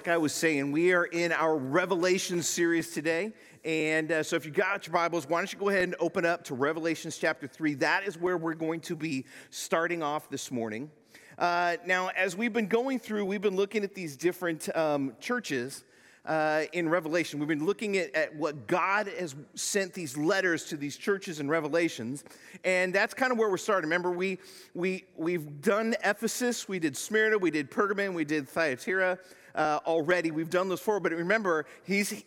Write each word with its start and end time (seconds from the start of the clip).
like 0.00 0.08
I 0.08 0.16
was 0.16 0.32
saying, 0.32 0.72
we 0.72 0.94
are 0.94 1.04
in 1.04 1.30
our 1.30 1.58
Revelation 1.58 2.42
series 2.42 2.90
today. 2.90 3.34
And 3.66 4.10
uh, 4.10 4.22
so 4.22 4.34
if 4.34 4.46
you 4.46 4.50
got 4.50 4.86
your 4.86 4.94
Bibles, 4.94 5.28
why 5.28 5.40
don't 5.40 5.52
you 5.52 5.58
go 5.58 5.68
ahead 5.68 5.82
and 5.82 5.94
open 6.00 6.24
up 6.24 6.42
to 6.44 6.54
Revelations 6.54 7.18
chapter 7.18 7.46
3? 7.46 7.74
That 7.74 8.04
is 8.04 8.16
where 8.16 8.38
we're 8.38 8.54
going 8.54 8.80
to 8.80 8.96
be 8.96 9.26
starting 9.50 10.02
off 10.02 10.30
this 10.30 10.50
morning. 10.50 10.90
Uh, 11.36 11.76
now, 11.84 12.08
as 12.16 12.34
we've 12.34 12.54
been 12.54 12.66
going 12.66 12.98
through, 12.98 13.26
we've 13.26 13.42
been 13.42 13.56
looking 13.56 13.84
at 13.84 13.94
these 13.94 14.16
different 14.16 14.74
um, 14.74 15.12
churches 15.20 15.84
uh, 16.26 16.64
in 16.72 16.88
Revelation. 16.88 17.38
We've 17.38 17.48
been 17.48 17.66
looking 17.66 17.96
at, 17.96 18.14
at, 18.14 18.34
what 18.36 18.66
God 18.66 19.08
has 19.18 19.34
sent 19.54 19.94
these 19.94 20.16
letters 20.16 20.64
to 20.66 20.76
these 20.76 20.96
churches 20.96 21.40
in 21.40 21.48
Revelations, 21.48 22.24
and 22.64 22.94
that's 22.94 23.14
kind 23.14 23.32
of 23.32 23.38
where 23.38 23.48
we're 23.48 23.56
starting. 23.56 23.88
Remember, 23.88 24.10
we, 24.10 24.38
we, 24.74 25.04
we've 25.16 25.60
done 25.62 25.94
Ephesus, 26.04 26.68
we 26.68 26.78
did 26.78 26.96
Smyrna, 26.96 27.38
we 27.38 27.50
did 27.50 27.70
Pergamon, 27.70 28.14
we 28.14 28.24
did 28.24 28.48
Thyatira 28.48 29.18
uh, 29.54 29.80
already. 29.86 30.30
We've 30.30 30.50
done 30.50 30.68
those 30.68 30.80
four, 30.80 31.00
but 31.00 31.12
remember, 31.12 31.66
he's 31.84 32.24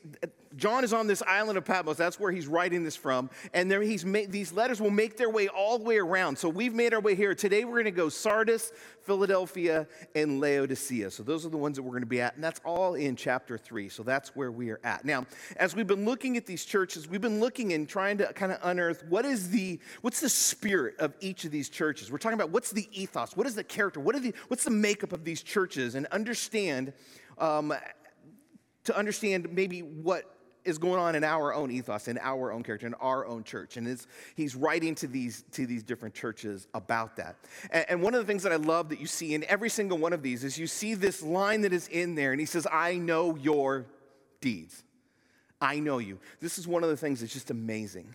John 0.56 0.84
is 0.84 0.94
on 0.94 1.08
this 1.08 1.23
island 1.23 1.58
of 1.58 1.66
Patmos. 1.66 1.98
That's 1.98 2.20
where 2.20 2.32
he's 2.32 2.48
writing 2.48 2.84
this 2.84 2.96
from. 2.96 3.30
And 3.54 3.70
there 3.70 3.82
he's 3.82 4.06
made, 4.06 4.32
these 4.32 4.54
letters 4.54 4.80
will 4.80 4.92
make 4.92 5.18
their 5.18 5.30
way 5.30 5.48
all 5.48 5.78
the 5.78 5.84
way 5.84 5.98
around. 5.98 6.38
So 6.38 6.50
we've 6.50 6.73
made 6.73 6.94
our 6.94 7.00
way 7.00 7.16
here. 7.16 7.34
Today 7.34 7.66
we're 7.66 7.73
going 7.73 7.86
to 7.86 7.92
go 7.92 8.09
Sardis, 8.09 8.72
Philadelphia, 9.02 9.88
and 10.16 10.40
Laodicea. 10.40 11.12
So 11.12 11.24
those 11.24 11.46
are 11.46 11.50
the 11.50 11.58
ones 11.58 11.78
that 11.78 11.84
we're 11.84 11.92
going 11.92 12.02
to 12.02 12.08
be 12.08 12.22
at. 12.22 12.36
And 12.36 12.44
that's 12.44 12.62
all 12.64 12.96
in 12.96 13.16
chapter 13.16 13.58
three. 13.58 13.90
So 13.90 14.04
that's 14.04 14.36
where 14.36 14.52
we 14.52 14.70
are 14.70 14.80
at. 14.84 15.06
Now, 15.06 15.26
as 15.58 15.76
we've 15.76 15.88
been 15.88 16.06
looking 16.06 16.38
at 16.38 16.46
these 16.46 16.66
churches, 16.66 17.08
we've 17.08 17.22
been 17.22 17.40
looking 17.40 17.74
and 17.74 17.90
trying 17.90 18.18
to 18.20 18.31
kind 18.34 18.52
of 18.52 18.59
unearth 18.64 19.04
what 19.09 19.26
is 19.26 19.50
the, 19.50 19.80
what's 20.02 20.20
the 20.20 20.30
spirit 20.30 20.96
of 21.00 21.14
each 21.20 21.46
of 21.46 21.52
these 21.52 21.70
churches. 21.70 22.12
We're 22.12 22.18
talking 22.20 22.38
about 22.38 22.52
what's 22.52 22.72
the 22.72 22.88
ethos, 22.92 23.36
what 23.36 23.48
is 23.48 23.56
the 23.56 23.64
character, 23.64 24.00
what 24.00 24.16
are 24.16 24.20
the, 24.20 24.34
what's 24.48 24.64
the 24.64 24.72
makeup 24.72 25.14
of 25.14 25.24
these 25.24 25.42
churches, 25.42 25.96
and 25.96 26.06
understand 26.08 26.94
um, 27.38 27.74
to 28.84 28.98
understand 28.98 29.48
maybe 29.52 29.80
what 29.81 30.33
is 30.66 30.78
going 30.78 31.00
on 31.00 31.16
in 31.16 31.23
our 31.23 31.53
own 31.53 31.72
ethos, 31.72 32.08
in 32.08 32.17
our 32.19 32.52
own 32.52 32.64
character, 32.64 32.88
in 32.88 32.94
our 32.95 33.25
own 33.25 33.44
church. 33.44 33.78
And 33.78 34.00
he's 34.36 34.56
writing 34.56 34.95
to 34.95 35.08
these, 35.08 35.44
to 35.52 35.66
these 35.66 35.83
different 35.83 36.16
churches 36.16 36.67
about 36.73 37.17
that. 37.17 37.36
And, 37.72 37.86
and 37.89 38.02
one 38.02 38.14
of 38.14 38.22
the 38.22 38.25
things 38.25 38.44
that 38.44 38.52
I 38.52 38.58
love 38.58 38.89
that 38.89 39.00
you 39.00 39.08
see 39.08 39.34
in 39.34 39.44
every 39.45 39.69
single 39.69 39.97
one 39.97 40.14
of 40.14 40.22
these 40.22 40.44
is 40.44 40.58
you 40.58 40.67
see 40.67 40.94
this 40.94 41.22
line 41.22 41.62
that 41.62 41.73
is 41.73 41.88
in 41.88 42.16
there, 42.16 42.31
and 42.31 42.40
he 42.40 42.46
says, 42.46 42.68
I 42.72 42.96
know 42.96 43.35
your 43.35 43.85
deeds. 44.41 44.84
I 45.62 45.79
know 45.79 45.97
you. 45.97 46.19
This 46.41 46.57
is 46.57 46.68
one 46.68 46.84
of 46.84 46.90
the 46.90 46.97
things 46.97 47.22
that's 47.22 47.34
just 47.34 47.52
amazing, 47.52 48.13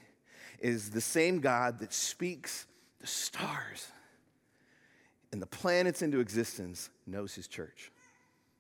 is 0.61 0.91
the 0.91 1.01
same 1.01 1.41
God 1.41 1.79
that 1.81 1.93
speaks 1.93 2.67
the 3.01 3.07
stars 3.07 3.89
and 5.33 5.43
the 5.43 5.47
planets 5.47 6.03
into 6.03 6.21
existence 6.21 6.91
knows 7.07 7.35
his 7.35 7.47
church. 7.47 7.93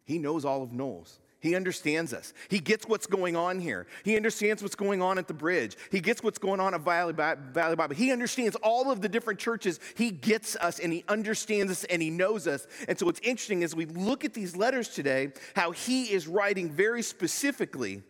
He 0.05 0.19
knows 0.19 0.45
Olive 0.45 0.73
Knolls. 0.73 1.19
He 1.41 1.55
understands 1.55 2.13
us. 2.13 2.33
He 2.49 2.59
gets 2.59 2.87
what's 2.87 3.07
going 3.07 3.37
on 3.37 3.61
here. 3.61 3.87
He 4.03 4.17
understands 4.17 4.61
what's 4.61 4.75
going 4.75 5.01
on 5.01 5.19
at 5.19 5.29
the 5.29 5.35
bridge. 5.35 5.77
He 5.91 6.01
gets 6.01 6.23
what's 6.23 6.39
going 6.39 6.59
on 6.59 6.75
at 6.75 6.81
Valley, 6.81 7.13
Valley 7.13 7.77
Bible. 7.77 7.95
He 7.95 8.11
understands 8.11 8.57
all 8.57 8.91
of 8.91 9.01
the 9.01 9.09
different 9.09 9.39
churches. 9.39 9.79
He 9.97 10.11
gets 10.11 10.57
us 10.57 10.81
and 10.81 10.93
he 10.93 11.05
understands 11.09 11.71
us 11.71 11.85
and 11.85 12.03
he 12.03 12.11
knows 12.11 12.49
us. 12.49 12.67
And 12.89 12.99
so 12.99 13.07
what's 13.07 13.21
interesting 13.21 13.63
is 13.63 13.77
we 13.77 13.87
look 13.87 14.25
at 14.25 14.35
these 14.35 14.57
letters 14.57 14.89
today, 14.89 15.33
how 15.55 15.71
he 15.71 16.05
is 16.13 16.27
writing 16.27 16.71
very 16.71 17.03
specifically 17.03 18.03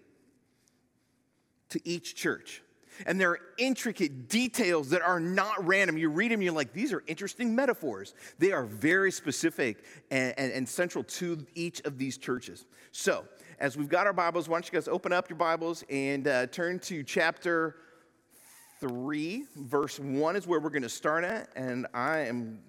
to 1.69 1.81
each 1.87 2.15
church. 2.15 2.63
And 3.07 3.21
there 3.21 3.31
are 3.31 3.41
intricate 3.59 4.29
details 4.29 4.91
that 4.91 5.03
are 5.03 5.21
not 5.21 5.67
random. 5.67 5.99
You 5.99 6.11
read 6.11 6.31
them, 6.31 6.43
you're 6.43 6.53
like, 6.53 6.73
these 6.73 6.93
are 6.93 7.03
interesting 7.07 7.55
metaphors. 7.55 8.15
They 8.39 8.53
are 8.53 8.65
very 8.65 9.13
specific 9.13 9.85
and, 10.11 10.35
and, 10.39 10.53
and 10.53 10.69
central 10.69 11.05
to 11.05 11.47
each 11.55 11.81
of 11.83 11.99
these 11.99 12.19
churches. 12.19 12.67
So, 12.93 13.25
as 13.61 13.77
we've 13.77 13.89
got 13.89 14.07
our 14.07 14.13
Bibles, 14.13 14.49
why 14.49 14.57
don't 14.57 14.67
you 14.67 14.73
guys 14.73 14.89
open 14.89 15.13
up 15.13 15.29
your 15.29 15.37
Bibles 15.37 15.83
and 15.91 16.29
uh, 16.29 16.47
turn 16.47 16.79
to 16.81 17.03
chapter 17.03 17.77
3, 18.81 19.45
verse 19.57 19.99
1 19.99 20.37
is 20.37 20.47
where 20.47 20.61
we're 20.61 20.71
going 20.71 20.83
to 20.83 20.89
start 20.89 21.25
at. 21.25 21.49
And 21.57 21.87
I 21.93 22.21
am 22.21 22.61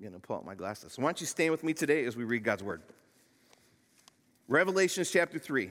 going 0.00 0.12
to 0.12 0.20
pull 0.20 0.36
out 0.36 0.44
my 0.44 0.54
glasses. 0.54 0.92
So, 0.92 1.02
why 1.02 1.08
don't 1.08 1.20
you 1.20 1.26
stand 1.26 1.50
with 1.50 1.64
me 1.64 1.74
today 1.74 2.04
as 2.04 2.16
we 2.16 2.24
read 2.24 2.44
God's 2.44 2.62
Word? 2.62 2.82
Revelations 4.48 5.10
chapter 5.10 5.38
3 5.38 5.70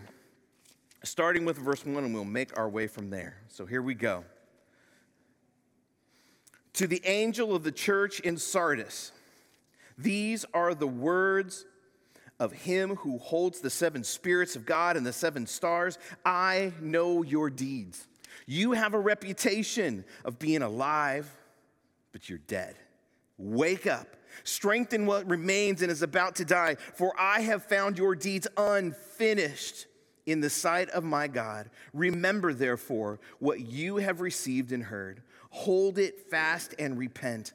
starting 1.03 1.45
with 1.45 1.57
verse 1.57 1.85
1, 1.85 2.03
and 2.03 2.13
we'll 2.13 2.25
make 2.25 2.57
our 2.57 2.69
way 2.69 2.87
from 2.87 3.09
there. 3.09 3.37
So 3.47 3.65
here 3.65 3.81
we 3.81 3.93
go. 3.93 4.25
To 6.73 6.87
the 6.87 7.01
angel 7.05 7.55
of 7.55 7.63
the 7.63 7.71
church 7.71 8.19
in 8.19 8.37
Sardis, 8.37 9.11
these 9.97 10.45
are 10.53 10.73
the 10.73 10.87
words 10.87 11.65
of 12.39 12.53
him 12.53 12.95
who 12.95 13.17
holds 13.17 13.59
the 13.59 13.69
seven 13.69 14.03
spirits 14.03 14.55
of 14.55 14.65
God 14.65 14.95
and 14.95 15.05
the 15.05 15.11
seven 15.11 15.45
stars. 15.45 15.97
I 16.25 16.73
know 16.79 17.21
your 17.21 17.49
deeds. 17.49 18.07
You 18.45 18.71
have 18.71 18.93
a 18.93 18.99
reputation 18.99 20.05
of 20.23 20.39
being 20.39 20.61
alive, 20.61 21.29
but 22.11 22.29
you're 22.29 22.39
dead. 22.39 22.75
Wake 23.37 23.87
up, 23.87 24.15
strengthen 24.43 25.05
what 25.05 25.29
remains 25.29 25.81
and 25.81 25.91
is 25.91 26.01
about 26.01 26.35
to 26.37 26.45
die, 26.45 26.75
for 26.95 27.13
I 27.19 27.41
have 27.41 27.63
found 27.63 27.97
your 27.97 28.15
deeds 28.15 28.47
unfinished 28.57 29.85
in 30.29 30.41
the 30.41 30.49
sight 30.49 30.89
of 30.91 31.03
my 31.03 31.27
God. 31.27 31.69
Remember, 31.93 32.53
therefore, 32.53 33.19
what 33.39 33.61
you 33.61 33.97
have 33.97 34.21
received 34.21 34.71
and 34.71 34.83
heard. 34.83 35.23
Hold 35.49 35.97
it 35.97 36.29
fast 36.29 36.75
and 36.77 36.97
repent. 36.97 37.53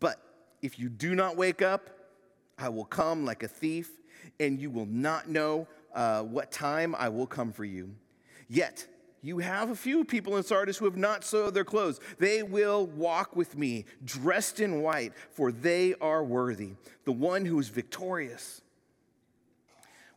But 0.00 0.18
if 0.62 0.78
you 0.78 0.88
do 0.88 1.14
not 1.14 1.36
wake 1.36 1.60
up, 1.60 1.90
I 2.58 2.70
will 2.70 2.86
come 2.86 3.24
like 3.24 3.42
a 3.42 3.48
thief, 3.48 3.90
and 4.40 4.58
you 4.58 4.70
will 4.70 4.86
not 4.86 5.28
know 5.28 5.68
uh, 5.94 6.22
what 6.22 6.50
time 6.50 6.94
I 6.98 7.10
will 7.10 7.26
come 7.26 7.52
for 7.52 7.64
you. 7.64 7.94
Yet, 8.48 8.86
you 9.20 9.38
have 9.38 9.70
a 9.70 9.76
few 9.76 10.04
people 10.04 10.36
in 10.36 10.42
Sardis 10.42 10.76
who 10.76 10.84
have 10.84 10.96
not 10.96 11.24
soiled 11.24 11.54
their 11.54 11.64
clothes. 11.64 12.00
They 12.18 12.42
will 12.42 12.86
walk 12.86 13.36
with 13.36 13.56
me, 13.56 13.84
dressed 14.04 14.60
in 14.60 14.82
white, 14.82 15.12
for 15.30 15.50
they 15.50 15.94
are 16.00 16.22
worthy. 16.22 16.72
The 17.04 17.12
one 17.12 17.44
who 17.44 17.58
is 17.58 17.68
victorious 17.68 18.62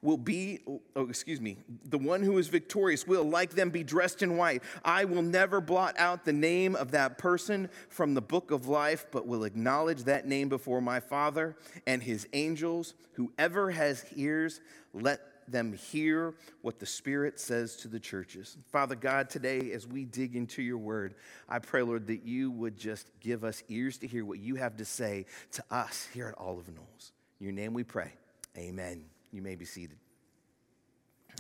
will 0.02 0.18
be, 0.18 0.60
oh, 0.96 1.08
excuse 1.08 1.42
me, 1.42 1.58
the 1.86 1.98
one 1.98 2.22
who 2.22 2.38
is 2.38 2.48
victorious 2.48 3.08
will, 3.08 3.24
like 3.24 3.52
them, 3.52 3.70
be 3.70 3.84
dressed 3.84 4.22
in 4.22 4.38
white. 4.38 4.64
I 4.84 5.06
will 5.06 5.22
never 5.22 5.60
blot 5.62 5.96
out 5.98 6.26
the 6.26 6.34
name 6.34 6.76
of 6.76 6.92
that 6.92 7.18
person 7.18 7.70
from 7.90 8.14
the 8.14 8.22
book 8.22 8.52
of 8.52 8.68
life, 8.68 9.08
but 9.12 9.28
will 9.28 9.44
acknowledge 9.44 10.04
that 10.04 10.28
name 10.28 10.50
before 10.50 10.82
my 10.82 11.00
Father 11.00 11.56
and 11.86 12.04
his 12.04 12.28
angels. 12.34 12.94
Whoever 13.14 13.72
has 13.72 14.06
ears, 14.16 14.62
let 14.94 15.22
them 15.48 15.74
hear 15.74 16.36
what 16.62 16.80
the 16.80 16.86
Spirit 16.86 17.40
says 17.40 17.78
to 17.78 17.88
the 17.88 18.00
churches. 18.00 18.58
Father 18.72 18.96
God, 18.96 19.30
today 19.30 19.72
as 19.72 19.88
we 19.88 20.06
dig 20.06 20.36
into 20.36 20.62
your 20.62 20.78
word, 20.78 21.16
I 21.48 21.60
pray, 21.60 21.82
Lord, 21.82 22.08
that 22.08 22.24
you 22.24 22.52
would 22.52 22.78
just 22.78 23.10
give 23.20 23.44
us 23.44 23.64
ears 23.70 23.98
to 24.00 24.08
hear 24.08 24.26
what 24.26 24.40
you 24.40 24.56
have 24.56 24.78
to 24.78 24.86
say 24.86 25.26
to 25.54 25.64
us 25.72 26.08
here 26.14 26.28
at 26.28 26.38
Olive 26.38 26.68
Knolls. 26.74 27.14
In 27.40 27.46
your 27.46 27.54
name 27.54 27.74
we 27.74 27.84
pray. 27.84 28.14
Amen. 28.58 29.06
You 29.38 29.44
may 29.44 29.54
be 29.54 29.66
seated. 29.66 30.00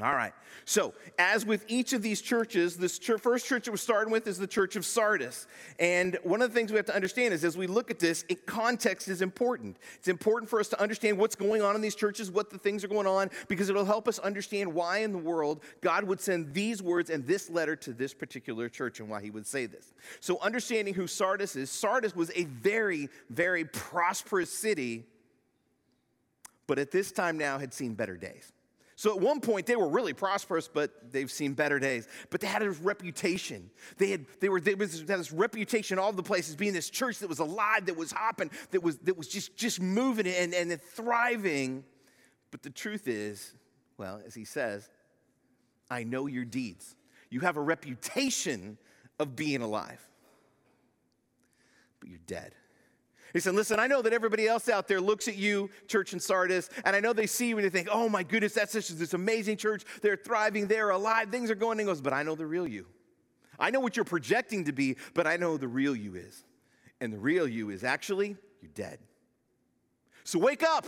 All 0.04 0.14
right. 0.14 0.34
So, 0.66 0.94
as 1.18 1.48
with 1.48 1.66
each 1.68 1.94
of 1.94 2.04
these 2.04 2.22
churches, 2.22 2.78
this 2.78 3.00
church, 3.00 3.20
first 3.20 3.48
church 3.48 3.66
that 3.66 3.72
we're 3.72 3.78
starting 3.78 4.12
with 4.12 4.28
is 4.28 4.38
the 4.38 4.46
church 4.46 4.76
of 4.76 4.86
Sardis. 4.86 5.48
And 5.80 6.16
one 6.22 6.44
of 6.44 6.52
the 6.52 6.54
things 6.54 6.72
we 6.72 6.78
have 6.78 6.86
to 6.86 6.96
understand 6.96 7.34
is 7.34 7.44
as 7.44 7.58
we 7.58 7.66
look 7.66 7.90
at 7.90 7.98
this, 7.98 8.24
it, 8.30 8.46
context 8.46 9.08
is 9.08 9.24
important. 9.24 9.78
It's 9.96 10.10
important 10.10 10.48
for 10.48 10.60
us 10.60 10.68
to 10.68 10.80
understand 10.80 11.18
what's 11.18 11.36
going 11.36 11.64
on 11.64 11.74
in 11.74 11.82
these 11.82 11.96
churches, 11.96 12.30
what 12.30 12.52
the 12.52 12.60
things 12.60 12.84
are 12.84 12.88
going 12.88 13.08
on, 13.08 13.32
because 13.48 13.68
it'll 13.68 13.84
help 13.84 14.08
us 14.08 14.20
understand 14.20 14.72
why 14.72 15.00
in 15.00 15.12
the 15.12 15.18
world 15.18 15.62
God 15.82 16.04
would 16.04 16.22
send 16.22 16.54
these 16.54 16.84
words 16.84 17.10
and 17.10 17.26
this 17.26 17.50
letter 17.50 17.76
to 17.78 17.94
this 17.94 18.14
particular 18.14 18.70
church 18.70 19.00
and 19.00 19.10
why 19.10 19.24
he 19.24 19.32
would 19.32 19.48
say 19.48 19.66
this. 19.66 19.92
So, 20.20 20.38
understanding 20.42 20.94
who 20.94 21.08
Sardis 21.08 21.56
is, 21.56 21.72
Sardis 21.72 22.16
was 22.16 22.32
a 22.36 22.44
very, 22.44 23.10
very 23.32 23.66
prosperous 23.66 24.52
city 24.52 25.06
but 26.68 26.78
at 26.78 26.92
this 26.92 27.12
time 27.12 27.38
now 27.38 27.58
had 27.58 27.74
seen 27.74 27.94
better 27.96 28.18
days. 28.18 28.52
So 28.98 29.16
at 29.16 29.22
one 29.22 29.42
point 29.42 29.68
they 29.68 29.76
were 29.76 29.88
really 29.88 30.14
prosperous, 30.14 30.68
but 30.68 31.12
they've 31.12 31.30
seen 31.30 31.54
better 31.54 31.78
days. 31.78 32.08
But 32.32 32.42
they 32.42 32.48
had 32.48 32.64
this 32.64 32.80
reputation. 32.80 33.70
They 34.00 34.10
had 34.10 34.26
they 34.40 34.50
were 34.50 34.60
they 34.60 34.74
was 34.74 35.00
had 35.00 35.08
this 35.08 35.32
reputation 35.32 36.00
all 36.00 36.12
the 36.12 36.24
places 36.24 36.56
being 36.56 36.74
this 36.74 36.90
church 36.90 37.20
that 37.20 37.30
was 37.30 37.38
alive, 37.38 37.86
that 37.86 37.96
was 37.96 38.12
hopping, 38.12 38.50
that 38.72 38.82
was 38.82 38.98
that 39.00 39.16
was 39.16 39.28
just 39.28 39.56
just 39.56 39.80
moving 39.80 40.26
and, 40.26 40.54
and 40.54 40.82
thriving. 40.82 41.84
But 42.50 42.64
the 42.64 42.72
truth 42.72 43.08
is, 43.08 43.54
well, 43.98 44.20
as 44.26 44.34
he 44.34 44.46
says, 44.46 44.90
I 45.92 46.04
know 46.04 46.26
your 46.26 46.46
deeds. 46.46 46.96
You 47.30 47.42
have 47.42 47.58
a 47.58 47.62
reputation 47.62 48.80
of 49.20 49.36
being 49.36 49.62
alive, 49.62 50.02
but 52.00 52.10
you're 52.10 52.20
dead. 52.26 52.56
He 53.34 53.40
said, 53.40 53.56
Listen, 53.56 53.80
I 53.80 53.88
know 53.88 54.02
that 54.02 54.14
everybody 54.14 54.48
else 54.48 54.70
out 54.70 54.88
there 54.88 55.02
looks 55.02 55.28
at 55.28 55.36
you, 55.36 55.70
church 55.88 56.14
in 56.14 56.20
Sardis, 56.20 56.70
and 56.86 56.96
I 56.96 57.00
know 57.00 57.14
they 57.14 57.28
see 57.28 57.50
you 57.50 57.58
and 57.58 57.66
they 57.66 57.70
think, 57.70 57.90
Oh 57.92 58.10
my 58.10 58.24
goodness, 58.24 58.54
that's 58.54 58.72
such 58.72 58.88
this 58.90 59.14
amazing 59.14 59.58
church. 59.58 59.84
They're 60.02 60.18
thriving, 60.18 60.68
they're 60.68 60.90
alive, 60.90 61.30
things 61.30 61.52
are 61.52 61.56
going. 61.56 61.80
And 61.80 61.88
goes, 61.88 62.02
But 62.02 62.14
I 62.14 62.24
know 62.24 62.36
the 62.36 62.46
real 62.46 62.68
you. 62.68 62.88
I 63.60 63.72
know 63.72 63.80
what 63.80 63.96
you're 63.96 64.06
projecting 64.06 64.66
to 64.66 64.72
be, 64.72 64.98
but 65.14 65.26
I 65.26 65.38
know 65.38 65.58
the 65.58 65.68
real 65.68 65.96
you 65.96 66.16
is. 66.16 66.44
And 67.02 67.12
the 67.12 67.18
real 67.18 67.48
you 67.48 67.70
is 67.70 67.84
actually, 67.84 68.36
you're 68.62 68.72
dead. 68.74 69.00
So 70.24 70.40
wake 70.40 70.64
up, 70.64 70.86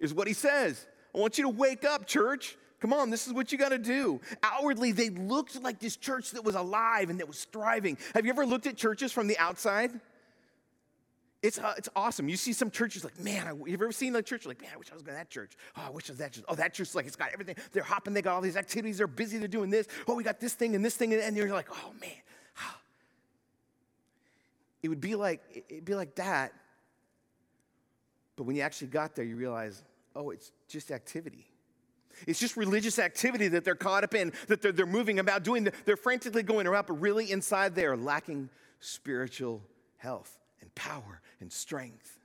is 0.00 0.12
what 0.12 0.26
he 0.26 0.34
says. 0.34 0.86
I 1.14 1.18
want 1.18 1.38
you 1.38 1.44
to 1.44 1.48
wake 1.48 1.84
up, 1.84 2.06
church. 2.06 2.56
Come 2.80 2.92
on, 2.92 3.10
this 3.10 3.28
is 3.28 3.32
what 3.32 3.52
you 3.52 3.58
got 3.58 3.68
to 3.68 3.78
do. 3.78 4.20
Outwardly, 4.42 4.90
they 4.90 5.10
looked 5.10 5.62
like 5.62 5.78
this 5.78 5.96
church 5.96 6.32
that 6.32 6.42
was 6.42 6.56
alive 6.56 7.10
and 7.10 7.20
that 7.20 7.28
was 7.28 7.44
thriving. 7.44 7.96
Have 8.14 8.24
you 8.24 8.32
ever 8.32 8.44
looked 8.44 8.66
at 8.66 8.76
churches 8.76 9.12
from 9.12 9.28
the 9.28 9.38
outside? 9.38 9.92
It's, 11.42 11.58
uh, 11.58 11.74
it's 11.76 11.88
awesome. 11.96 12.28
You 12.28 12.36
see 12.36 12.52
some 12.52 12.70
churches 12.70 13.02
like, 13.02 13.18
man, 13.18 13.48
I, 13.48 13.52
you've 13.68 13.82
ever 13.82 13.90
seen 13.90 14.14
a 14.14 14.22
church 14.22 14.46
like, 14.46 14.62
man, 14.62 14.70
I 14.74 14.76
wish 14.76 14.90
I 14.92 14.94
was 14.94 15.02
going 15.02 15.16
to 15.16 15.18
that 15.18 15.28
church. 15.28 15.56
Oh, 15.76 15.82
I 15.88 15.90
wish 15.90 16.08
I 16.08 16.12
was 16.12 16.18
that 16.18 16.32
church. 16.32 16.44
Oh, 16.48 16.54
that 16.54 16.72
church, 16.72 16.94
like, 16.94 17.06
it's 17.06 17.16
got 17.16 17.32
everything. 17.32 17.56
They're 17.72 17.82
hopping, 17.82 18.14
they 18.14 18.22
got 18.22 18.34
all 18.34 18.40
these 18.40 18.56
activities, 18.56 18.98
they're 18.98 19.08
busy, 19.08 19.38
they're 19.38 19.48
doing 19.48 19.68
this. 19.68 19.88
Oh, 20.06 20.14
we 20.14 20.22
got 20.22 20.38
this 20.38 20.54
thing 20.54 20.76
and 20.76 20.84
this 20.84 20.94
thing. 20.94 21.12
And 21.12 21.36
you're 21.36 21.48
like, 21.48 21.68
oh, 21.70 21.92
man. 22.00 22.10
It 24.82 24.88
would 24.88 25.00
be 25.00 25.14
like, 25.14 25.64
it'd 25.68 25.84
be 25.84 25.94
like 25.94 26.16
that. 26.16 26.52
But 28.36 28.44
when 28.44 28.56
you 28.56 28.62
actually 28.62 28.88
got 28.88 29.14
there, 29.14 29.24
you 29.24 29.36
realize, 29.36 29.82
oh, 30.16 30.30
it's 30.30 30.50
just 30.68 30.90
activity. 30.90 31.46
It's 32.26 32.40
just 32.40 32.56
religious 32.56 32.98
activity 32.98 33.48
that 33.48 33.64
they're 33.64 33.74
caught 33.74 34.04
up 34.04 34.14
in, 34.14 34.32
that 34.48 34.60
they're, 34.60 34.72
they're 34.72 34.86
moving 34.86 35.18
about 35.18 35.44
doing. 35.44 35.68
They're 35.84 35.96
frantically 35.96 36.42
going 36.42 36.66
around, 36.66 36.86
but 36.88 37.00
really 37.00 37.30
inside 37.30 37.74
they 37.74 37.84
are 37.84 37.96
lacking 37.96 38.50
spiritual 38.80 39.62
health 39.98 40.36
and 40.60 40.74
power 40.74 41.21
and 41.42 41.52
strength. 41.52 42.18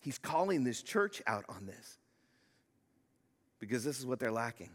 He's 0.00 0.18
calling 0.18 0.64
this 0.64 0.82
church 0.82 1.22
out 1.26 1.46
on 1.48 1.64
this 1.64 1.98
because 3.58 3.82
this 3.82 3.98
is 3.98 4.04
what 4.04 4.18
they're 4.18 4.30
lacking. 4.30 4.70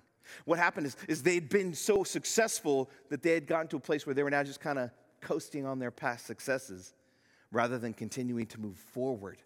What 0.46 0.58
happened 0.58 0.88
is, 0.88 0.98
is 1.08 1.22
they'd 1.22 1.50
been 1.50 1.76
so 1.76 2.04
successful 2.04 2.90
that 3.10 3.22
they 3.22 3.34
had 3.34 3.46
gotten 3.46 3.68
to 3.68 3.78
a 3.78 3.80
place 3.80 4.08
where 4.08 4.16
they 4.16 4.24
were 4.24 4.32
now 4.32 4.42
just 4.44 4.60
kind 4.60 4.80
of 4.80 4.90
coasting 5.22 5.66
on 5.66 5.78
their 5.78 5.92
past 5.92 6.26
successes 6.26 6.94
rather 7.52 7.78
than 7.78 7.94
continuing 7.94 8.48
to 8.48 8.60
move 8.60 8.78
forward 8.78 9.38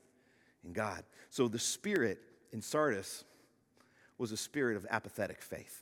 in 0.63 0.71
God. 0.71 1.03
So 1.29 1.47
the 1.47 1.59
spirit 1.59 2.19
in 2.51 2.61
Sardis 2.61 3.25
was 4.17 4.31
a 4.31 4.37
spirit 4.37 4.77
of 4.77 4.85
apathetic 4.89 5.41
faith. 5.41 5.81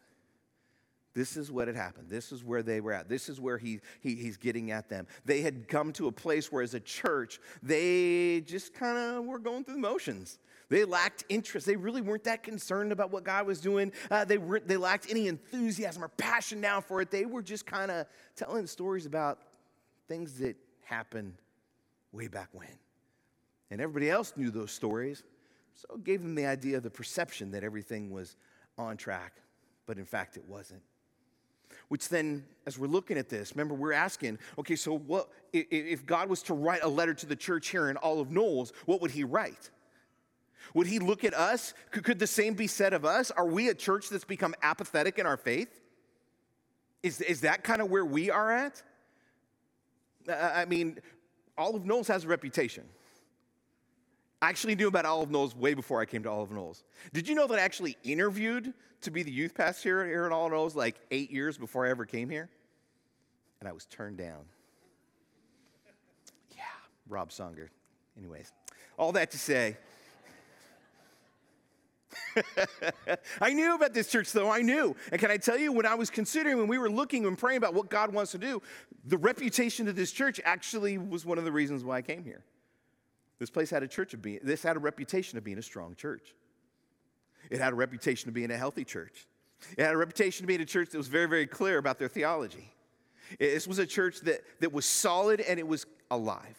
This 1.13 1.35
is 1.35 1.51
what 1.51 1.67
had 1.67 1.75
happened. 1.75 2.09
This 2.09 2.31
is 2.31 2.43
where 2.43 2.63
they 2.63 2.79
were 2.79 2.93
at. 2.93 3.09
This 3.09 3.27
is 3.27 3.39
where 3.39 3.57
he, 3.57 3.81
he, 3.99 4.15
he's 4.15 4.37
getting 4.37 4.71
at 4.71 4.87
them. 4.87 5.07
They 5.25 5.41
had 5.41 5.67
come 5.67 5.91
to 5.93 6.07
a 6.07 6.11
place 6.11 6.51
where, 6.51 6.63
as 6.63 6.73
a 6.73 6.79
church, 6.79 7.39
they 7.61 8.41
just 8.41 8.73
kind 8.73 8.97
of 8.97 9.25
were 9.25 9.39
going 9.39 9.65
through 9.65 9.75
the 9.75 9.81
motions. 9.81 10.39
They 10.69 10.85
lacked 10.85 11.25
interest. 11.27 11.67
They 11.67 11.75
really 11.75 12.01
weren't 12.01 12.23
that 12.23 12.43
concerned 12.43 12.93
about 12.93 13.11
what 13.11 13.25
God 13.25 13.45
was 13.45 13.59
doing. 13.59 13.91
Uh, 14.09 14.23
they, 14.23 14.37
weren't, 14.37 14.69
they 14.69 14.77
lacked 14.77 15.07
any 15.09 15.27
enthusiasm 15.27 16.01
or 16.01 16.07
passion 16.07 16.61
now 16.61 16.79
for 16.79 17.01
it. 17.01 17.11
They 17.11 17.25
were 17.25 17.41
just 17.41 17.65
kind 17.65 17.91
of 17.91 18.05
telling 18.37 18.65
stories 18.67 19.05
about 19.05 19.39
things 20.07 20.39
that 20.39 20.55
happened 20.85 21.33
way 22.13 22.29
back 22.29 22.47
when. 22.53 22.67
And 23.69 23.81
everybody 23.81 24.09
else 24.09 24.33
knew 24.37 24.49
those 24.49 24.71
stories. 24.71 25.23
So 25.73 25.95
it 25.95 26.05
gave 26.05 26.21
them 26.21 26.35
the 26.35 26.45
idea, 26.45 26.79
the 26.79 26.89
perception 26.89 27.51
that 27.51 27.65
everything 27.65 28.09
was 28.11 28.37
on 28.77 28.95
track, 28.95 29.41
but 29.85 29.97
in 29.97 30.05
fact 30.05 30.37
it 30.37 30.45
wasn't. 30.45 30.81
Which 31.91 32.07
then, 32.07 32.45
as 32.65 32.79
we're 32.79 32.87
looking 32.87 33.17
at 33.17 33.27
this, 33.27 33.53
remember 33.53 33.73
we're 33.73 33.91
asking, 33.91 34.39
okay, 34.57 34.77
so 34.77 34.97
what 34.97 35.27
if 35.51 36.05
God 36.05 36.29
was 36.29 36.41
to 36.43 36.53
write 36.53 36.83
a 36.83 36.87
letter 36.87 37.13
to 37.13 37.25
the 37.25 37.35
church 37.35 37.67
here 37.67 37.89
in 37.89 37.97
Olive 37.97 38.31
Knolls, 38.31 38.71
what 38.85 39.01
would 39.01 39.11
he 39.11 39.25
write? 39.25 39.69
Would 40.73 40.87
he 40.87 40.99
look 40.99 41.25
at 41.25 41.33
us? 41.33 41.73
Could, 41.91 42.17
the 42.17 42.27
same 42.27 42.53
be 42.53 42.67
said 42.67 42.93
of 42.93 43.03
us? 43.03 43.29
Are 43.29 43.45
we 43.45 43.67
a 43.67 43.73
church 43.73 44.07
that's 44.07 44.23
become 44.23 44.55
apathetic 44.63 45.19
in 45.19 45.25
our 45.25 45.35
faith? 45.35 45.81
Is, 47.03 47.19
is 47.19 47.41
that 47.41 47.65
kind 47.65 47.81
of 47.81 47.91
where 47.91 48.05
we 48.05 48.31
are 48.31 48.53
at? 48.53 48.81
I 50.29 50.63
mean, 50.63 50.97
Olive 51.57 51.85
Knolls 51.85 52.07
has 52.07 52.23
a 52.23 52.27
reputation. 52.29 52.85
I 54.41 54.49
actually 54.49 54.75
knew 54.75 54.87
about 54.87 55.05
Olive 55.05 55.29
Knolls 55.29 55.55
way 55.55 55.75
before 55.75 56.01
I 56.01 56.05
came 56.05 56.23
to 56.23 56.29
Olive 56.29 56.51
Knolls. 56.51 56.83
Did 57.13 57.27
you 57.27 57.35
know 57.35 57.45
that 57.47 57.59
I 57.59 57.61
actually 57.61 57.95
interviewed 58.03 58.73
to 59.01 59.11
be 59.11 59.21
the 59.21 59.31
youth 59.31 59.53
pastor 59.53 60.05
here 60.05 60.25
at 60.25 60.31
Olive 60.31 60.51
Knolls 60.51 60.75
like 60.75 60.95
eight 61.11 61.31
years 61.31 61.57
before 61.57 61.85
I 61.85 61.91
ever 61.91 62.05
came 62.05 62.29
here? 62.29 62.49
And 63.59 63.69
I 63.69 63.71
was 63.71 63.85
turned 63.85 64.17
down. 64.17 64.45
Yeah, 66.55 66.63
Rob 67.07 67.29
Songer. 67.29 67.67
Anyways, 68.17 68.51
all 68.97 69.11
that 69.11 69.29
to 69.31 69.37
say, 69.37 69.77
I 73.41 73.53
knew 73.53 73.75
about 73.75 73.93
this 73.93 74.09
church, 74.09 74.31
though. 74.31 74.49
I 74.49 74.61
knew. 74.61 74.95
And 75.11 75.21
can 75.21 75.29
I 75.31 75.37
tell 75.37 75.57
you, 75.57 75.71
when 75.71 75.85
I 75.85 75.95
was 75.95 76.09
considering, 76.09 76.57
when 76.57 76.67
we 76.67 76.77
were 76.77 76.89
looking 76.89 77.25
and 77.25 77.37
praying 77.37 77.57
about 77.57 77.73
what 77.73 77.89
God 77.89 78.13
wants 78.13 78.31
to 78.31 78.37
do, 78.37 78.61
the 79.05 79.17
reputation 79.17 79.87
of 79.87 79.95
this 79.95 80.11
church 80.11 80.41
actually 80.43 80.97
was 80.97 81.25
one 81.25 81.37
of 81.37 81.43
the 81.43 81.51
reasons 81.51 81.83
why 81.83 81.97
I 81.97 82.01
came 82.01 82.23
here. 82.23 82.43
This 83.41 83.49
place 83.49 83.71
had 83.71 83.81
a 83.81 83.87
church 83.87 84.13
of 84.13 84.21
being, 84.21 84.39
this 84.43 84.61
had 84.61 84.75
a 84.75 84.79
reputation 84.79 85.35
of 85.35 85.43
being 85.43 85.57
a 85.57 85.63
strong 85.63 85.95
church. 85.95 86.35
It 87.49 87.59
had 87.59 87.73
a 87.73 87.75
reputation 87.75 88.29
of 88.29 88.35
being 88.35 88.51
a 88.51 88.55
healthy 88.55 88.85
church. 88.85 89.25
It 89.75 89.81
had 89.83 89.95
a 89.95 89.97
reputation 89.97 90.43
of 90.43 90.47
being 90.47 90.61
a 90.61 90.65
church 90.65 90.91
that 90.91 90.97
was 90.99 91.07
very, 91.07 91.25
very 91.25 91.47
clear 91.47 91.79
about 91.79 91.97
their 91.97 92.07
theology. 92.07 92.71
This 93.39 93.67
was 93.67 93.79
a 93.79 93.87
church 93.87 94.19
that, 94.21 94.41
that 94.59 94.71
was 94.71 94.85
solid 94.85 95.41
and 95.41 95.59
it 95.59 95.67
was 95.67 95.87
alive. 96.11 96.55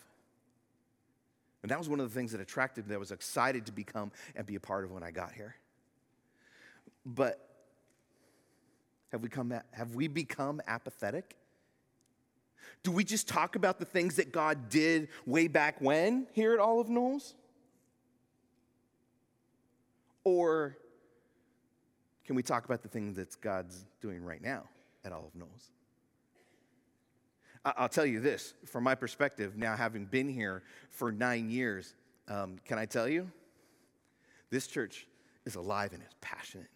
And 1.63 1.71
that 1.71 1.79
was 1.79 1.89
one 1.89 2.01
of 2.01 2.13
the 2.13 2.19
things 2.19 2.33
that 2.33 2.41
attracted 2.41 2.87
me, 2.87 2.89
that 2.89 2.95
I 2.97 2.99
was 2.99 3.13
excited 3.13 3.67
to 3.67 3.73
become 3.73 4.11
and 4.35 4.45
be 4.45 4.57
a 4.57 4.61
part 4.61 4.85
of 4.85 4.91
when 4.91 5.05
I 5.05 5.13
got 5.13 5.35
here. 5.35 5.55
But 7.07 7.49
have 9.13 9.23
we, 9.23 9.29
come, 9.29 9.55
have 9.71 9.95
we 9.95 10.09
become 10.09 10.61
apathetic? 10.67 11.37
Do 12.83 12.91
we 12.91 13.05
just 13.05 13.29
talk 13.29 13.57
about 13.57 13.79
the 13.79 13.85
things 13.85 14.17
that 14.17 14.33
God 14.33 14.69
did 14.69 15.09
way 15.27 15.49
back 15.49 15.81
when 15.81 16.27
here 16.33 16.53
at 16.53 16.59
Olive 16.59 16.89
Knolls? 16.89 17.35
Or 20.25 20.77
can 22.25 22.37
we 22.37 22.43
talk 22.43 22.65
about 22.65 22.83
the 22.83 22.89
things 22.89 23.17
that 23.17 23.41
God's 23.41 23.85
doing 24.01 24.25
right 24.25 24.43
now 24.43 24.65
at 25.05 25.13
Olive 25.13 25.35
Knolls? 25.35 25.71
I'll 27.65 27.89
tell 27.89 28.07
you 28.07 28.19
this 28.19 28.55
from 28.67 28.83
my 28.83 28.97
perspective, 28.97 29.57
now 29.57 29.77
having 29.77 30.05
been 30.07 30.29
here 30.29 30.65
for 30.91 31.13
nine 31.13 31.49
years, 31.49 31.95
um, 32.27 32.59
can 32.65 32.77
I 32.79 32.87
tell 32.87 33.09
you? 33.09 33.31
This 34.51 34.67
church 34.67 35.07
is 35.45 35.55
alive 35.55 35.93
and 35.93 36.03
it's 36.03 36.15
passionate 36.21 36.72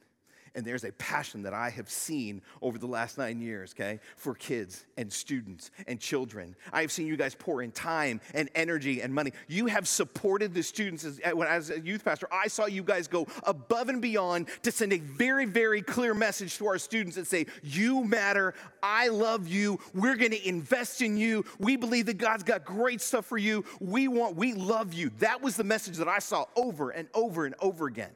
and 0.57 0.65
there's 0.65 0.85
a 0.85 0.93
passion 0.93 1.43
that 1.43 1.53
I 1.53 1.69
have 1.71 1.89
seen 1.91 2.41
over 2.63 2.79
the 2.79 2.87
last 2.87 3.19
nine 3.19 3.41
years, 3.41 3.75
okay, 3.77 4.01
for 4.17 4.35
kids 4.35 4.87
and 4.97 5.13
students 5.13 5.71
and 5.87 6.01
children. 6.01 6.57
I 6.73 6.81
have 6.81 6.91
seen 6.91 7.07
you 7.07 7.17
guys 7.17 7.35
pour 7.35 7.63
in 7.63 7.71
time 7.71 8.23
and 8.35 8.49
energy 8.55 9.03
and 9.03 9.15
money. 9.15 9.33
You 9.49 9.67
have 9.67 9.87
supported 9.87 10.55
the 10.55 10.63
students 10.63 11.05
as, 11.05 11.21
as 11.21 11.71
a 11.71 11.79
youth 11.81 12.05
pastor. 12.05 12.27
I 12.33 12.49
saw 12.49 12.65
you 12.65 12.83
guys 12.83 13.07
go 13.07 13.27
above 13.45 13.91
and 13.91 14.01
beyond 14.01 14.49
to 14.63 14.73
send 14.73 14.95
a 14.95 14.99
very, 14.99 15.45
very 15.45 15.83
clear 15.83 16.15
message 16.15 16.57
to 16.57 16.67
our 16.67 16.79
students 16.79 17.19
and 17.19 17.27
say, 17.27 17.47
You 17.63 18.03
matter. 18.03 18.55
I 18.83 19.09
love 19.09 19.47
you. 19.47 19.79
We're 19.93 20.17
going 20.17 20.31
to 20.31 20.49
invest 20.49 21.03
in 21.03 21.19
you. 21.19 21.45
We 21.59 21.77
believe 21.77 22.07
that 22.07 22.19
God's 22.19 22.45
got 22.45 22.65
great 22.65 23.03
stuff 23.03 23.27
for 23.27 23.39
you. 23.39 23.65
We 23.81 24.09
want, 24.09 24.37
we 24.37 24.55
love 24.55 24.95
you. 24.95 25.11
That 25.19 25.43
was 25.43 25.57
the 25.57 25.65
message 25.65 25.99
that 25.99 26.09
I 26.09 26.21
saw 26.21 26.47
over 26.57 26.91
and 26.91 27.09
over 27.15 27.45
and 27.45 27.55
over 27.61 27.87
again. 27.87 28.11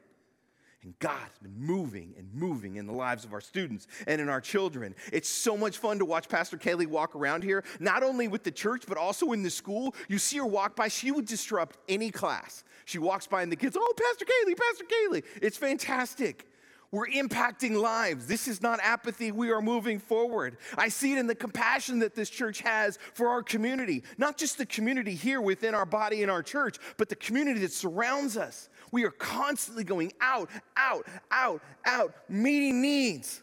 And 0.83 0.97
God's 0.97 1.37
been 1.41 1.59
moving 1.59 2.15
and 2.17 2.33
moving 2.33 2.77
in 2.77 2.87
the 2.87 2.93
lives 2.93 3.23
of 3.23 3.33
our 3.33 3.41
students 3.41 3.87
and 4.07 4.19
in 4.19 4.29
our 4.29 4.41
children. 4.41 4.95
It's 5.13 5.29
so 5.29 5.55
much 5.55 5.77
fun 5.77 5.99
to 5.99 6.05
watch 6.05 6.27
Pastor 6.27 6.57
Kaylee 6.57 6.87
walk 6.87 7.15
around 7.15 7.43
here, 7.43 7.63
not 7.79 8.01
only 8.01 8.27
with 8.27 8.43
the 8.43 8.51
church, 8.51 8.85
but 8.87 8.97
also 8.97 9.31
in 9.31 9.43
the 9.43 9.51
school. 9.51 9.93
You 10.07 10.17
see 10.17 10.37
her 10.37 10.45
walk 10.45 10.75
by, 10.75 10.87
she 10.87 11.11
would 11.11 11.27
disrupt 11.27 11.77
any 11.87 12.09
class. 12.09 12.63
She 12.85 12.97
walks 12.97 13.27
by 13.27 13.43
and 13.43 13.51
the 13.51 13.55
kids, 13.55 13.77
oh, 13.79 13.93
Pastor 13.95 14.25
Kaylee, 14.25 14.57
Pastor 14.57 14.85
Kaylee. 14.85 15.23
It's 15.41 15.57
fantastic. 15.57 16.47
We're 16.91 17.07
impacting 17.07 17.79
lives. 17.79 18.27
This 18.27 18.49
is 18.49 18.61
not 18.61 18.81
apathy. 18.83 19.31
We 19.31 19.49
are 19.51 19.61
moving 19.61 19.97
forward. 19.97 20.57
I 20.77 20.89
see 20.89 21.13
it 21.13 21.19
in 21.19 21.27
the 21.27 21.35
compassion 21.35 21.99
that 21.99 22.15
this 22.15 22.29
church 22.29 22.59
has 22.61 22.99
for 23.13 23.29
our 23.29 23.41
community, 23.41 24.03
not 24.17 24.37
just 24.37 24.57
the 24.57 24.65
community 24.65 25.15
here 25.15 25.39
within 25.39 25.73
our 25.73 25.85
body 25.85 26.21
and 26.21 26.29
our 26.29 26.43
church, 26.43 26.77
but 26.97 27.07
the 27.07 27.15
community 27.15 27.61
that 27.61 27.71
surrounds 27.71 28.35
us. 28.35 28.67
We 28.91 29.05
are 29.05 29.11
constantly 29.11 29.83
going 29.83 30.13
out, 30.19 30.49
out, 30.75 31.07
out, 31.31 31.61
out, 31.85 32.13
meeting 32.27 32.81
needs, 32.81 33.41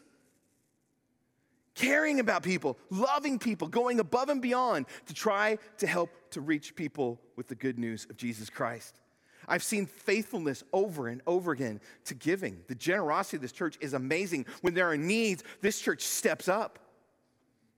caring 1.73 2.19
about 2.19 2.43
people, 2.43 2.77
loving 2.89 3.39
people, 3.39 3.67
going 3.67 3.99
above 3.99 4.29
and 4.29 4.41
beyond 4.41 4.85
to 5.07 5.13
try 5.13 5.57
to 5.79 5.87
help 5.87 6.11
to 6.31 6.41
reach 6.41 6.75
people 6.75 7.19
with 7.35 7.47
the 7.47 7.55
good 7.55 7.79
news 7.79 8.05
of 8.09 8.17
Jesus 8.17 8.49
Christ. 8.49 8.99
I've 9.47 9.63
seen 9.63 9.87
faithfulness 9.87 10.63
over 10.71 11.07
and 11.07 11.21
over 11.25 11.51
again 11.51 11.81
to 12.05 12.13
giving. 12.13 12.61
The 12.67 12.75
generosity 12.75 13.37
of 13.37 13.41
this 13.41 13.51
church 13.51 13.77
is 13.81 13.93
amazing. 13.93 14.45
When 14.61 14.75
there 14.75 14.89
are 14.91 14.97
needs, 14.97 15.43
this 15.61 15.81
church 15.81 16.03
steps 16.03 16.47
up. 16.47 16.77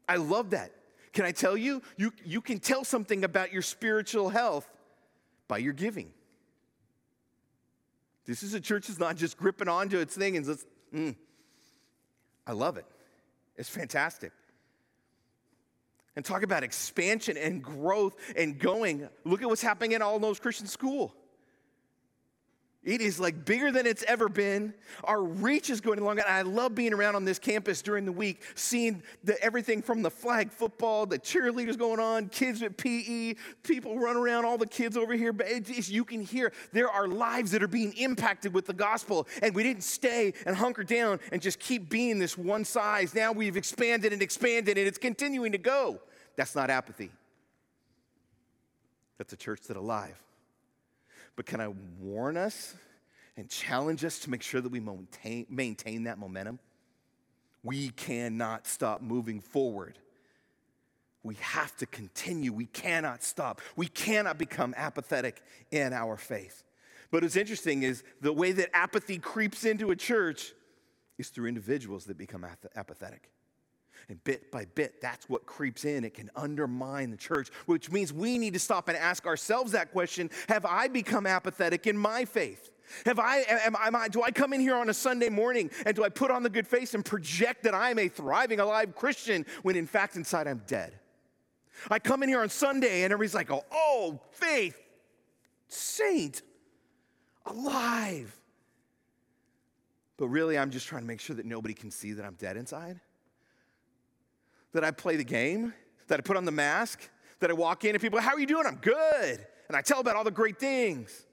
I 0.10 0.18
love 0.18 0.50
that. 0.50 0.74
Can 1.14 1.24
I 1.24 1.32
tell 1.32 1.56
you? 1.56 1.82
You, 1.96 2.12
you 2.26 2.42
can 2.42 2.60
tell 2.60 2.84
something 2.84 3.24
about 3.24 3.54
your 3.54 3.62
spiritual 3.62 4.30
health 4.30 4.70
by 5.48 5.60
your 5.60 5.74
giving. 5.74 6.12
This 8.26 8.44
is 8.44 8.54
a 8.54 8.60
church 8.60 8.88
that's 8.88 9.00
not 9.00 9.16
just 9.16 9.38
gripping 9.38 9.68
onto 9.68 10.00
its 10.00 10.16
thing 10.16 10.38
and 10.38 10.46
just, 10.46 10.66
mm. 10.94 11.16
I 12.46 12.54
love 12.54 12.78
it. 12.78 12.86
It's 13.58 13.70
fantastic. 13.70 14.32
And 16.16 16.26
talk 16.26 16.44
about 16.44 16.64
expansion 16.64 17.38
and 17.38 17.64
growth 17.64 18.16
and 18.36 18.60
going. 18.60 19.08
Look 19.24 19.42
at 19.42 19.48
what's 19.48 19.62
happening 19.62 19.94
in 19.94 20.02
Olive 20.02 20.22
Knolls 20.22 20.40
Christian 20.40 20.68
School. 20.68 21.16
It 22.84 23.00
is 23.00 23.20
like 23.20 23.46
bigger 23.46 23.72
than 23.72 23.86
it's 23.86 24.04
ever 24.08 24.28
been. 24.28 24.74
Our 25.04 25.22
reach 25.22 25.70
is 25.70 25.82
going 25.82 26.00
along. 26.00 26.18
And 26.18 26.28
I 26.28 26.42
love 26.42 26.74
being 26.74 26.94
around 26.94 27.16
on 27.16 27.26
this 27.26 27.38
campus 27.38 27.84
during 27.84 28.06
the 28.06 28.12
week, 28.12 28.42
seeing 28.56 29.04
the, 29.24 29.40
everything 29.44 29.84
from 29.84 30.02
the 30.02 30.10
flag 30.10 30.52
football, 30.52 31.06
the 31.06 31.20
cheerleaders 31.20 31.78
going 31.78 32.00
on, 32.00 32.30
kids 32.30 32.64
at 32.64 32.78
PE, 32.78 33.36
people 33.62 34.00
run 34.00 34.18
around, 34.18 34.46
all 34.46 34.58
the 34.58 34.66
kids 34.66 34.98
over 34.98 35.14
here. 35.14 35.32
But 35.32 35.46
it's, 35.48 35.90
you 35.90 36.04
can 36.04 36.22
hear 36.22 36.52
there 36.74 36.90
are 36.90 37.08
lives 37.08 37.52
that 37.52 37.62
are 37.62 37.68
being 37.68 37.94
impacted 37.94 38.52
with 38.52 38.66
the 38.66 38.74
gospel. 38.74 39.28
And 39.44 39.54
we 39.54 39.62
didn't 39.62 39.84
stay 39.84 40.34
and 40.48 40.56
hunker 40.56 40.84
down 40.84 41.20
and 41.32 41.40
just 41.40 41.60
keep 41.60 41.88
being 41.88 42.18
this 42.18 42.36
one 42.36 42.66
size. 42.66 43.14
Now 43.14 43.32
we've 43.32 43.58
expanded 43.58 44.12
and 44.12 44.24
expanded, 44.24 44.80
and 44.80 44.88
it's 44.88 44.98
continuing 44.98 45.52
to 45.52 45.60
go. 45.60 46.00
That's 46.36 46.56
not 46.56 46.72
apathy. 46.72 47.12
That's 49.20 49.34
a 49.34 49.38
church 49.38 49.62
that's 49.68 49.78
alive. 49.78 50.20
But 51.36 51.46
can 51.46 51.62
I 51.62 51.70
warn 52.00 52.38
us 52.38 52.76
and 53.38 53.50
challenge 53.50 54.04
us 54.04 54.20
to 54.20 54.30
make 54.30 54.42
sure 54.42 54.62
that 54.62 54.72
we 54.72 54.80
maintain, 54.80 55.46
maintain 55.50 56.04
that 56.04 56.20
momentum? 56.20 56.60
We 57.64 57.90
cannot 57.90 58.68
stop 58.68 59.02
moving 59.02 59.40
forward. 59.40 59.98
We 61.24 61.36
have 61.36 61.76
to 61.78 61.86
continue. 61.86 62.52
We 62.52 62.66
cannot 62.66 63.24
stop. 63.24 63.62
We 63.76 63.88
cannot 63.88 64.38
become 64.38 64.74
apathetic 64.76 65.42
in 65.70 65.94
our 65.94 66.18
faith. 66.18 66.64
But 67.12 67.24
what's 67.24 67.36
interesting 67.36 67.84
is 67.84 68.04
the 68.22 68.34
way 68.34 68.52
that 68.54 68.76
apathy 68.76 69.20
creeps 69.20 69.66
into 69.66 69.92
a 69.92 69.96
church 69.96 70.54
is 71.18 71.30
through 71.30 71.48
individuals 71.48 72.06
that 72.06 72.18
become 72.18 72.46
apathetic. 72.76 73.30
And 74.12 74.22
bit 74.26 74.52
by 74.52 74.66
bit, 74.66 75.00
that's 75.02 75.30
what 75.30 75.46
creeps 75.46 75.86
in. 75.86 76.04
It 76.04 76.14
can 76.14 76.30
undermine 76.36 77.12
the 77.12 77.18
church, 77.18 77.48
which 77.66 77.90
means 77.90 78.12
we 78.12 78.38
need 78.38 78.52
to 78.54 78.60
stop 78.60 78.90
and 78.90 78.98
ask 78.98 79.26
ourselves 79.26 79.72
that 79.72 79.94
question 79.94 80.30
Have 80.50 80.66
I 80.66 80.90
become 80.90 81.26
apathetic 81.26 81.88
in 81.88 81.98
my 81.98 82.26
faith? 82.26 82.72
Have 83.06 83.20
I, 83.20 83.38
am, 83.48 83.74
am 83.80 83.96
I, 83.96 84.10
do 84.10 84.22
I 84.22 84.32
come 84.32 84.52
in 84.52 84.60
here 84.60 84.76
on 84.76 84.90
a 84.90 84.94
Sunday 84.94 85.30
morning 85.30 85.72
and 85.86 85.96
do 85.96 86.04
I 86.04 86.10
put 86.10 86.30
on 86.30 86.44
the 86.44 86.50
good 86.50 86.68
face 86.68 86.94
and 86.94 87.06
project 87.06 87.64
that 87.64 87.74
I'm 87.74 87.98
a 88.00 88.10
thriving, 88.10 88.60
alive 88.60 88.98
Christian 88.98 89.46
when 89.62 89.78
in 89.78 89.88
fact 89.88 90.18
inside 90.18 90.46
I'm 90.46 90.62
dead? 90.68 91.00
I 91.90 91.98
come 91.98 92.22
in 92.22 92.28
here 92.28 92.42
on 92.42 92.50
Sunday 92.50 93.04
and 93.04 93.14
everybody's 93.14 93.34
like, 93.34 93.50
oh, 93.50 93.64
oh 93.72 94.20
faith, 94.32 94.78
saint, 95.70 96.42
alive. 97.46 98.38
But 100.18 100.28
really, 100.28 100.58
I'm 100.58 100.70
just 100.70 100.88
trying 100.88 101.04
to 101.04 101.08
make 101.08 101.22
sure 101.22 101.38
that 101.38 101.46
nobody 101.46 101.74
can 101.74 101.92
see 101.92 102.12
that 102.12 102.26
I'm 102.26 102.36
dead 102.36 102.58
inside 102.58 103.00
that 104.74 104.84
I 104.84 104.92
play 104.92 105.16
the 105.16 105.24
game, 105.24 105.74
that 106.08 106.20
I 106.20 106.22
put 106.22 106.38
on 106.38 106.46
the 106.46 106.52
mask, 106.52 107.10
that 107.40 107.50
I 107.50 107.54
walk 107.54 107.84
in 107.86 107.92
and 107.92 108.02
people, 108.02 108.20
how 108.20 108.32
are 108.32 108.40
you 108.40 108.46
doing? 108.46 108.66
I'm 108.66 108.78
good. 108.78 109.46
And 109.68 109.76
I 109.76 109.82
tell 109.82 110.00
about 110.00 110.16
all 110.16 110.24
the 110.24 110.32
great 110.32 110.60
things. 110.60 111.26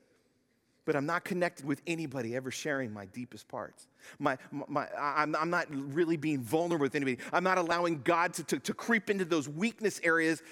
But 0.84 0.96
I'm 0.96 1.04
not 1.04 1.22
connected 1.22 1.66
with 1.66 1.82
anybody 1.86 2.34
ever 2.34 2.50
sharing 2.50 2.92
my 2.92 3.04
deepest 3.06 3.46
parts. 3.46 3.88
My, 4.18 4.38
my, 4.50 4.88
I'm, 4.98 5.36
I'm 5.36 5.50
not 5.50 5.66
really 5.70 6.16
being 6.16 6.40
vulnerable 6.40 6.84
with 6.84 6.94
anybody. 6.94 7.18
I'm 7.30 7.44
not 7.44 7.58
allowing 7.58 8.00
God 8.00 8.32
to, 8.34 8.44
to, 8.44 8.58
to 8.60 8.72
creep 8.72 9.10
into 9.10 9.26
those 9.26 9.48
weakness 9.48 10.00
areas 10.02 10.42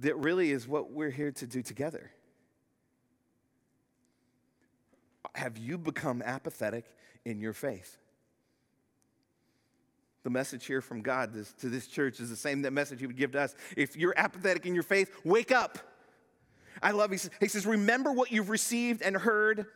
that 0.00 0.16
really 0.16 0.52
is 0.52 0.68
what 0.68 0.92
we're 0.92 1.10
here 1.10 1.32
to 1.32 1.46
do 1.46 1.60
together. 1.60 2.12
Have 5.34 5.58
you 5.58 5.76
become 5.76 6.22
apathetic 6.22 6.84
in 7.24 7.40
your 7.40 7.52
faith? 7.52 7.98
The 10.24 10.30
message 10.30 10.64
here 10.64 10.80
from 10.80 11.02
God 11.02 11.34
this, 11.34 11.52
to 11.60 11.68
this 11.68 11.86
church 11.86 12.18
is 12.18 12.30
the 12.30 12.36
same 12.36 12.62
that 12.62 12.72
message 12.72 12.98
He 12.98 13.06
would 13.06 13.16
give 13.16 13.32
to 13.32 13.42
us. 13.42 13.54
If 13.76 13.94
you're 13.94 14.14
apathetic 14.16 14.66
in 14.66 14.74
your 14.74 14.82
faith, 14.82 15.14
wake 15.22 15.52
up. 15.52 15.78
I 16.82 16.90
love, 16.90 17.10
he 17.10 17.18
says, 17.18 17.30
he 17.40 17.48
says, 17.48 17.66
remember 17.66 18.10
what 18.10 18.32
you've 18.32 18.50
received 18.50 19.02
and 19.02 19.16
heard 19.16 19.66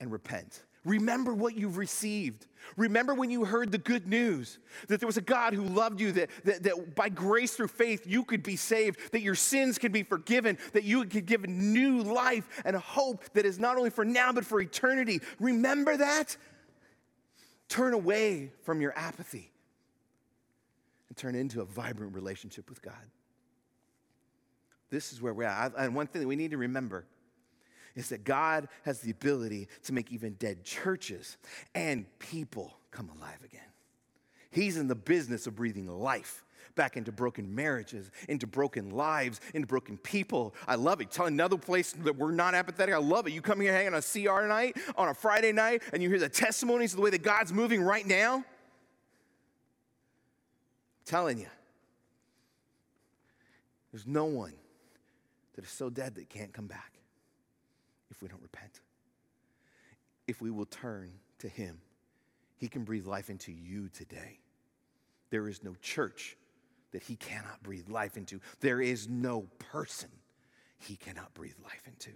and 0.00 0.10
repent. 0.10 0.64
Remember 0.84 1.32
what 1.32 1.54
you've 1.54 1.76
received. 1.78 2.46
Remember 2.76 3.14
when 3.14 3.30
you 3.30 3.44
heard 3.44 3.70
the 3.70 3.78
good 3.78 4.06
news 4.06 4.58
that 4.88 5.00
there 5.00 5.06
was 5.06 5.16
a 5.16 5.22
God 5.22 5.54
who 5.54 5.62
loved 5.62 6.00
you, 6.00 6.12
that, 6.12 6.30
that, 6.44 6.62
that, 6.62 6.94
by 6.94 7.08
grace 7.08 7.54
through 7.54 7.68
faith 7.68 8.06
you 8.06 8.24
could 8.24 8.42
be 8.42 8.56
saved, 8.56 8.98
that 9.12 9.22
your 9.22 9.34
sins 9.34 9.78
could 9.78 9.92
be 9.92 10.02
forgiven, 10.02 10.58
that 10.72 10.84
you 10.84 11.00
could 11.02 11.10
be 11.10 11.20
given 11.20 11.72
new 11.72 12.02
life 12.02 12.62
and 12.64 12.76
hope 12.76 13.22
that 13.34 13.46
is 13.46 13.58
not 13.58 13.76
only 13.76 13.90
for 13.90 14.04
now 14.04 14.32
but 14.32 14.44
for 14.44 14.60
eternity. 14.60 15.20
Remember 15.40 15.96
that? 15.96 16.36
Turn 17.68 17.94
away 17.94 18.50
from 18.64 18.80
your 18.80 18.96
apathy 18.96 19.53
and 21.08 21.16
turn 21.16 21.34
into 21.34 21.60
a 21.60 21.64
vibrant 21.64 22.14
relationship 22.14 22.68
with 22.68 22.82
God. 22.82 22.94
This 24.90 25.12
is 25.12 25.20
where 25.20 25.34
we're 25.34 25.44
at. 25.44 25.72
And 25.76 25.94
one 25.94 26.06
thing 26.06 26.22
that 26.22 26.28
we 26.28 26.36
need 26.36 26.52
to 26.52 26.58
remember 26.58 27.04
is 27.94 28.08
that 28.08 28.24
God 28.24 28.68
has 28.84 29.00
the 29.00 29.10
ability 29.10 29.68
to 29.84 29.92
make 29.92 30.12
even 30.12 30.34
dead 30.34 30.64
churches 30.64 31.36
and 31.74 32.06
people 32.18 32.76
come 32.90 33.10
alive 33.16 33.38
again. 33.44 33.60
He's 34.50 34.76
in 34.76 34.88
the 34.88 34.94
business 34.94 35.46
of 35.46 35.56
breathing 35.56 35.88
life 35.88 36.44
back 36.76 36.96
into 36.96 37.12
broken 37.12 37.54
marriages, 37.54 38.10
into 38.28 38.46
broken 38.46 38.90
lives, 38.90 39.40
into 39.52 39.66
broken 39.66 39.96
people. 39.98 40.54
I 40.66 40.74
love 40.74 41.00
it. 41.00 41.10
Tell 41.10 41.26
another 41.26 41.56
place 41.56 41.92
that 41.92 42.16
we're 42.16 42.32
not 42.32 42.54
apathetic. 42.54 42.94
I 42.94 42.98
love 42.98 43.26
it. 43.26 43.32
You 43.32 43.42
come 43.42 43.60
here 43.60 43.72
hanging 43.72 43.94
on 43.94 44.00
a 44.00 44.02
CR 44.02 44.46
night, 44.46 44.76
on 44.96 45.08
a 45.08 45.14
Friday 45.14 45.52
night, 45.52 45.82
and 45.92 46.02
you 46.02 46.08
hear 46.08 46.18
the 46.18 46.28
testimonies 46.28 46.92
of 46.92 46.96
the 46.96 47.02
way 47.02 47.10
that 47.10 47.22
God's 47.22 47.52
moving 47.52 47.82
right 47.82 48.06
now 48.06 48.44
telling 51.04 51.38
you, 51.38 51.48
there's 53.92 54.06
no 54.06 54.24
one 54.24 54.54
that 55.54 55.64
is 55.64 55.70
so 55.70 55.88
dead 55.88 56.16
that 56.16 56.28
can't 56.28 56.52
come 56.52 56.66
back 56.66 56.94
if 58.10 58.22
we 58.22 58.28
don't 58.28 58.42
repent. 58.42 58.80
If 60.26 60.40
we 60.40 60.50
will 60.50 60.66
turn 60.66 61.12
to 61.38 61.48
Him, 61.48 61.78
He 62.56 62.68
can 62.68 62.84
breathe 62.84 63.06
life 63.06 63.30
into 63.30 63.52
you 63.52 63.88
today. 63.88 64.40
There 65.30 65.48
is 65.48 65.62
no 65.62 65.74
church 65.80 66.36
that 66.92 67.02
He 67.02 67.16
cannot 67.16 67.62
breathe 67.62 67.88
life 67.88 68.16
into, 68.16 68.40
there 68.60 68.80
is 68.80 69.08
no 69.08 69.46
person 69.58 70.10
He 70.78 70.96
cannot 70.96 71.32
breathe 71.34 71.56
life 71.62 71.82
into. 71.86 72.10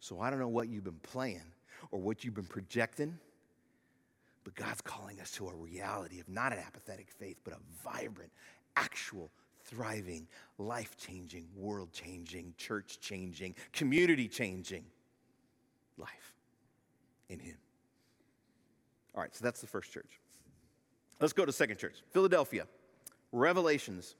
So 0.00 0.20
I 0.20 0.30
don't 0.30 0.38
know 0.38 0.48
what 0.48 0.68
you've 0.68 0.84
been 0.84 1.00
playing 1.02 1.52
or 1.90 2.00
what 2.00 2.24
you've 2.24 2.34
been 2.34 2.44
projecting 2.44 3.18
but 4.46 4.54
God's 4.54 4.80
calling 4.80 5.18
us 5.18 5.32
to 5.32 5.48
a 5.48 5.54
reality 5.56 6.20
of 6.20 6.28
not 6.28 6.52
an 6.52 6.60
apathetic 6.60 7.10
faith, 7.10 7.36
but 7.42 7.52
a 7.52 7.58
vibrant, 7.82 8.30
actual, 8.76 9.32
thriving, 9.64 10.28
life 10.56 10.96
changing, 10.96 11.48
world 11.56 11.92
changing, 11.92 12.54
church 12.56 13.00
changing, 13.00 13.56
community 13.72 14.28
changing 14.28 14.84
life 15.98 16.32
in 17.28 17.40
Him. 17.40 17.56
All 19.16 19.22
right, 19.22 19.34
so 19.34 19.44
that's 19.44 19.60
the 19.60 19.66
first 19.66 19.90
church. 19.90 20.20
Let's 21.20 21.32
go 21.32 21.44
to 21.44 21.50
second 21.50 21.78
church, 21.78 21.96
Philadelphia. 22.12 22.68
Revelations 23.32 24.14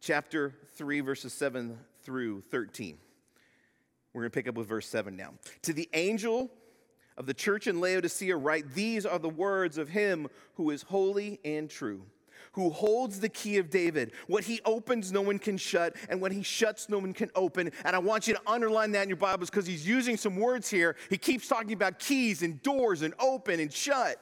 chapter 0.00 0.54
3, 0.76 1.00
verses 1.00 1.32
7 1.32 1.76
through 2.04 2.42
13. 2.52 2.98
We're 4.12 4.20
going 4.20 4.30
to 4.30 4.34
pick 4.34 4.46
up 4.46 4.54
with 4.54 4.68
verse 4.68 4.86
7 4.86 5.16
now. 5.16 5.34
To 5.62 5.72
the 5.72 5.88
angel 5.92 6.52
of 7.20 7.26
the 7.26 7.34
church 7.34 7.66
in 7.66 7.80
Laodicea 7.80 8.34
write, 8.34 8.74
These 8.74 9.04
are 9.04 9.18
the 9.18 9.28
words 9.28 9.76
of 9.76 9.90
him 9.90 10.26
who 10.54 10.70
is 10.70 10.84
holy 10.84 11.38
and 11.44 11.68
true, 11.68 12.00
who 12.52 12.70
holds 12.70 13.20
the 13.20 13.28
key 13.28 13.58
of 13.58 13.68
David. 13.68 14.12
What 14.26 14.44
he 14.44 14.62
opens, 14.64 15.12
no 15.12 15.20
one 15.20 15.38
can 15.38 15.58
shut, 15.58 15.96
and 16.08 16.18
what 16.22 16.32
he 16.32 16.42
shuts, 16.42 16.88
no 16.88 16.96
one 16.96 17.12
can 17.12 17.30
open. 17.34 17.72
And 17.84 17.94
I 17.94 17.98
want 17.98 18.26
you 18.26 18.32
to 18.32 18.40
underline 18.46 18.92
that 18.92 19.02
in 19.02 19.10
your 19.10 19.18
Bibles 19.18 19.50
because 19.50 19.66
he's 19.66 19.86
using 19.86 20.16
some 20.16 20.34
words 20.34 20.70
here. 20.70 20.96
He 21.10 21.18
keeps 21.18 21.46
talking 21.46 21.74
about 21.74 21.98
keys 21.98 22.42
and 22.42 22.62
doors 22.62 23.02
and 23.02 23.12
open 23.20 23.60
and 23.60 23.70
shut. 23.70 24.16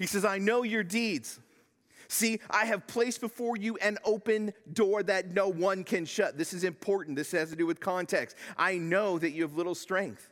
He 0.00 0.06
says, 0.06 0.24
I 0.24 0.38
know 0.38 0.64
your 0.64 0.82
deeds. 0.82 1.38
See, 2.08 2.40
I 2.50 2.64
have 2.64 2.84
placed 2.88 3.20
before 3.20 3.56
you 3.56 3.76
an 3.76 3.96
open 4.04 4.52
door 4.72 5.04
that 5.04 5.32
no 5.32 5.46
one 5.48 5.84
can 5.84 6.04
shut. 6.04 6.36
This 6.36 6.52
is 6.52 6.64
important. 6.64 7.16
This 7.16 7.30
has 7.30 7.50
to 7.50 7.56
do 7.56 7.64
with 7.64 7.78
context. 7.78 8.36
I 8.58 8.76
know 8.76 9.20
that 9.20 9.30
you 9.30 9.42
have 9.42 9.54
little 9.54 9.76
strength. 9.76 10.31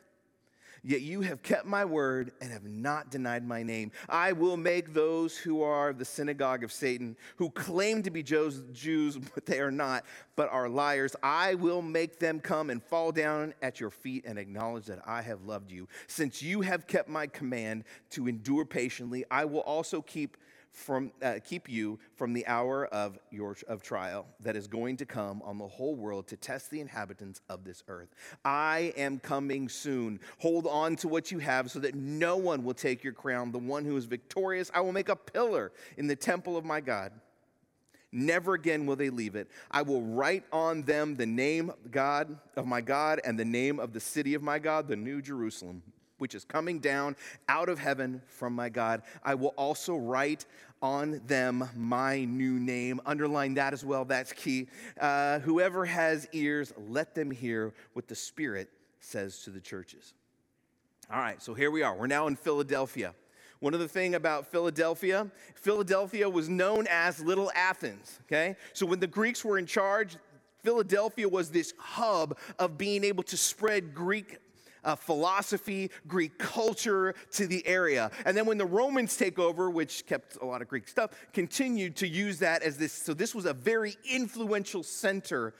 Yet 0.83 1.01
you 1.01 1.21
have 1.21 1.43
kept 1.43 1.67
my 1.67 1.85
word 1.85 2.31
and 2.41 2.51
have 2.51 2.63
not 2.63 3.11
denied 3.11 3.47
my 3.47 3.61
name. 3.61 3.91
I 4.09 4.31
will 4.31 4.57
make 4.57 4.93
those 4.93 5.37
who 5.37 5.61
are 5.61 5.93
the 5.93 6.05
synagogue 6.05 6.63
of 6.63 6.71
Satan, 6.71 7.15
who 7.35 7.51
claim 7.51 8.01
to 8.03 8.09
be 8.09 8.23
Jews, 8.23 9.17
but 9.35 9.45
they 9.45 9.59
are 9.59 9.71
not, 9.71 10.05
but 10.35 10.49
are 10.49 10.67
liars, 10.67 11.15
I 11.21 11.53
will 11.55 11.83
make 11.83 12.17
them 12.17 12.39
come 12.39 12.71
and 12.71 12.81
fall 12.81 13.11
down 13.11 13.53
at 13.61 13.79
your 13.79 13.91
feet 13.91 14.25
and 14.25 14.39
acknowledge 14.39 14.85
that 14.85 15.01
I 15.05 15.21
have 15.21 15.43
loved 15.43 15.71
you. 15.71 15.87
Since 16.07 16.41
you 16.41 16.61
have 16.61 16.87
kept 16.87 17.09
my 17.09 17.27
command 17.27 17.83
to 18.11 18.27
endure 18.27 18.65
patiently, 18.65 19.23
I 19.29 19.45
will 19.45 19.61
also 19.61 20.01
keep 20.01 20.37
from, 20.71 21.11
uh, 21.21 21.35
keep 21.43 21.69
you 21.69 21.99
from 22.15 22.33
the 22.33 22.45
hour 22.47 22.85
of 22.87 23.17
your 23.29 23.55
of 23.67 23.81
trial 23.81 24.25
that 24.39 24.55
is 24.55 24.67
going 24.67 24.97
to 24.97 25.05
come 25.05 25.41
on 25.43 25.57
the 25.57 25.67
whole 25.67 25.95
world 25.95 26.27
to 26.27 26.37
test 26.37 26.71
the 26.71 26.79
inhabitants 26.79 27.41
of 27.49 27.63
this 27.63 27.83
earth. 27.87 28.09
I 28.45 28.93
am 28.95 29.19
coming 29.19 29.69
soon. 29.69 30.19
Hold 30.39 30.67
on 30.67 30.95
to 30.97 31.07
what 31.07 31.31
you 31.31 31.39
have 31.39 31.69
so 31.69 31.79
that 31.79 31.95
no 31.95 32.37
one 32.37 32.63
will 32.63 32.73
take 32.73 33.03
your 33.03 33.13
crown. 33.13 33.51
The 33.51 33.59
one 33.59 33.85
who 33.85 33.97
is 33.97 34.05
victorious, 34.05 34.71
I 34.73 34.81
will 34.81 34.93
make 34.93 35.09
a 35.09 35.15
pillar 35.15 35.71
in 35.97 36.07
the 36.07 36.15
temple 36.15 36.57
of 36.57 36.65
my 36.65 36.81
God. 36.81 37.11
Never 38.13 38.55
again 38.55 38.85
will 38.85 38.97
they 38.97 39.09
leave 39.09 39.35
it. 39.35 39.49
I 39.69 39.83
will 39.83 40.01
write 40.01 40.43
on 40.51 40.81
them 40.83 41.15
the 41.15 41.25
name 41.25 41.71
God 41.89 42.37
of 42.57 42.65
my 42.65 42.81
God 42.81 43.21
and 43.23 43.39
the 43.39 43.45
name 43.45 43.79
of 43.79 43.93
the 43.93 44.01
city 44.01 44.33
of 44.33 44.43
my 44.43 44.59
God, 44.59 44.89
the 44.89 44.97
New 44.97 45.21
Jerusalem, 45.21 45.81
which 46.21 46.35
is 46.35 46.45
coming 46.45 46.77
down 46.77 47.15
out 47.49 47.67
of 47.67 47.79
heaven 47.79 48.21
from 48.27 48.53
my 48.53 48.69
God. 48.69 49.01
I 49.23 49.33
will 49.33 49.55
also 49.57 49.95
write 49.97 50.45
on 50.79 51.19
them 51.25 51.67
my 51.75 52.25
new 52.25 52.59
name. 52.59 53.01
Underline 53.07 53.55
that 53.55 53.73
as 53.73 53.83
well, 53.83 54.05
that's 54.05 54.31
key. 54.31 54.67
Uh, 54.99 55.39
whoever 55.39 55.83
has 55.83 56.27
ears, 56.31 56.73
let 56.87 57.15
them 57.15 57.31
hear 57.31 57.73
what 57.93 58.07
the 58.07 58.13
Spirit 58.13 58.69
says 58.99 59.39
to 59.39 59.49
the 59.49 59.59
churches. 59.59 60.13
All 61.11 61.19
right, 61.19 61.41
so 61.41 61.55
here 61.55 61.71
we 61.71 61.81
are. 61.81 61.95
We're 61.95 62.05
now 62.05 62.27
in 62.27 62.35
Philadelphia. 62.35 63.15
One 63.59 63.73
of 63.73 63.79
the 63.79 63.87
thing 63.87 64.13
about 64.13 64.45
Philadelphia, 64.45 65.27
Philadelphia 65.55 66.29
was 66.29 66.49
known 66.49 66.85
as 66.87 67.19
Little 67.19 67.51
Athens, 67.55 68.19
okay? 68.27 68.57
So 68.73 68.85
when 68.85 68.99
the 68.99 69.07
Greeks 69.07 69.43
were 69.43 69.57
in 69.57 69.65
charge, 69.65 70.17
Philadelphia 70.61 71.27
was 71.27 71.49
this 71.49 71.73
hub 71.79 72.37
of 72.59 72.77
being 72.77 73.03
able 73.03 73.23
to 73.23 73.37
spread 73.37 73.95
Greek 73.95 74.37
uh, 74.83 74.95
philosophy, 74.95 75.91
Greek 76.07 76.37
culture 76.37 77.15
to 77.31 77.47
the 77.47 77.65
area. 77.67 78.11
And 78.25 78.35
then 78.35 78.45
when 78.45 78.57
the 78.57 78.65
Romans 78.65 79.15
take 79.17 79.39
over, 79.39 79.69
which 79.69 80.05
kept 80.05 80.37
a 80.41 80.45
lot 80.45 80.61
of 80.61 80.67
Greek 80.67 80.87
stuff, 80.87 81.11
continued 81.33 81.95
to 81.97 82.07
use 82.07 82.39
that 82.39 82.63
as 82.63 82.77
this. 82.77 82.93
So 82.93 83.13
this 83.13 83.35
was 83.35 83.45
a 83.45 83.53
very 83.53 83.95
influential 84.09 84.83
center 84.83 85.53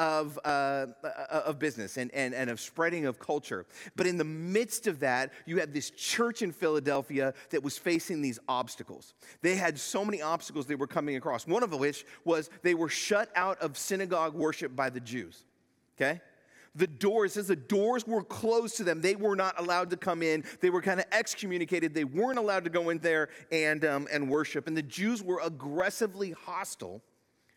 of, 0.00 0.38
uh, 0.46 0.86
uh, 1.04 1.42
of 1.44 1.58
business 1.58 1.98
and, 1.98 2.10
and, 2.14 2.32
and 2.32 2.48
of 2.48 2.58
spreading 2.58 3.04
of 3.04 3.18
culture. 3.18 3.66
But 3.96 4.06
in 4.06 4.16
the 4.16 4.24
midst 4.24 4.86
of 4.86 5.00
that, 5.00 5.30
you 5.44 5.58
had 5.58 5.74
this 5.74 5.90
church 5.90 6.40
in 6.40 6.52
Philadelphia 6.52 7.34
that 7.50 7.62
was 7.62 7.76
facing 7.76 8.22
these 8.22 8.38
obstacles. 8.48 9.12
They 9.42 9.56
had 9.56 9.78
so 9.78 10.02
many 10.02 10.22
obstacles 10.22 10.64
they 10.64 10.74
were 10.74 10.86
coming 10.86 11.16
across, 11.16 11.46
one 11.46 11.62
of 11.62 11.74
which 11.74 12.06
was 12.24 12.48
they 12.62 12.72
were 12.72 12.88
shut 12.88 13.28
out 13.36 13.60
of 13.60 13.76
synagogue 13.76 14.32
worship 14.32 14.74
by 14.74 14.88
the 14.88 15.00
Jews. 15.00 15.44
Okay? 15.98 16.22
The 16.74 16.86
doors, 16.86 17.36
as 17.36 17.48
the 17.48 17.56
doors 17.56 18.06
were 18.06 18.22
closed 18.22 18.76
to 18.76 18.84
them, 18.84 19.00
they 19.00 19.16
were 19.16 19.34
not 19.34 19.58
allowed 19.58 19.90
to 19.90 19.96
come 19.96 20.22
in. 20.22 20.44
They 20.60 20.70
were 20.70 20.82
kind 20.82 21.00
of 21.00 21.06
excommunicated. 21.10 21.94
They 21.94 22.04
weren't 22.04 22.38
allowed 22.38 22.64
to 22.64 22.70
go 22.70 22.90
in 22.90 22.98
there 22.98 23.28
and, 23.50 23.84
um, 23.84 24.06
and 24.12 24.30
worship. 24.30 24.68
And 24.68 24.76
the 24.76 24.82
Jews 24.82 25.22
were 25.22 25.40
aggressively 25.42 26.30
hostile 26.30 27.02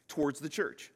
towards 0.07 0.39
the 0.39 0.49
church. 0.49 0.91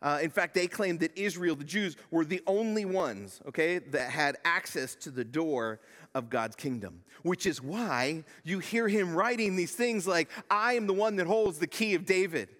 Uh, 0.00 0.18
in 0.22 0.28
fact, 0.28 0.54
they 0.54 0.66
claimed 0.66 1.00
that 1.00 1.16
Israel, 1.16 1.56
the 1.56 1.64
Jews, 1.64 1.96
were 2.10 2.26
the 2.26 2.42
only 2.46 2.84
ones, 2.84 3.40
okay, 3.48 3.78
that 3.78 4.10
had 4.10 4.36
access 4.44 4.94
to 4.96 5.10
the 5.10 5.24
door 5.24 5.80
of 6.14 6.28
God's 6.28 6.56
kingdom, 6.56 7.02
which 7.22 7.46
is 7.46 7.62
why 7.62 8.24
you 8.42 8.58
hear 8.58 8.86
him 8.86 9.14
writing 9.14 9.56
these 9.56 9.72
things 9.72 10.06
like, 10.06 10.28
I 10.50 10.74
am 10.74 10.86
the 10.86 10.92
one 10.92 11.16
that 11.16 11.26
holds 11.26 11.58
the 11.58 11.66
key 11.66 11.94
of 11.94 12.04
David. 12.04 12.50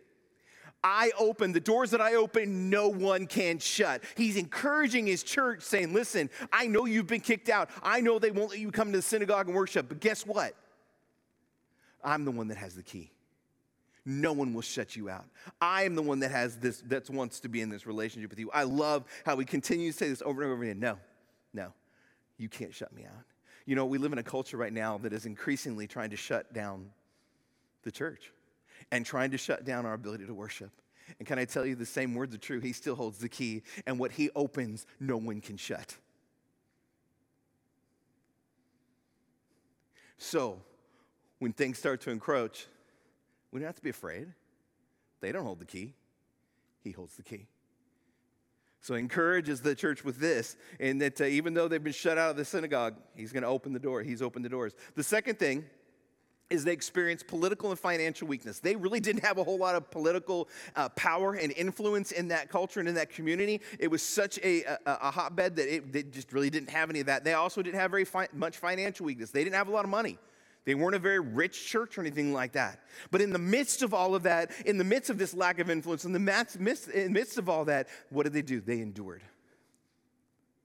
I 0.85 1.11
open, 1.19 1.53
the 1.53 1.61
doors 1.61 1.91
that 1.93 2.01
I 2.03 2.15
open, 2.15 2.69
no 2.69 2.89
one 2.89 3.27
can 3.27 3.59
shut. 3.59 4.05
He's 4.17 4.37
encouraging 4.37 5.07
his 5.07 5.23
church, 5.23 5.63
saying, 5.63 5.95
Listen, 5.95 6.29
I 6.53 6.67
know 6.67 6.85
you've 6.85 7.07
been 7.07 7.23
kicked 7.23 7.49
out. 7.49 7.71
I 7.83 8.03
know 8.03 8.19
they 8.19 8.31
won't 8.31 8.51
let 8.51 8.59
you 8.59 8.71
come 8.71 8.93
to 8.93 8.99
the 8.99 9.03
synagogue 9.03 9.47
and 9.47 9.57
worship, 9.57 9.89
but 9.89 10.01
guess 10.01 10.27
what? 10.27 10.55
I'm 12.05 12.27
the 12.27 12.31
one 12.31 12.49
that 12.49 12.59
has 12.59 12.75
the 12.75 12.83
key 12.83 13.11
no 14.07 14.33
one 14.33 14.53
will 14.53 14.63
shut 14.63 14.97
you 14.97 15.09
out. 15.09 15.25
I 15.61 15.85
am 15.85 15.95
the 15.95 16.03
one 16.03 16.21
that 16.21 16.31
has 16.31 16.59
this, 16.59 16.83
that 16.89 17.09
wants 17.09 17.41
to 17.41 17.49
be 17.49 17.63
in 17.63 17.71
this 17.71 17.87
relationship 17.87 18.31
with 18.31 18.39
you. 18.39 18.51
I 18.53 18.65
love 18.65 19.05
how 19.25 19.35
we 19.35 19.45
continue 19.45 19.93
to 19.93 19.97
say 19.97 20.09
this 20.09 20.23
over 20.23 20.43
and 20.43 20.53
over 20.53 20.63
again. 20.63 20.79
No, 20.79 20.99
no, 21.55 21.73
you 22.37 22.49
can't 22.49 22.75
shut 22.75 22.93
me 22.93 23.05
out. 23.05 23.25
You 23.65 23.77
know, 23.77 23.87
we 23.87 23.97
live 23.97 24.13
in 24.13 24.19
a 24.19 24.23
culture 24.23 24.59
right 24.59 24.73
now 24.73 24.99
that 24.99 25.15
is 25.15 25.25
increasingly 25.25 25.87
trying 25.87 26.11
to 26.11 26.17
shut 26.17 26.53
down 26.53 26.91
the 27.83 27.91
church 27.91 28.31
and 28.95 29.05
trying 29.05 29.33
to 29.33 29.39
shut 29.39 29.65
down 29.65 29.85
our 29.87 29.95
ability 29.95 30.25
to 30.25 30.33
worship. 30.33 30.71
And 31.19 31.27
can 31.27 31.37
I 31.37 31.45
tell 31.45 31.67
you 31.67 31.75
the 31.75 31.85
same 31.85 32.15
words 32.15 32.33
are 32.33 32.39
true? 32.39 32.61
He 32.61 32.73
still 32.73 32.95
holds 32.95 33.19
the 33.19 33.29
key, 33.29 33.63
and 33.87 33.99
what 33.99 34.13
he 34.13 34.31
opens, 34.37 34.87
no 35.01 35.17
one 35.17 35.41
can 35.41 35.57
shut. 35.57 35.97
So, 40.17 40.61
when 41.41 41.53
things 41.53 41.77
start 41.77 42.03
to 42.03 42.11
encroach, 42.11 42.67
we 43.51 43.59
don't 43.59 43.67
have 43.67 43.77
to 43.77 43.83
be 43.83 43.91
afraid. 43.91 44.29
They 45.21 45.33
don't 45.33 45.45
hold 45.45 45.59
the 45.59 45.67
key, 45.67 45.95
He 46.85 46.93
holds 46.93 47.17
the 47.17 47.25
key. 47.25 47.49
So 48.81 48.95
encourages 48.95 49.63
the 49.63 49.75
church 49.75 50.05
with 50.05 50.19
this, 50.19 50.57
and 50.79 51.01
that 51.01 51.21
uh, 51.21 51.25
even 51.25 51.55
though 51.55 51.67
they've 51.69 51.83
been 51.83 51.93
shut 51.93 52.19
out 52.19 52.31
of 52.31 52.37
the 52.37 52.45
synagogue, 52.45 52.95
he's 53.17 53.33
going 53.33 53.43
to 53.43 53.49
open 53.49 53.73
the 53.73 53.79
door. 53.79 54.03
He's 54.03 54.21
opened 54.21 54.45
the 54.45 54.51
doors. 54.51 54.75
The 54.95 55.03
second 55.03 55.39
thing 55.39 55.65
is 56.51 56.65
they 56.65 56.73
experienced 56.73 57.27
political 57.27 57.71
and 57.71 57.79
financial 57.79 58.29
weakness. 58.29 58.61
They 58.61 58.77
really 58.77 59.01
didn't 59.01 59.25
have 59.25 59.39
a 59.39 59.45
whole 59.45 59.59
lot 59.59 59.75
of 59.75 59.91
political 59.91 60.49
uh, 60.77 60.89
power 60.91 61.35
and 61.35 61.53
influence 61.53 62.13
in 62.13 62.29
that 62.29 62.49
culture 62.49 62.81
and 62.81 62.89
in 62.89 62.95
that 62.97 63.11
community. 63.11 63.61
It 63.79 63.91
was 63.91 64.03
such 64.03 64.39
a, 64.39 64.63
a, 64.63 64.79
a 64.87 65.11
hotbed 65.11 65.57
that 65.57 65.75
it, 65.75 65.93
they 65.93 66.03
just 66.03 66.33
really 66.33 66.51
didn't 66.51 66.71
have 66.71 66.91
any 66.91 67.01
of 67.01 67.07
that. 67.07 67.25
They 67.25 67.35
also 67.35 67.63
didn't 67.63 67.81
have 67.81 67.91
very 67.91 68.05
fi- 68.05 68.29
much 68.33 68.59
financial 68.59 69.07
weakness. 69.07 69.31
They 69.31 69.43
didn't 69.43 69.57
have 69.57 69.69
a 69.69 69.73
lot 69.73 69.85
of 69.85 69.91
money. 69.91 70.19
They 70.65 70.75
weren't 70.75 70.95
a 70.95 70.99
very 70.99 71.21
rich 71.21 71.67
church 71.67 71.99
or 71.99 72.01
anything 72.01 72.33
like 72.33 72.53
that. 72.53 72.81
But 73.11 73.21
in 73.21 73.33
the 73.33 73.39
midst 73.39 73.83
of 73.83 73.93
all 73.93 74.15
of 74.15 74.23
that, 74.23 74.51
in 74.65 74.79
the 74.79 74.85
midst 74.85 75.11
of 75.11 75.19
this 75.19 75.35
lack 75.35 75.59
of 75.59 75.69
influence, 75.69 76.05
in 76.05 76.13
the 76.13 76.19
midst, 76.19 76.57
in 76.57 77.05
the 77.05 77.11
midst 77.11 77.37
of 77.37 77.49
all 77.49 77.67
that, 77.67 77.89
what 78.11 78.23
did 78.23 78.33
they 78.33 78.43
do? 78.43 78.61
They 78.61 78.81
endured. 78.81 79.23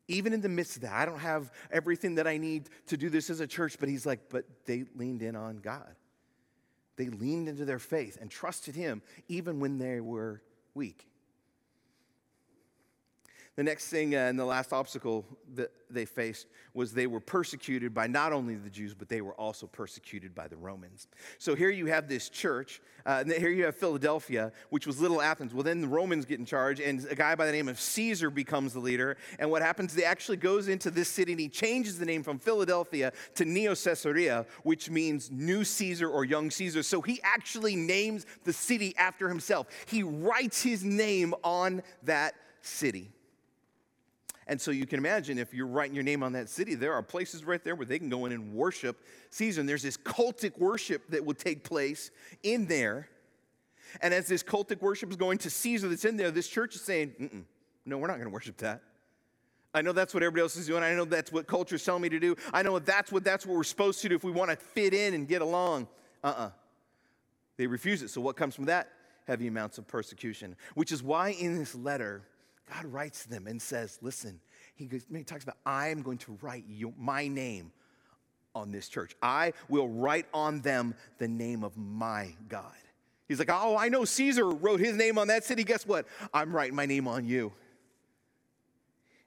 Even 0.09 0.33
in 0.33 0.41
the 0.41 0.49
midst 0.49 0.75
of 0.75 0.81
that, 0.81 0.93
I 0.93 1.05
don't 1.05 1.19
have 1.19 1.51
everything 1.71 2.15
that 2.15 2.27
I 2.27 2.37
need 2.37 2.69
to 2.87 2.97
do 2.97 3.09
this 3.09 3.29
as 3.29 3.39
a 3.41 3.47
church, 3.47 3.77
but 3.79 3.87
he's 3.87 4.07
like, 4.07 4.19
but 4.29 4.43
they 4.65 4.85
leaned 4.95 5.21
in 5.21 5.35
on 5.35 5.57
God. 5.57 5.95
They 6.97 7.09
leaned 7.09 7.47
into 7.47 7.63
their 7.63 7.79
faith 7.79 8.17
and 8.19 8.29
trusted 8.29 8.75
him 8.75 9.03
even 9.27 9.59
when 9.59 9.77
they 9.77 10.01
were 10.01 10.41
weak. 10.73 11.07
The 13.59 13.65
next 13.65 13.89
thing 13.89 14.15
uh, 14.15 14.19
and 14.19 14.39
the 14.39 14.45
last 14.45 14.71
obstacle 14.71 15.25
that 15.55 15.69
they 15.89 16.05
faced 16.05 16.47
was 16.73 16.93
they 16.93 17.07
were 17.07 17.19
persecuted 17.19 17.93
by 17.93 18.07
not 18.07 18.31
only 18.31 18.55
the 18.55 18.69
Jews, 18.69 18.93
but 18.93 19.09
they 19.09 19.19
were 19.19 19.33
also 19.33 19.67
persecuted 19.67 20.33
by 20.33 20.47
the 20.47 20.55
Romans. 20.55 21.09
So 21.39 21.55
here 21.55 21.69
you 21.69 21.87
have 21.87 22.07
this 22.07 22.29
church, 22.29 22.81
uh, 23.05 23.23
and 23.25 23.33
here 23.33 23.49
you 23.49 23.65
have 23.65 23.75
Philadelphia, 23.75 24.53
which 24.69 24.87
was 24.87 25.01
little 25.01 25.21
Athens. 25.21 25.53
Well, 25.53 25.63
then 25.63 25.81
the 25.81 25.89
Romans 25.89 26.23
get 26.23 26.39
in 26.39 26.45
charge, 26.45 26.79
and 26.79 27.05
a 27.09 27.15
guy 27.15 27.35
by 27.35 27.47
the 27.47 27.51
name 27.51 27.67
of 27.67 27.81
Caesar 27.81 28.29
becomes 28.29 28.71
the 28.71 28.79
leader. 28.79 29.17
And 29.39 29.51
what 29.51 29.61
happens, 29.61 29.93
he 29.93 30.05
actually 30.05 30.37
goes 30.37 30.69
into 30.69 30.89
this 30.89 31.09
city 31.09 31.33
and 31.33 31.41
he 31.41 31.49
changes 31.49 31.99
the 31.99 32.05
name 32.05 32.23
from 32.23 32.39
Philadelphia 32.39 33.11
to 33.35 33.43
Neo 33.43 33.75
Caesarea, 33.75 34.45
which 34.63 34.89
means 34.89 35.29
new 35.31 35.65
Caesar 35.65 36.09
or 36.09 36.23
young 36.23 36.49
Caesar. 36.49 36.81
So 36.81 37.01
he 37.01 37.19
actually 37.23 37.75
names 37.75 38.25
the 38.45 38.53
city 38.53 38.95
after 38.97 39.27
himself. 39.27 39.67
He 39.85 40.01
writes 40.01 40.63
his 40.63 40.85
name 40.85 41.35
on 41.43 41.83
that 42.03 42.35
city. 42.61 43.11
And 44.49 44.59
so 44.59 44.71
you 44.71 44.87
can 44.87 44.97
imagine 44.97 45.37
if 45.37 45.53
you're 45.53 45.67
writing 45.67 45.93
your 45.93 46.03
name 46.03 46.23
on 46.23 46.33
that 46.33 46.49
city, 46.49 46.73
there 46.73 46.91
are 46.93 47.03
places 47.03 47.45
right 47.45 47.63
there 47.63 47.75
where 47.75 47.85
they 47.85 47.99
can 47.99 48.09
go 48.09 48.25
in 48.25 48.31
and 48.31 48.51
worship 48.51 49.05
Caesar. 49.29 49.61
And 49.61 49.69
there's 49.69 49.83
this 49.83 49.95
cultic 49.95 50.57
worship 50.57 51.07
that 51.09 51.23
will 51.23 51.35
take 51.35 51.63
place 51.63 52.09
in 52.41 52.65
there. 52.65 53.07
And 54.01 54.11
as 54.11 54.27
this 54.27 54.41
cultic 54.41 54.81
worship 54.81 55.11
is 55.11 55.17
going 55.17 55.37
to 55.39 55.51
Caesar 55.51 55.87
that's 55.87 56.03
in 56.03 56.17
there, 56.17 56.31
this 56.31 56.47
church 56.47 56.73
is 56.73 56.81
saying, 56.81 57.45
no, 57.85 57.99
we're 57.99 58.07
not 58.07 58.15
going 58.15 58.25
to 58.25 58.33
worship 58.33 58.57
that. 58.57 58.81
I 59.71 59.83
know 59.83 59.91
that's 59.91 60.15
what 60.15 60.23
everybody 60.23 60.41
else 60.41 60.55
is 60.55 60.65
doing. 60.65 60.81
I 60.81 60.95
know 60.95 61.05
that's 61.05 61.31
what 61.31 61.45
culture 61.45 61.75
is 61.75 61.83
telling 61.85 62.01
me 62.01 62.09
to 62.09 62.19
do. 62.19 62.35
I 62.51 62.63
know 62.63 62.79
that's 62.79 63.11
what 63.11 63.23
that's 63.23 63.45
what 63.45 63.55
we're 63.55 63.63
supposed 63.63 64.01
to 64.01 64.09
do 64.09 64.15
if 64.15 64.23
we 64.23 64.31
want 64.31 64.49
to 64.49 64.57
fit 64.57 64.95
in 64.95 65.13
and 65.13 65.27
get 65.27 65.43
along. 65.43 65.87
Uh-uh. 66.23 66.49
They 67.57 67.67
refuse 67.67 68.01
it. 68.01 68.09
So 68.09 68.19
what 68.19 68.35
comes 68.35 68.55
from 68.55 68.65
that? 68.65 68.89
Heavy 69.27 69.45
amounts 69.45 69.77
of 69.77 69.87
persecution. 69.87 70.55
Which 70.73 70.91
is 70.91 71.03
why 71.03 71.29
in 71.29 71.59
this 71.59 71.75
letter, 71.75 72.23
God 72.69 72.85
writes 72.85 73.25
them 73.25 73.47
and 73.47 73.61
says, 73.61 73.97
Listen, 74.01 74.39
he, 74.75 74.85
goes, 74.85 75.05
he 75.13 75.23
talks 75.23 75.43
about, 75.43 75.57
I 75.65 75.89
am 75.89 76.01
going 76.01 76.17
to 76.19 76.37
write 76.41 76.65
your, 76.67 76.93
my 76.97 77.27
name 77.27 77.71
on 78.55 78.71
this 78.71 78.87
church. 78.87 79.15
I 79.21 79.53
will 79.67 79.89
write 79.89 80.25
on 80.33 80.61
them 80.61 80.95
the 81.17 81.27
name 81.27 81.63
of 81.63 81.77
my 81.77 82.33
God. 82.47 82.71
He's 83.27 83.39
like, 83.39 83.49
Oh, 83.51 83.77
I 83.77 83.89
know 83.89 84.05
Caesar 84.05 84.49
wrote 84.49 84.79
his 84.79 84.95
name 84.95 85.17
on 85.17 85.27
that 85.27 85.43
city. 85.43 85.63
Guess 85.63 85.87
what? 85.87 86.05
I'm 86.33 86.55
writing 86.55 86.75
my 86.75 86.85
name 86.85 87.07
on 87.07 87.25
you. 87.25 87.53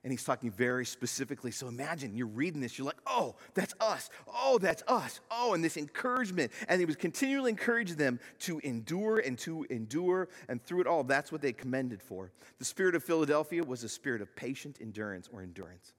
And 0.04 0.12
he's 0.12 0.24
talking 0.24 0.50
very 0.50 0.84
specifically. 0.84 1.52
So 1.52 1.68
imagine 1.68 2.16
you're 2.16 2.26
reading 2.26 2.60
this, 2.60 2.76
you're 2.76 2.86
like, 2.86 3.00
oh, 3.06 3.36
that's 3.54 3.72
us. 3.80 4.10
Oh, 4.26 4.58
that's 4.58 4.82
us. 4.88 5.20
Oh, 5.30 5.54
and 5.54 5.62
this 5.62 5.76
encouragement. 5.76 6.50
And 6.68 6.80
he 6.80 6.84
was 6.84 6.96
continually 6.96 7.50
encouraging 7.50 7.96
them 7.96 8.18
to 8.40 8.58
endure 8.64 9.18
and 9.20 9.38
to 9.38 9.64
endure. 9.70 10.28
And 10.48 10.60
through 10.64 10.80
it 10.80 10.86
all, 10.88 11.04
that's 11.04 11.30
what 11.30 11.40
they 11.40 11.52
commended 11.52 12.02
for. 12.02 12.32
The 12.58 12.64
spirit 12.64 12.96
of 12.96 13.04
Philadelphia 13.04 13.62
was 13.62 13.84
a 13.84 13.88
spirit 13.88 14.22
of 14.22 14.34
patient 14.34 14.78
endurance 14.80 15.28
or 15.32 15.40
endurance. 15.40 15.92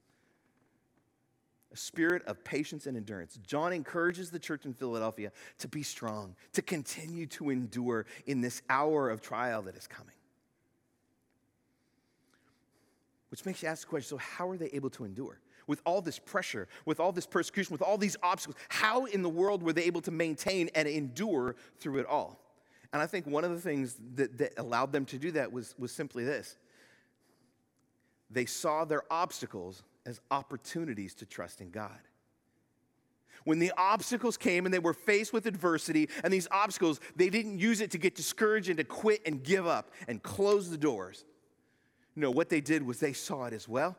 A 1.71 1.77
spirit 1.77 2.23
of 2.27 2.43
patience 2.43 2.85
and 2.85 2.97
endurance. 2.97 3.39
John 3.47 3.71
encourages 3.71 4.29
the 4.29 4.37
church 4.37 4.65
in 4.65 4.73
Philadelphia 4.73 5.31
to 5.59 5.67
be 5.67 5.81
strong, 5.81 6.35
to 6.51 6.61
continue 6.61 7.25
to 7.27 7.49
endure 7.49 8.05
in 8.25 8.41
this 8.41 8.61
hour 8.69 9.09
of 9.09 9.21
trial 9.21 9.61
that 9.63 9.75
is 9.75 9.87
coming. 9.87 10.12
Which 13.33 13.47
makes 13.47 13.63
you 13.63 13.67
ask 13.67 13.81
the 13.81 13.87
question 13.87 14.15
so, 14.15 14.17
how 14.17 14.47
are 14.47 14.57
they 14.57 14.69
able 14.73 14.91
to 14.91 15.05
endure? 15.05 15.39
With 15.65 15.81
all 15.87 16.01
this 16.01 16.19
pressure, 16.19 16.67
with 16.85 16.99
all 16.99 17.11
this 17.11 17.25
persecution, 17.25 17.73
with 17.73 17.81
all 17.81 17.97
these 17.97 18.15
obstacles, 18.21 18.61
how 18.69 19.05
in 19.05 19.23
the 19.23 19.29
world 19.29 19.63
were 19.63 19.73
they 19.73 19.85
able 19.85 20.01
to 20.01 20.11
maintain 20.11 20.69
and 20.75 20.87
endure 20.87 21.55
through 21.79 21.97
it 21.97 22.05
all? 22.05 22.39
And 22.93 23.01
I 23.01 23.07
think 23.07 23.25
one 23.25 23.43
of 23.43 23.49
the 23.49 23.59
things 23.59 23.97
that, 24.17 24.37
that 24.37 24.53
allowed 24.57 24.91
them 24.91 25.03
to 25.05 25.17
do 25.17 25.31
that 25.31 25.51
was, 25.51 25.73
was 25.79 25.91
simply 25.91 26.23
this 26.23 26.57
they 28.29 28.45
saw 28.45 28.85
their 28.85 29.01
obstacles 29.11 29.81
as 30.05 30.21
opportunities 30.29 31.15
to 31.15 31.25
trust 31.25 31.59
in 31.59 31.71
God. 31.71 32.01
When 33.45 33.57
the 33.57 33.73
obstacles 33.77 34.37
came 34.37 34.65
and 34.65 34.71
they 34.71 34.77
were 34.77 34.93
faced 34.93 35.33
with 35.33 35.47
adversity, 35.47 36.07
and 36.23 36.31
these 36.31 36.47
obstacles, 36.51 36.99
they 37.15 37.31
didn't 37.31 37.57
use 37.57 37.81
it 37.81 37.89
to 37.91 37.97
get 37.97 38.13
discouraged 38.13 38.69
and 38.69 38.77
to 38.77 38.83
quit 38.83 39.21
and 39.25 39.41
give 39.41 39.65
up 39.65 39.89
and 40.07 40.21
close 40.21 40.69
the 40.69 40.77
doors. 40.77 41.25
No, 42.15 42.31
what 42.31 42.49
they 42.49 42.61
did 42.61 42.83
was 42.85 42.99
they 42.99 43.13
saw 43.13 43.45
it 43.45 43.53
as 43.53 43.67
well. 43.67 43.97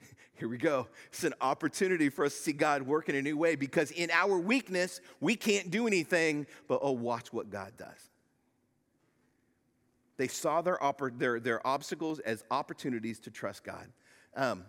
Here 0.34 0.48
we 0.48 0.58
go. 0.58 0.88
It's 1.08 1.24
an 1.24 1.34
opportunity 1.40 2.08
for 2.08 2.24
us 2.24 2.34
to 2.34 2.40
see 2.40 2.52
God 2.52 2.82
work 2.82 3.08
in 3.08 3.14
a 3.14 3.22
new 3.22 3.36
way 3.36 3.56
because 3.56 3.90
in 3.90 4.10
our 4.10 4.38
weakness, 4.38 5.00
we 5.20 5.36
can't 5.36 5.70
do 5.70 5.86
anything, 5.86 6.46
but 6.68 6.80
oh, 6.82 6.92
watch 6.92 7.32
what 7.32 7.50
God 7.50 7.72
does. 7.76 8.10
They 10.16 10.28
saw 10.28 10.62
their, 10.62 10.78
their, 11.16 11.40
their 11.40 11.66
obstacles 11.66 12.18
as 12.20 12.44
opportunities 12.50 13.18
to 13.20 13.30
trust 13.30 13.64
God. 13.64 13.88
Um, 14.36 14.64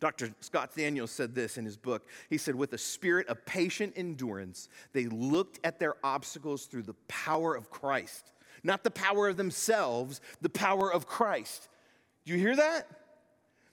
Dr. 0.00 0.34
Scott 0.40 0.70
Daniels 0.76 1.10
said 1.10 1.34
this 1.34 1.56
in 1.56 1.64
his 1.64 1.76
book. 1.76 2.08
He 2.28 2.38
said, 2.38 2.54
with 2.54 2.72
a 2.72 2.78
spirit 2.78 3.26
of 3.28 3.44
patient 3.46 3.94
endurance, 3.96 4.68
they 4.92 5.06
looked 5.06 5.60
at 5.64 5.78
their 5.78 5.94
obstacles 6.04 6.66
through 6.66 6.82
the 6.82 6.94
power 7.08 7.54
of 7.54 7.70
Christ, 7.70 8.32
not 8.62 8.84
the 8.84 8.90
power 8.90 9.28
of 9.28 9.36
themselves, 9.36 10.20
the 10.40 10.50
power 10.50 10.92
of 10.92 11.06
Christ. 11.06 11.68
Do 12.24 12.32
you 12.32 12.38
hear 12.38 12.56
that? 12.56 12.88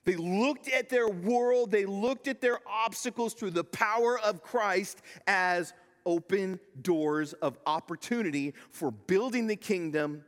They 0.04 0.16
looked 0.16 0.68
at 0.68 0.90
their 0.90 1.08
world, 1.08 1.72
they 1.72 1.86
looked 1.86 2.28
at 2.28 2.42
their 2.42 2.58
obstacles 2.68 3.34
through 3.34 3.52
the 3.52 3.64
power 3.64 4.20
of 4.20 4.42
Christ 4.42 5.02
as 5.28 5.74
open 6.06 6.60
doors 6.82 7.34
of 7.34 7.58
opportunity 7.68 8.56
for 8.72 8.90
building 8.92 9.46
the 9.46 9.56
kingdom 9.56 10.24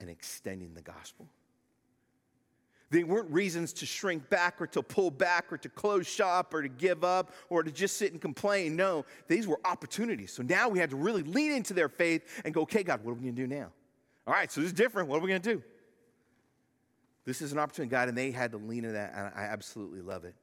and 0.00 0.08
extending 0.08 0.72
the 0.72 0.80
gospel. 0.80 1.28
They 2.90 3.04
weren't 3.04 3.30
reasons 3.30 3.74
to 3.74 3.86
shrink 3.86 4.30
back 4.30 4.62
or 4.62 4.66
to 4.68 4.82
pull 4.82 5.10
back 5.10 5.52
or 5.52 5.58
to 5.58 5.68
close 5.68 6.06
shop 6.06 6.54
or 6.54 6.62
to 6.62 6.70
give 6.70 7.04
up 7.04 7.34
or 7.50 7.62
to 7.62 7.70
just 7.70 7.98
sit 7.98 8.12
and 8.12 8.20
complain. 8.20 8.76
No, 8.76 9.04
these 9.26 9.46
were 9.46 9.60
opportunities. 9.66 10.32
So 10.32 10.42
now 10.42 10.70
we 10.70 10.78
had 10.78 10.88
to 10.90 10.96
really 10.96 11.22
lean 11.22 11.52
into 11.52 11.74
their 11.74 11.90
faith 11.90 12.42
and 12.46 12.54
go, 12.54 12.62
okay, 12.62 12.82
God, 12.82 13.04
what 13.04 13.10
are 13.12 13.14
we 13.14 13.26
to 13.26 13.32
do 13.32 13.46
now? 13.46 13.70
All 14.26 14.32
right, 14.32 14.50
so 14.50 14.62
this 14.62 14.68
is 14.68 14.74
different. 14.74 15.08
What 15.08 15.18
are 15.18 15.20
we 15.20 15.32
to 15.32 15.38
do? 15.38 15.62
This 17.28 17.42
is 17.42 17.52
an 17.52 17.58
opportunity, 17.58 17.90
God, 17.90 18.08
and 18.08 18.16
they 18.16 18.30
had 18.30 18.52
to 18.52 18.56
lean 18.56 18.86
into 18.86 18.92
that, 18.92 19.12
and 19.14 19.30
I 19.36 19.42
absolutely 19.42 20.00
love 20.00 20.24
it. 20.24 20.34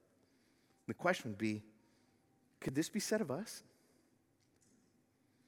The 0.87 0.93
question 0.93 1.31
would 1.31 1.37
be 1.39 1.63
could 2.61 2.75
this 2.75 2.89
be 2.89 2.99
said 2.99 3.21
of 3.21 3.31
us? 3.31 3.63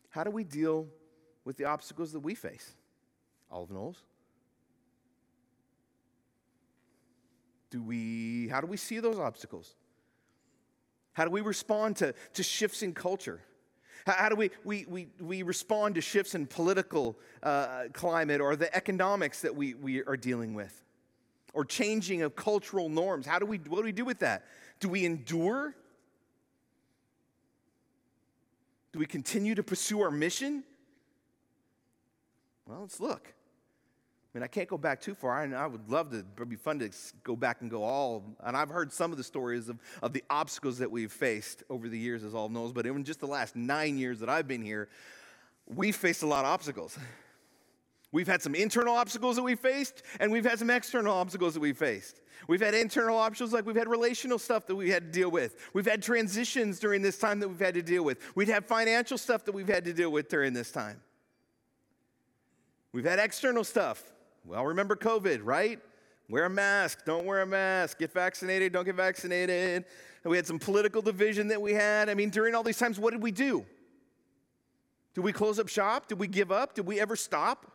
How 0.09 0.23
do 0.23 0.31
we 0.31 0.43
deal 0.43 0.87
with 1.45 1.55
the 1.57 1.65
obstacles 1.65 2.11
that 2.13 2.21
we 2.21 2.33
face? 2.33 2.73
All 3.51 3.59
Olive 3.59 3.69
Knolls? 3.69 4.01
Do 7.69 7.83
we, 7.83 8.47
how 8.47 8.59
do 8.59 8.65
we 8.65 8.77
see 8.77 8.99
those 8.99 9.19
obstacles? 9.19 9.75
How 11.13 11.23
do 11.23 11.29
we 11.29 11.41
respond 11.41 11.97
to, 11.97 12.15
to 12.33 12.41
shifts 12.41 12.81
in 12.81 12.95
culture? 12.95 13.41
How, 14.07 14.13
how 14.13 14.29
do 14.29 14.35
we, 14.35 14.49
we, 14.63 14.85
we, 14.87 15.07
we 15.19 15.43
respond 15.43 15.93
to 15.95 16.01
shifts 16.01 16.33
in 16.33 16.47
political 16.47 17.15
uh, 17.43 17.83
climate 17.93 18.41
or 18.41 18.55
the 18.55 18.75
economics 18.75 19.41
that 19.41 19.55
we, 19.55 19.75
we 19.75 20.01
are 20.01 20.17
dealing 20.17 20.55
with? 20.55 20.83
Or 21.57 21.65
changing 21.65 22.21
of 22.21 22.35
cultural 22.35 22.87
norms? 22.87 23.25
How 23.25 23.39
do 23.39 23.47
we, 23.47 23.57
what 23.57 23.79
do 23.79 23.83
we 23.83 23.91
do 23.91 24.05
with 24.05 24.19
that? 24.19 24.45
Do 24.79 24.89
we 24.89 25.05
endure? 25.05 25.75
Do 28.93 28.99
we 28.99 29.07
continue 29.07 29.55
to 29.55 29.63
pursue 29.63 30.01
our 30.01 30.11
mission? 30.11 30.63
Well, 32.67 32.81
let's 32.81 32.99
look. 32.99 33.33
I 33.33 34.37
mean, 34.37 34.43
I 34.43 34.47
can't 34.47 34.69
go 34.69 34.77
back 34.77 35.01
too 35.01 35.15
far. 35.15 35.33
I, 35.33 35.51
I 35.51 35.65
would 35.65 35.89
love 35.89 36.11
to, 36.11 36.23
it'd 36.35 36.47
be 36.47 36.55
fun 36.55 36.77
to 36.77 36.91
go 37.23 37.35
back 37.35 37.61
and 37.61 37.71
go 37.71 37.81
all, 37.81 38.37
and 38.43 38.55
I've 38.55 38.69
heard 38.69 38.93
some 38.93 39.11
of 39.11 39.17
the 39.17 39.23
stories 39.23 39.67
of, 39.67 39.79
of 40.03 40.13
the 40.13 40.23
obstacles 40.29 40.77
that 40.77 40.91
we've 40.91 41.11
faced 41.11 41.63
over 41.71 41.89
the 41.89 41.97
years, 41.97 42.23
as 42.23 42.35
Olive 42.35 42.51
Knolls, 42.51 42.71
but 42.71 42.85
in 42.85 43.03
just 43.03 43.19
the 43.19 43.25
last 43.25 43.55
nine 43.55 43.97
years 43.97 44.19
that 44.19 44.29
I've 44.29 44.47
been 44.47 44.61
here, 44.61 44.89
we've 45.65 45.95
faced 45.95 46.21
a 46.21 46.27
lot 46.27 46.45
of 46.45 46.51
obstacles. 46.51 46.99
We've 48.17 48.25
had 48.25 48.41
some 48.41 48.55
internal 48.55 48.95
obstacles 48.95 49.35
that 49.35 49.43
we 49.43 49.53
faced, 49.53 50.01
and 50.19 50.31
we've 50.31 50.43
had 50.43 50.57
some 50.57 50.71
external 50.71 51.13
obstacles 51.13 51.53
that 51.53 51.59
we 51.59 51.71
faced. 51.71 52.19
We've 52.47 52.59
had 52.59 52.73
internal 52.73 53.15
obstacles 53.15 53.53
like 53.53 53.67
we've 53.67 53.75
had 53.75 53.87
relational 53.87 54.39
stuff 54.39 54.65
that 54.65 54.75
we 54.75 54.89
had 54.89 55.03
to 55.03 55.19
deal 55.19 55.29
with. 55.29 55.55
We've 55.75 55.85
had 55.85 56.01
transitions 56.01 56.79
during 56.79 57.03
this 57.03 57.19
time 57.19 57.39
that 57.41 57.47
we've 57.47 57.59
had 57.59 57.75
to 57.75 57.83
deal 57.83 58.03
with. 58.03 58.17
We'd 58.33 58.47
have 58.47 58.65
financial 58.65 59.19
stuff 59.19 59.45
that 59.45 59.51
we've 59.51 59.67
had 59.67 59.85
to 59.85 59.93
deal 59.93 60.11
with 60.11 60.29
during 60.29 60.53
this 60.53 60.71
time. 60.71 60.99
We've 62.91 63.05
had 63.05 63.19
external 63.19 63.63
stuff 63.63 64.03
well, 64.43 64.65
remember 64.65 64.95
COVID, 64.95 65.41
right? 65.43 65.79
Wear 66.27 66.45
a 66.45 66.49
mask, 66.49 67.05
don't 67.05 67.25
wear 67.25 67.43
a 67.43 67.45
mask, 67.45 67.99
get 67.99 68.11
vaccinated, 68.13 68.73
don't 68.73 68.85
get 68.85 68.95
vaccinated. 68.95 69.85
And 70.23 70.31
we 70.31 70.37
had 70.37 70.47
some 70.47 70.57
political 70.57 71.03
division 71.03 71.49
that 71.49 71.61
we 71.61 71.73
had. 71.73 72.09
I 72.09 72.15
mean, 72.15 72.31
during 72.31 72.55
all 72.55 72.63
these 72.63 72.79
times, 72.79 72.97
what 72.97 73.11
did 73.11 73.21
we 73.21 73.31
do? 73.31 73.63
Did 75.13 75.21
we 75.21 75.33
close 75.33 75.59
up 75.59 75.67
shop? 75.67 76.07
Did 76.07 76.17
we 76.17 76.25
give 76.25 76.51
up? 76.51 76.73
Did 76.73 76.87
we 76.87 76.99
ever 76.99 77.15
stop? 77.15 77.73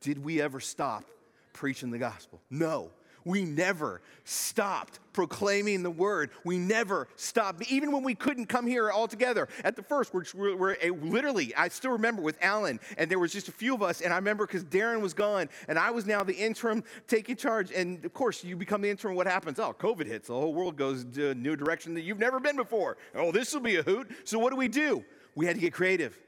Did 0.00 0.22
we 0.22 0.40
ever 0.40 0.60
stop 0.60 1.04
preaching 1.52 1.90
the 1.90 1.98
gospel? 1.98 2.40
No. 2.50 2.90
We 3.24 3.44
never 3.44 4.00
stopped 4.24 4.98
proclaiming 5.12 5.82
the 5.82 5.90
word. 5.90 6.30
We 6.42 6.58
never 6.58 7.06
stopped. 7.16 7.70
Even 7.70 7.92
when 7.92 8.02
we 8.02 8.14
couldn't 8.14 8.46
come 8.46 8.66
here 8.66 8.90
all 8.90 9.08
together. 9.08 9.48
At 9.62 9.76
the 9.76 9.82
first, 9.82 10.14
we're, 10.14 10.24
we're, 10.34 10.56
we're 10.56 10.76
literally, 11.02 11.54
I 11.54 11.68
still 11.68 11.90
remember 11.90 12.22
with 12.22 12.38
Alan, 12.40 12.80
and 12.96 13.10
there 13.10 13.18
was 13.18 13.32
just 13.32 13.48
a 13.48 13.52
few 13.52 13.74
of 13.74 13.82
us. 13.82 14.00
And 14.00 14.12
I 14.12 14.16
remember 14.16 14.46
because 14.46 14.64
Darren 14.64 15.02
was 15.02 15.12
gone, 15.12 15.50
and 15.68 15.78
I 15.78 15.90
was 15.90 16.06
now 16.06 16.22
the 16.22 16.34
interim 16.34 16.82
taking 17.06 17.36
charge. 17.36 17.70
And 17.72 18.02
of 18.04 18.14
course, 18.14 18.42
you 18.42 18.56
become 18.56 18.80
the 18.80 18.88
interim. 18.88 19.16
What 19.16 19.26
happens? 19.26 19.58
Oh, 19.58 19.74
COVID 19.78 20.06
hits. 20.06 20.28
The 20.28 20.34
whole 20.34 20.54
world 20.54 20.76
goes 20.76 21.04
to 21.04 21.30
a 21.30 21.34
new 21.34 21.56
direction 21.56 21.92
that 21.94 22.02
you've 22.02 22.18
never 22.18 22.40
been 22.40 22.56
before. 22.56 22.96
Oh, 23.14 23.32
this 23.32 23.52
will 23.52 23.60
be 23.60 23.76
a 23.76 23.82
hoot. 23.82 24.10
So 24.24 24.38
what 24.38 24.50
do 24.50 24.56
we 24.56 24.68
do? 24.68 25.04
We 25.34 25.44
had 25.44 25.56
to 25.56 25.60
get 25.60 25.74
creative. 25.74 26.18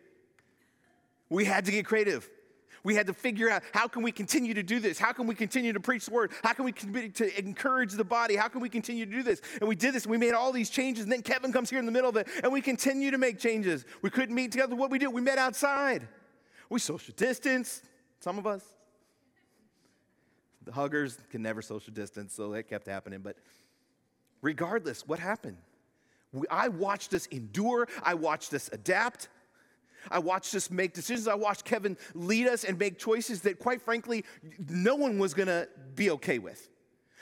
We 1.30 1.46
had 1.46 1.64
to 1.64 1.72
get 1.72 1.86
creative. 1.86 2.28
We 2.84 2.96
had 2.96 3.06
to 3.06 3.12
figure 3.12 3.48
out 3.48 3.62
how 3.72 3.86
can 3.86 4.02
we 4.02 4.10
continue 4.10 4.54
to 4.54 4.62
do 4.62 4.80
this? 4.80 4.98
How 4.98 5.12
can 5.12 5.26
we 5.26 5.34
continue 5.34 5.72
to 5.72 5.80
preach 5.80 6.06
the 6.06 6.12
word? 6.12 6.32
How 6.42 6.52
can 6.52 6.64
we 6.64 6.72
continue 6.72 7.10
to 7.10 7.38
encourage 7.38 7.92
the 7.92 8.04
body? 8.04 8.34
How 8.34 8.48
can 8.48 8.60
we 8.60 8.68
continue 8.68 9.06
to 9.06 9.10
do 9.10 9.22
this? 9.22 9.40
And 9.60 9.68
we 9.68 9.76
did 9.76 9.94
this 9.94 10.04
and 10.04 10.10
we 10.10 10.18
made 10.18 10.32
all 10.32 10.50
these 10.50 10.68
changes. 10.68 11.04
And 11.04 11.12
then 11.12 11.22
Kevin 11.22 11.52
comes 11.52 11.70
here 11.70 11.78
in 11.78 11.86
the 11.86 11.92
middle 11.92 12.10
of 12.10 12.16
it 12.16 12.26
and 12.42 12.52
we 12.52 12.60
continue 12.60 13.12
to 13.12 13.18
make 13.18 13.38
changes. 13.38 13.84
We 14.02 14.10
couldn't 14.10 14.34
meet 14.34 14.50
together. 14.50 14.74
What 14.74 14.90
we 14.90 14.98
do? 14.98 15.10
We 15.10 15.20
met 15.20 15.38
outside. 15.38 16.08
We 16.68 16.80
social 16.80 17.14
distance, 17.16 17.82
some 18.18 18.38
of 18.38 18.46
us. 18.46 18.64
The 20.64 20.72
huggers 20.72 21.18
can 21.30 21.42
never 21.42 21.60
social 21.60 21.92
distance, 21.92 22.34
so 22.34 22.50
that 22.52 22.64
kept 22.64 22.86
happening. 22.86 23.20
But 23.20 23.36
regardless, 24.40 25.06
what 25.06 25.18
happened? 25.18 25.58
I 26.50 26.68
watched 26.68 27.12
us 27.14 27.26
endure, 27.26 27.88
I 28.02 28.14
watched 28.14 28.54
us 28.54 28.70
adapt. 28.72 29.28
I 30.10 30.18
watched 30.18 30.54
us 30.54 30.70
make 30.70 30.94
decisions. 30.94 31.28
I 31.28 31.34
watched 31.34 31.64
Kevin 31.64 31.96
lead 32.14 32.46
us 32.46 32.64
and 32.64 32.78
make 32.78 32.98
choices 32.98 33.42
that, 33.42 33.58
quite 33.58 33.82
frankly, 33.82 34.24
no 34.68 34.94
one 34.94 35.18
was 35.18 35.34
going 35.34 35.48
to 35.48 35.68
be 35.94 36.10
okay 36.10 36.38
with. 36.38 36.68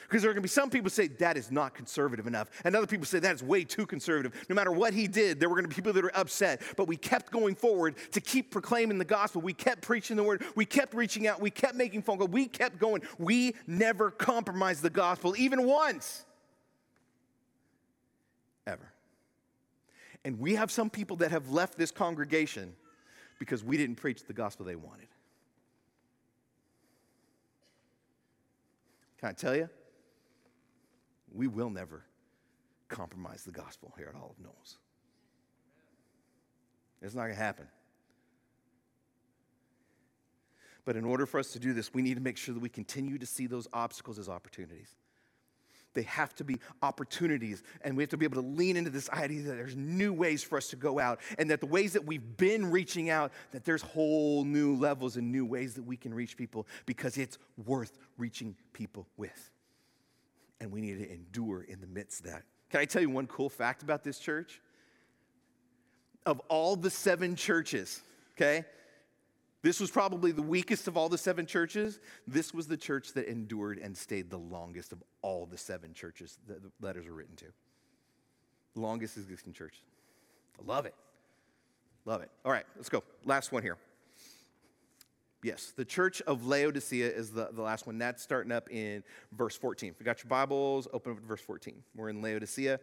Because 0.03 0.23
there 0.23 0.31
are 0.33 0.35
going 0.35 0.43
to 0.43 0.47
be 0.47 0.49
some 0.49 0.71
people 0.71 0.91
say 0.91 1.07
that 1.07 1.37
is 1.37 1.53
not 1.53 1.73
conservative 1.73 2.27
enough, 2.27 2.51
and 2.65 2.75
other 2.75 2.89
people 2.89 3.07
say 3.07 3.21
that 3.21 3.33
is 3.33 3.45
way 3.45 3.63
too 3.63 3.87
conservative. 3.87 4.33
No 4.49 4.57
matter 4.57 4.73
what 4.73 4.93
he 4.93 5.07
did, 5.07 5.39
there 5.39 5.49
were 5.49 5.55
going 5.55 5.67
to 5.67 5.69
be 5.69 5.75
people 5.77 5.93
that 5.93 6.05
are 6.05 6.17
upset. 6.17 6.63
But 6.77 6.89
we 6.89 6.97
kept 6.97 7.31
going 7.31 7.55
forward 7.55 7.95
to 8.11 8.21
keep 8.21 8.51
proclaiming 8.51 8.99
the 8.99 9.05
gospel. 9.05 9.41
We 9.41 9.53
kept 9.53 9.83
preaching 9.83 10.17
the 10.17 10.25
word. 10.25 10.43
We 10.57 10.65
kept 10.65 10.95
reaching 10.95 11.29
out. 11.29 11.41
We 11.41 11.51
kept 11.51 11.77
making 11.77 12.03
phone 12.03 12.19
calls. 12.19 12.31
We 12.31 12.49
kept 12.49 12.81
going. 12.81 13.03
We 13.19 13.55
never 13.69 14.11
compromised 14.11 14.83
the 14.83 14.91
gospel, 14.91 15.37
even 15.39 15.65
once. 15.65 16.25
Ever. 18.67 18.93
And 20.25 20.39
we 20.39 20.55
have 20.55 20.71
some 20.71 20.91
people 20.91 21.17
that 21.19 21.31
have 21.31 21.51
left 21.51 21.79
this 21.79 21.91
congregation 21.91 22.75
because 23.39 23.65
we 23.65 23.77
didn't 23.77 23.97
preach 23.97 24.25
the 24.25 24.33
gospel 24.33 24.67
they 24.67 24.77
wanted. 24.77 25.09
Can 29.19 29.31
I 29.31 29.33
tell 29.33 29.57
you? 29.57 29.69
We 31.33 31.47
will 31.47 31.71
never 31.71 32.05
compromise 32.89 33.45
the 33.45 33.53
gospel 33.53 33.95
here 33.97 34.13
at 34.15 34.21
Olive 34.21 34.39
Knolls. 34.43 34.79
It's 37.03 37.15
not 37.15 37.23
going 37.23 37.35
to 37.35 37.43
happen. 37.43 37.67
But 40.85 40.97
in 40.97 41.05
order 41.05 41.25
for 41.25 41.39
us 41.39 41.53
to 41.53 41.59
do 41.59 41.73
this, 41.73 41.95
we 41.95 42.03
need 42.03 42.15
to 42.15 42.21
make 42.21 42.37
sure 42.37 42.55
that 42.55 42.61
we 42.61 42.69
continue 42.69 43.19
to 43.19 43.27
see 43.27 43.47
those 43.47 43.69
obstacles 43.73 44.19
as 44.19 44.29
opportunities. 44.29 44.97
They 45.95 46.03
have 46.03 46.35
to 46.37 46.45
be 46.45 46.59
opportunities, 46.83 47.63
and 47.83 47.97
we 47.97 48.03
have 48.03 48.11
to 48.11 48.17
be 48.17 48.25
able 48.25 48.43
to 48.43 48.49
lean 48.49 48.77
into 48.77 48.91
this 48.91 49.11
idea 49.11 49.43
that 49.43 49.57
there's 49.57 49.77
new 49.77 50.13
ways 50.13 50.43
for 50.43 50.57
us 50.57 50.69
to 50.69 50.77
go 50.77 50.99
out, 50.99 51.21
and 51.39 51.51
that 51.51 51.61
the 51.61 51.67
ways 51.67 51.93
that 51.95 52.05
we've 52.05 52.37
been 52.37 52.71
reaching 52.71 53.11
out, 53.11 53.33
that 53.53 53.65
there's 53.65 53.83
whole 53.83 54.45
new 54.45 54.77
levels 54.77 55.17
and 55.17 55.31
new 55.31 55.45
ways 55.45 55.75
that 55.75 55.85
we 55.85 55.97
can 55.97 56.15
reach 56.15 56.37
people 56.37 56.67
because 56.87 57.19
it's 57.19 57.39
worth 57.67 57.99
reaching 58.19 58.55
people 58.73 59.07
with. 59.17 59.51
And 60.61 60.71
we 60.71 60.81
need 60.81 60.99
to 60.99 61.13
endure 61.13 61.63
in 61.63 61.81
the 61.81 61.87
midst 61.87 62.21
of 62.21 62.33
that. 62.33 62.43
Can 62.69 62.81
I 62.81 62.85
tell 62.85 63.03
you 63.03 63.11
one 63.11 63.27
cool 63.27 63.49
fact 63.49 63.83
about 63.83 64.05
this 64.05 64.19
church? 64.19 64.61
of 66.27 66.41
all 66.49 66.77
the 66.77 66.91
seven 66.91 67.35
churches, 67.35 68.03
okay? 68.37 68.65
This 69.63 69.79
was 69.79 69.91
probably 69.91 70.33
the 70.33 70.43
weakest 70.43 70.89
of 70.89 70.97
all 70.97 71.09
the 71.09 71.19
seven 71.19 71.45
churches. 71.45 72.01
This 72.27 72.55
was 72.55 72.67
the 72.67 72.77
church 72.77 73.13
that 73.13 73.27
endured 73.27 73.79
and 73.79 73.97
stayed 73.97 74.31
the 74.31 74.39
longest 74.39 74.93
of 74.93 75.03
all 75.21 75.45
the 75.45 75.59
seven 75.59 75.93
churches 75.93 76.39
that 76.47 76.63
the 76.63 76.71
letters 76.81 77.07
were 77.07 77.15
written 77.15 77.37
to. 77.37 77.47
Longest 78.75 79.19
existing 79.19 79.53
church. 79.53 79.83
I 80.59 80.67
love 80.67 80.87
it. 80.87 80.95
Love 82.07 82.23
it. 82.23 82.31
All 82.45 82.53
right, 82.53 82.65
let's 82.77 82.89
go. 82.89 83.03
Last 83.27 83.53
one 83.53 83.63
here. 83.63 83.77
Yes, 85.43 85.73
the 85.75 85.85
church 85.85 86.21
of 86.23 86.47
Laodicea 86.47 87.09
is 87.09 87.31
the, 87.31 87.49
the 87.53 87.63
last 87.63 87.87
one. 87.87 87.99
That's 87.99 88.23
starting 88.23 88.53
up 88.53 88.71
in 88.71 89.03
verse 89.33 89.57
14. 89.57 89.91
If 89.91 89.97
you 89.99 90.05
got 90.05 90.23
your 90.23 90.29
Bibles, 90.29 90.87
open 90.93 91.13
up 91.13 91.19
to 91.19 91.25
verse 91.25 91.41
14. 91.41 91.83
We're 91.95 92.11
in 92.11 92.21
Laodicea. 92.21 92.79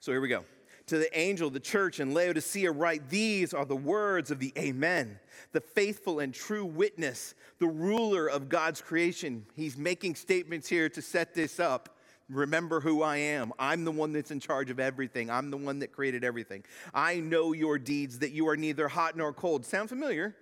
So 0.00 0.12
here 0.12 0.20
we 0.20 0.28
go. 0.28 0.44
To 0.92 0.98
the 0.98 1.18
angel, 1.18 1.48
the 1.48 1.58
church 1.58 2.00
in 2.00 2.12
Laodicea, 2.12 2.70
write 2.70 3.08
These 3.08 3.54
are 3.54 3.64
the 3.64 3.74
words 3.74 4.30
of 4.30 4.40
the 4.40 4.52
Amen, 4.58 5.18
the 5.52 5.60
faithful 5.62 6.20
and 6.20 6.34
true 6.34 6.66
witness, 6.66 7.34
the 7.60 7.66
ruler 7.66 8.26
of 8.26 8.50
God's 8.50 8.82
creation. 8.82 9.46
He's 9.56 9.78
making 9.78 10.16
statements 10.16 10.68
here 10.68 10.90
to 10.90 11.00
set 11.00 11.32
this 11.32 11.58
up. 11.58 11.96
Remember 12.28 12.78
who 12.78 13.02
I 13.02 13.16
am. 13.16 13.54
I'm 13.58 13.86
the 13.86 13.90
one 13.90 14.12
that's 14.12 14.30
in 14.30 14.38
charge 14.38 14.68
of 14.68 14.78
everything. 14.78 15.30
I'm 15.30 15.50
the 15.50 15.56
one 15.56 15.78
that 15.78 15.92
created 15.92 16.24
everything. 16.24 16.62
I 16.92 17.20
know 17.20 17.54
your 17.54 17.78
deeds, 17.78 18.18
that 18.18 18.32
you 18.32 18.46
are 18.48 18.56
neither 18.58 18.86
hot 18.86 19.16
nor 19.16 19.32
cold. 19.32 19.64
Sound 19.64 19.88
familiar? 19.88 20.36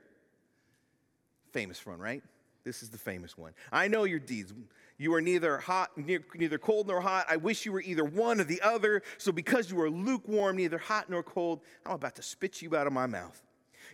Famous 1.53 1.87
one, 1.87 2.01
right? 2.01 2.25
This 2.65 2.83
is 2.83 2.91
the 2.91 2.99
famous 2.99 3.39
one. 3.39 3.53
I 3.71 3.87
know 3.87 4.03
your 4.03 4.19
deeds. 4.19 4.53
You 5.01 5.15
are 5.15 5.23
neither 5.23 5.57
hot, 5.57 5.93
neither 5.97 6.59
cold 6.59 6.89
nor 6.89 7.01
hot. 7.01 7.25
I 7.27 7.37
wish 7.37 7.65
you 7.65 7.73
were 7.73 7.81
either 7.81 8.05
one 8.05 8.39
or 8.39 8.45
the 8.45 8.61
other. 8.61 9.03
So 9.17 9.33
because 9.33 9.71
you 9.71 9.81
are 9.81 9.89
lukewarm, 9.89 10.59
neither 10.59 10.77
hot 10.77 11.09
nor 11.09 11.23
cold, 11.23 11.63
I'm 11.87 11.93
about 11.93 12.17
to 12.17 12.23
spit 12.23 12.61
you 12.61 12.77
out 12.77 12.87
of 12.87 12.93
my 12.93 13.07
mouth. 13.07 13.43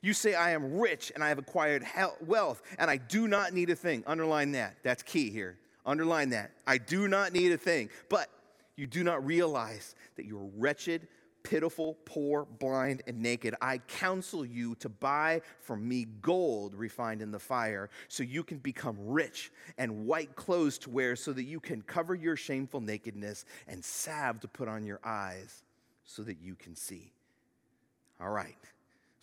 You 0.02 0.12
say, 0.12 0.34
I 0.34 0.50
am 0.50 0.80
rich 0.80 1.12
and 1.14 1.22
I 1.22 1.28
have 1.28 1.38
acquired 1.38 1.86
wealth 2.20 2.60
and 2.76 2.90
I 2.90 2.96
do 2.96 3.28
not 3.28 3.52
need 3.52 3.70
a 3.70 3.76
thing. 3.76 4.02
Underline 4.04 4.50
that. 4.52 4.78
That's 4.82 5.04
key 5.04 5.30
here. 5.30 5.60
Underline 5.86 6.30
that. 6.30 6.50
I 6.66 6.76
do 6.78 7.06
not 7.06 7.32
need 7.32 7.52
a 7.52 7.56
thing. 7.56 7.88
But 8.08 8.28
you 8.74 8.88
do 8.88 9.04
not 9.04 9.24
realize 9.24 9.94
that 10.16 10.26
you're 10.26 10.50
wretched, 10.56 11.06
pitiful, 11.48 11.96
poor, 12.04 12.44
blind, 12.44 13.02
and 13.06 13.20
naked. 13.20 13.54
I 13.60 13.78
counsel 13.78 14.44
you 14.44 14.74
to 14.76 14.88
buy 14.88 15.42
from 15.60 15.86
me 15.86 16.06
gold 16.20 16.74
refined 16.74 17.22
in 17.22 17.30
the 17.30 17.38
fire, 17.38 17.88
so 18.08 18.24
you 18.24 18.42
can 18.42 18.58
become 18.58 18.96
rich, 18.98 19.52
and 19.78 20.06
white 20.06 20.34
clothes 20.34 20.76
to 20.78 20.90
wear, 20.90 21.14
so 21.14 21.32
that 21.32 21.44
you 21.44 21.60
can 21.60 21.82
cover 21.82 22.16
your 22.16 22.36
shameful 22.36 22.80
nakedness, 22.80 23.44
and 23.68 23.84
salve 23.84 24.40
to 24.40 24.48
put 24.48 24.66
on 24.66 24.84
your 24.84 24.98
eyes, 25.04 25.62
so 26.04 26.22
that 26.22 26.38
you 26.42 26.56
can 26.56 26.74
see. 26.74 27.12
All 28.20 28.30
right. 28.30 28.56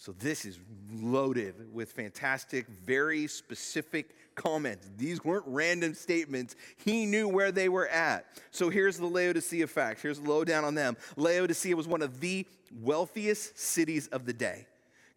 So, 0.03 0.11
this 0.19 0.43
is 0.43 0.59
loaded 0.91 1.73
with 1.73 1.93
fantastic, 1.93 2.67
very 2.67 3.25
specific 3.25 4.35
comments. 4.35 4.89
These 4.97 5.23
weren't 5.23 5.45
random 5.47 5.93
statements. 5.93 6.57
He 6.75 7.05
knew 7.05 7.29
where 7.29 7.53
they 7.53 7.69
were 7.69 7.87
at. 7.87 8.25
So, 8.51 8.69
here's 8.69 8.97
the 8.97 9.05
Laodicea 9.05 9.65
facts. 9.65 10.01
Here's 10.01 10.19
the 10.19 10.29
lowdown 10.29 10.65
on 10.65 10.75
them. 10.75 10.97
Laodicea 11.15 11.73
was 11.73 11.87
one 11.87 12.01
of 12.01 12.19
the 12.19 12.45
wealthiest 12.81 13.57
cities 13.57 14.07
of 14.07 14.25
the 14.25 14.33
day. 14.33 14.67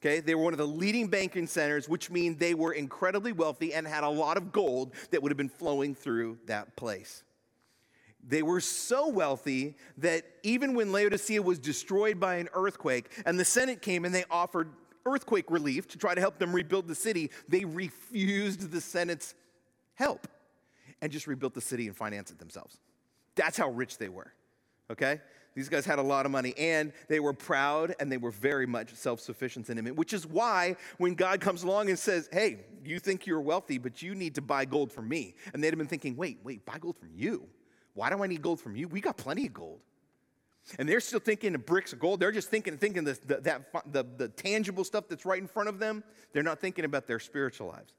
Okay, 0.01 0.21
they 0.21 0.37
were 0.37 0.45
one 0.45 0.55
of 0.55 0.59
the 0.59 0.69
leading 0.69 1.09
banking 1.09 1.49
centers, 1.49 1.89
which 1.89 2.09
means 2.09 2.37
they 2.37 2.55
were 2.55 2.73
incredibly 2.73 3.33
wealthy 3.33 3.75
and 3.75 3.89
had 3.89 4.05
a 4.05 4.09
lot 4.09 4.37
of 4.37 4.53
gold 4.53 4.93
that 5.11 5.21
would 5.21 5.33
have 5.33 5.37
been 5.37 5.49
flowing 5.49 5.97
through 5.97 6.39
that 6.47 6.77
place. 6.77 7.25
They 8.29 8.43
were 8.43 8.61
so 8.61 9.09
wealthy 9.09 9.77
that 9.99 10.25
even 10.43 10.75
when 10.75 10.91
Laodicea 10.91 11.41
was 11.41 11.59
destroyed 11.59 12.19
by 12.19 12.37
an 12.37 12.49
earthquake 12.55 13.11
and 13.25 13.39
the 13.39 13.45
Senate 13.45 13.81
came 13.83 14.05
and 14.05 14.15
they 14.15 14.25
offered 14.31 14.71
earthquake 15.05 15.51
relief 15.51 15.87
to 15.89 15.99
try 15.99 16.15
to 16.15 16.21
help 16.21 16.39
them 16.39 16.53
rebuild 16.53 16.89
the 16.89 16.95
city, 16.95 17.31
they 17.49 17.65
refused 17.65 18.73
the 18.73 18.81
Senate's 18.81 19.35
help 19.95 20.27
and 21.01 21.13
just 21.13 21.27
rebuilt 21.27 21.55
the 21.55 21.61
city 21.61 21.87
and 21.87 21.97
financed 21.97 22.33
it 22.33 22.39
themselves. 22.39 22.79
That's 23.37 23.57
how 23.57 23.71
rich 23.71 23.99
they 23.99 24.09
were, 24.09 24.33
okay? 24.91 25.21
These 25.55 25.69
guys 25.69 25.87
had 25.87 25.99
a 25.99 26.03
lot 26.03 26.27
of 26.27 26.33
money 26.33 26.53
and 26.59 26.93
they 27.09 27.21
were 27.21 27.33
proud 27.33 27.95
and 27.99 28.13
they 28.13 28.19
were 28.19 28.31
very 28.31 28.67
much 28.67 28.93
self 28.95 29.21
sufficient 29.21 29.71
in 29.71 29.79
Him, 29.79 29.87
which 29.95 30.13
is 30.13 30.27
why 30.27 30.77
when 30.99 31.15
God 31.15 31.41
comes 31.41 31.63
along 31.63 31.89
and 31.89 31.99
says, 31.99 32.29
Hey, 32.31 32.59
you 32.85 32.99
think 32.99 33.27
you're 33.27 33.41
wealthy, 33.41 33.79
but 33.79 34.03
you 34.03 34.15
need 34.15 34.35
to 34.35 34.43
buy 34.43 34.67
gold 34.67 34.93
from 34.93 35.09
me. 35.09 35.35
And 35.55 35.65
they'd 35.65 35.69
have 35.69 35.79
been 35.79 35.87
thinking, 35.87 36.15
Wait, 36.15 36.41
wait, 36.45 36.67
buy 36.67 36.79
gold 36.79 36.99
from 36.99 37.09
you? 37.15 37.49
Why 37.97 38.11
do 38.11 38.23
I 38.23 38.27
need 38.27 38.43
gold 38.43 38.61
from 38.61 38.77
you? 38.77 38.89
We 38.89 39.01
got 39.01 39.17
plenty 39.17 39.47
of 39.47 39.55
gold. 39.55 39.81
And 40.79 40.87
they're 40.87 41.01
still 41.01 41.19
thinking 41.19 41.55
of 41.55 41.65
bricks 41.65 41.95
of 41.95 41.99
gold. 41.99 42.21
They're 42.21 42.31
just 42.31 42.51
thinking, 42.51 42.77
thinking 42.77 43.05
the, 43.05 43.19
the, 43.25 43.41
that, 43.41 43.93
the, 43.93 44.05
the 44.19 44.29
tangible 44.29 44.85
stuff 44.85 45.05
that's 45.09 45.25
right 45.25 45.41
in 45.41 45.49
front 45.49 45.71
of 45.71 45.79
them. 45.79 46.05
They're 46.33 46.43
not 46.43 46.61
thinking 46.61 46.85
about 46.85 47.07
their 47.07 47.19
spiritual 47.19 47.69
lives. 47.69 47.95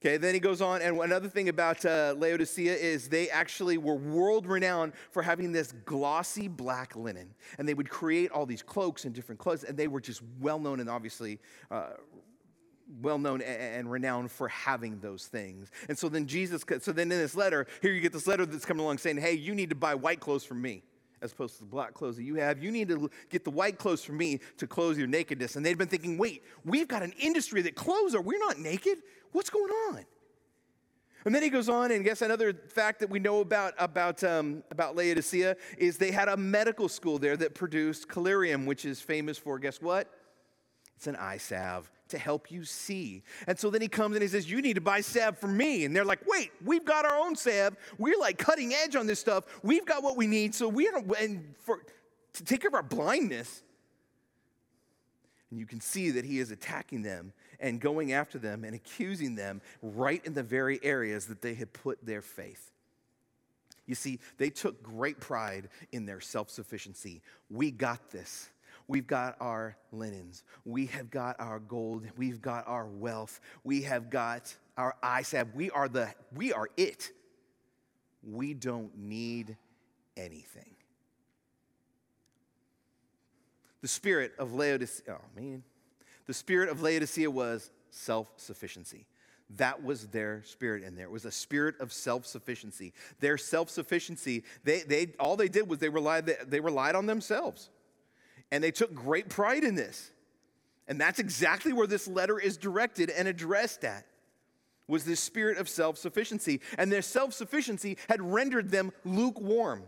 Okay, 0.00 0.18
then 0.18 0.34
he 0.34 0.40
goes 0.40 0.60
on, 0.60 0.82
and 0.82 0.98
another 0.98 1.28
thing 1.28 1.48
about 1.48 1.84
uh, 1.86 2.14
Laodicea 2.18 2.74
is 2.74 3.08
they 3.08 3.30
actually 3.30 3.78
were 3.78 3.94
world 3.94 4.46
renowned 4.46 4.92
for 5.10 5.22
having 5.22 5.50
this 5.50 5.72
glossy 5.86 6.46
black 6.46 6.94
linen. 6.94 7.34
And 7.58 7.66
they 7.66 7.74
would 7.74 7.88
create 7.88 8.30
all 8.30 8.46
these 8.46 8.62
cloaks 8.62 9.04
and 9.04 9.14
different 9.14 9.40
clothes, 9.40 9.64
and 9.64 9.76
they 9.76 9.88
were 9.88 10.02
just 10.02 10.22
well 10.38 10.60
known 10.60 10.78
and 10.78 10.90
obviously 10.90 11.40
uh, 11.70 11.94
well 13.00 13.18
known 13.18 13.40
and 13.42 13.90
renowned 13.90 14.30
for 14.30 14.48
having 14.48 15.00
those 15.00 15.26
things. 15.26 15.70
And 15.88 15.96
so 15.98 16.08
then 16.08 16.26
Jesus, 16.26 16.64
so 16.80 16.92
then 16.92 17.10
in 17.10 17.18
this 17.18 17.34
letter, 17.34 17.66
here 17.82 17.92
you 17.92 18.00
get 18.00 18.12
this 18.12 18.26
letter 18.26 18.46
that's 18.46 18.64
coming 18.64 18.82
along 18.82 18.98
saying, 18.98 19.18
hey, 19.18 19.32
you 19.32 19.54
need 19.54 19.70
to 19.70 19.76
buy 19.76 19.94
white 19.94 20.20
clothes 20.20 20.44
from 20.44 20.60
me 20.60 20.82
as 21.22 21.32
opposed 21.32 21.54
to 21.54 21.60
the 21.60 21.70
black 21.70 21.94
clothes 21.94 22.16
that 22.16 22.24
you 22.24 22.34
have. 22.34 22.62
You 22.62 22.70
need 22.70 22.88
to 22.88 23.10
get 23.30 23.44
the 23.44 23.50
white 23.50 23.78
clothes 23.78 24.04
from 24.04 24.18
me 24.18 24.40
to 24.58 24.66
clothe 24.66 24.98
your 24.98 25.06
nakedness. 25.06 25.56
And 25.56 25.64
they've 25.64 25.78
been 25.78 25.88
thinking, 25.88 26.18
wait, 26.18 26.42
we've 26.64 26.86
got 26.86 27.02
an 27.02 27.14
industry 27.18 27.62
that 27.62 27.74
clothes 27.74 28.14
are, 28.14 28.20
we're 28.20 28.38
not 28.38 28.58
naked. 28.58 28.98
What's 29.32 29.48
going 29.48 29.70
on? 29.70 30.04
And 31.24 31.34
then 31.34 31.42
he 31.42 31.48
goes 31.48 31.70
on, 31.70 31.90
and 31.90 32.04
guess 32.04 32.20
another 32.20 32.52
fact 32.52 33.00
that 33.00 33.08
we 33.08 33.18
know 33.18 33.40
about, 33.40 33.72
about, 33.78 34.22
um, 34.22 34.62
about 34.70 34.94
Laodicea 34.94 35.56
is 35.78 35.96
they 35.96 36.10
had 36.10 36.28
a 36.28 36.36
medical 36.36 36.86
school 36.86 37.18
there 37.18 37.36
that 37.38 37.54
produced 37.54 38.08
collyrium, 38.08 38.66
which 38.66 38.84
is 38.84 39.00
famous 39.00 39.38
for, 39.38 39.58
guess 39.58 39.80
what? 39.80 40.12
It's 40.96 41.06
an 41.06 41.16
eye 41.16 41.38
salve 41.38 41.90
to 42.08 42.18
help 42.18 42.50
you 42.50 42.64
see. 42.64 43.22
And 43.46 43.58
so 43.58 43.70
then 43.70 43.80
he 43.80 43.88
comes 43.88 44.14
and 44.14 44.22
he 44.22 44.28
says, 44.28 44.50
You 44.50 44.62
need 44.62 44.74
to 44.74 44.80
buy 44.80 45.00
salve 45.00 45.38
for 45.38 45.48
me. 45.48 45.84
And 45.84 45.94
they're 45.94 46.04
like, 46.04 46.20
Wait, 46.26 46.52
we've 46.64 46.84
got 46.84 47.04
our 47.04 47.16
own 47.16 47.36
salve. 47.36 47.76
We're 47.98 48.18
like 48.18 48.38
cutting 48.38 48.72
edge 48.72 48.96
on 48.96 49.06
this 49.06 49.20
stuff. 49.20 49.44
We've 49.62 49.84
got 49.84 50.02
what 50.02 50.16
we 50.16 50.26
need. 50.26 50.54
So 50.54 50.68
we 50.68 50.90
don't, 50.90 51.10
and 51.18 51.54
for, 51.60 51.82
to 52.34 52.44
take 52.44 52.60
care 52.60 52.68
of 52.68 52.74
our 52.74 52.82
blindness. 52.82 53.62
And 55.50 55.58
you 55.58 55.66
can 55.66 55.80
see 55.80 56.10
that 56.10 56.24
he 56.24 56.40
is 56.40 56.50
attacking 56.50 57.02
them 57.02 57.32
and 57.60 57.80
going 57.80 58.12
after 58.12 58.38
them 58.38 58.64
and 58.64 58.74
accusing 58.74 59.36
them 59.36 59.60
right 59.82 60.24
in 60.24 60.34
the 60.34 60.42
very 60.42 60.80
areas 60.82 61.26
that 61.26 61.42
they 61.42 61.54
had 61.54 61.72
put 61.72 62.04
their 62.04 62.22
faith. 62.22 62.72
You 63.86 63.94
see, 63.94 64.18
they 64.38 64.50
took 64.50 64.82
great 64.82 65.20
pride 65.20 65.68
in 65.92 66.06
their 66.06 66.20
self 66.20 66.50
sufficiency. 66.50 67.22
We 67.50 67.70
got 67.70 68.10
this. 68.10 68.50
We've 68.86 69.06
got 69.06 69.36
our 69.40 69.76
linens. 69.92 70.44
We 70.64 70.86
have 70.86 71.10
got 71.10 71.36
our 71.38 71.58
gold. 71.58 72.06
We've 72.16 72.42
got 72.42 72.68
our 72.68 72.86
wealth. 72.86 73.40
We 73.62 73.82
have 73.82 74.10
got 74.10 74.54
our 74.76 74.94
eyesight. 75.02 75.54
We 75.54 75.70
are 75.70 75.88
the 75.88 76.12
we 76.34 76.52
are 76.52 76.68
it. 76.76 77.10
We 78.22 78.54
don't 78.54 78.96
need 78.96 79.56
anything. 80.16 80.74
The 83.80 83.88
spirit 83.88 84.32
of 84.38 84.54
Laodicea, 84.54 85.04
oh 85.10 85.20
man. 85.36 85.62
The 86.26 86.34
spirit 86.34 86.70
of 86.70 86.80
Laodicea 86.80 87.30
was 87.30 87.70
self-sufficiency. 87.90 89.06
That 89.56 89.84
was 89.84 90.06
their 90.06 90.42
spirit 90.44 90.82
in 90.82 90.96
there. 90.96 91.04
It 91.04 91.10
was 91.10 91.26
a 91.26 91.30
spirit 91.30 91.78
of 91.80 91.92
self-sufficiency. 91.92 92.94
Their 93.20 93.36
self-sufficiency, 93.36 94.44
they, 94.64 94.80
they 94.80 95.08
all 95.20 95.36
they 95.36 95.48
did 95.48 95.68
was 95.68 95.80
they 95.80 95.90
relied, 95.90 96.26
they 96.26 96.60
relied 96.60 96.94
on 96.94 97.04
themselves. 97.04 97.68
And 98.50 98.62
they 98.62 98.70
took 98.70 98.94
great 98.94 99.28
pride 99.28 99.64
in 99.64 99.74
this. 99.74 100.10
And 100.86 101.00
that's 101.00 101.18
exactly 101.18 101.72
where 101.72 101.86
this 101.86 102.06
letter 102.06 102.38
is 102.38 102.56
directed 102.56 103.10
and 103.10 103.26
addressed 103.26 103.84
at 103.84 104.06
was 104.86 105.04
this 105.04 105.20
spirit 105.20 105.56
of 105.56 105.68
self-sufficiency. 105.68 106.60
And 106.76 106.92
their 106.92 107.02
self-sufficiency 107.02 107.96
had 108.08 108.20
rendered 108.20 108.70
them 108.70 108.92
lukewarm, 109.04 109.84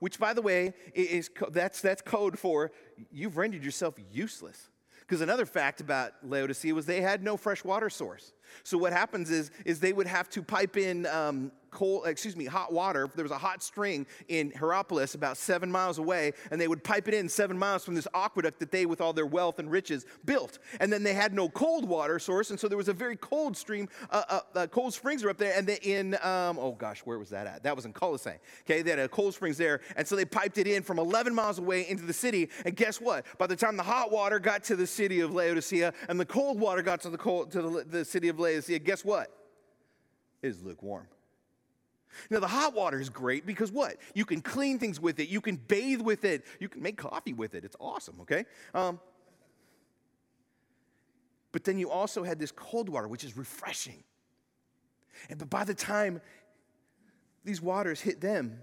which 0.00 0.18
by 0.18 0.34
the 0.34 0.42
way 0.42 0.74
is 0.94 1.30
that's 1.50 1.80
that's 1.80 2.02
code 2.02 2.38
for 2.38 2.72
you've 3.12 3.36
rendered 3.36 3.64
yourself 3.64 3.94
useless. 4.12 4.70
Because 5.00 5.20
another 5.20 5.44
fact 5.44 5.80
about 5.80 6.12
Laodicea 6.22 6.74
was 6.74 6.86
they 6.86 7.02
had 7.02 7.22
no 7.22 7.36
fresh 7.36 7.62
water 7.62 7.90
source. 7.90 8.32
So 8.62 8.78
what 8.78 8.92
happens 8.92 9.30
is, 9.30 9.50
is 9.66 9.78
they 9.78 9.92
would 9.92 10.06
have 10.06 10.30
to 10.30 10.42
pipe 10.42 10.78
in 10.78 11.06
um, 11.06 11.52
cold, 11.74 12.06
excuse 12.06 12.36
me, 12.36 12.46
hot 12.46 12.72
water. 12.72 13.08
There 13.14 13.24
was 13.24 13.32
a 13.32 13.38
hot 13.38 13.62
spring 13.62 14.06
in 14.28 14.50
Hierapolis 14.52 15.14
about 15.14 15.36
seven 15.36 15.70
miles 15.70 15.98
away, 15.98 16.32
and 16.50 16.60
they 16.60 16.68
would 16.68 16.82
pipe 16.82 17.08
it 17.08 17.14
in 17.14 17.28
seven 17.28 17.58
miles 17.58 17.84
from 17.84 17.94
this 17.94 18.08
aqueduct 18.14 18.60
that 18.60 18.70
they, 18.70 18.86
with 18.86 19.00
all 19.00 19.12
their 19.12 19.26
wealth 19.26 19.58
and 19.58 19.70
riches, 19.70 20.06
built. 20.24 20.58
And 20.80 20.92
then 20.92 21.02
they 21.02 21.12
had 21.12 21.34
no 21.34 21.48
cold 21.50 21.86
water 21.86 22.18
source, 22.18 22.50
and 22.50 22.58
so 22.58 22.68
there 22.68 22.78
was 22.78 22.88
a 22.88 22.94
very 22.94 23.16
cold 23.16 23.56
stream, 23.56 23.88
uh, 24.10 24.22
uh, 24.28 24.40
uh, 24.54 24.66
cold 24.68 24.94
springs 24.94 25.22
were 25.22 25.30
up 25.30 25.36
there. 25.36 25.52
And 25.54 25.66
they, 25.66 25.78
in, 25.82 26.14
um, 26.22 26.58
oh 26.58 26.72
gosh, 26.78 27.00
where 27.00 27.18
was 27.18 27.30
that 27.30 27.46
at? 27.46 27.64
That 27.64 27.76
was 27.76 27.84
in 27.84 27.92
Colossae. 27.92 28.38
Okay, 28.62 28.80
they 28.80 28.90
had 28.90 28.98
a 29.00 29.08
cold 29.08 29.34
springs 29.34 29.58
there, 29.58 29.80
and 29.96 30.06
so 30.06 30.16
they 30.16 30.24
piped 30.24 30.56
it 30.58 30.66
in 30.66 30.82
from 30.82 30.98
11 30.98 31.34
miles 31.34 31.58
away 31.58 31.88
into 31.88 32.04
the 32.04 32.12
city. 32.12 32.48
And 32.64 32.74
guess 32.76 33.00
what? 33.00 33.26
By 33.38 33.46
the 33.46 33.56
time 33.56 33.76
the 33.76 33.82
hot 33.82 34.10
water 34.10 34.38
got 34.38 34.64
to 34.64 34.76
the 34.76 34.86
city 34.86 35.20
of 35.20 35.34
Laodicea 35.34 35.92
and 36.08 36.18
the 36.18 36.24
cold 36.24 36.60
water 36.60 36.82
got 36.82 37.00
to 37.02 37.10
the 37.10 37.18
cold, 37.18 37.50
to 37.52 37.62
the, 37.62 37.84
the 37.84 38.04
city 38.04 38.28
of 38.28 38.38
Laodicea, 38.38 38.78
guess 38.78 39.04
what? 39.04 39.30
It 40.42 40.48
is 40.48 40.62
lukewarm. 40.62 41.06
Now, 42.30 42.40
the 42.40 42.48
hot 42.48 42.74
water 42.74 43.00
is 43.00 43.08
great 43.10 43.46
because 43.46 43.72
what? 43.72 43.96
You 44.14 44.24
can 44.24 44.40
clean 44.40 44.78
things 44.78 45.00
with 45.00 45.18
it, 45.20 45.28
you 45.28 45.40
can 45.40 45.56
bathe 45.56 46.00
with 46.00 46.24
it, 46.24 46.44
you 46.60 46.68
can 46.68 46.82
make 46.82 46.96
coffee 46.96 47.32
with 47.32 47.54
it. 47.54 47.64
It's 47.64 47.76
awesome, 47.80 48.16
okay? 48.22 48.44
Um, 48.74 49.00
but 51.52 51.64
then 51.64 51.78
you 51.78 51.90
also 51.90 52.24
had 52.24 52.38
this 52.38 52.50
cold 52.50 52.88
water, 52.88 53.06
which 53.06 53.24
is 53.24 53.36
refreshing. 53.36 54.02
And 55.30 55.38
but 55.38 55.48
by 55.48 55.64
the 55.64 55.74
time 55.74 56.20
these 57.44 57.62
waters 57.62 58.00
hit 58.00 58.20
them, 58.20 58.58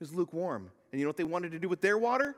was 0.00 0.14
lukewarm. 0.14 0.70
And 0.92 1.00
you 1.00 1.04
know 1.04 1.08
what 1.08 1.16
they 1.16 1.24
wanted 1.24 1.52
to 1.52 1.58
do 1.58 1.68
with 1.68 1.80
their 1.80 1.98
water? 1.98 2.36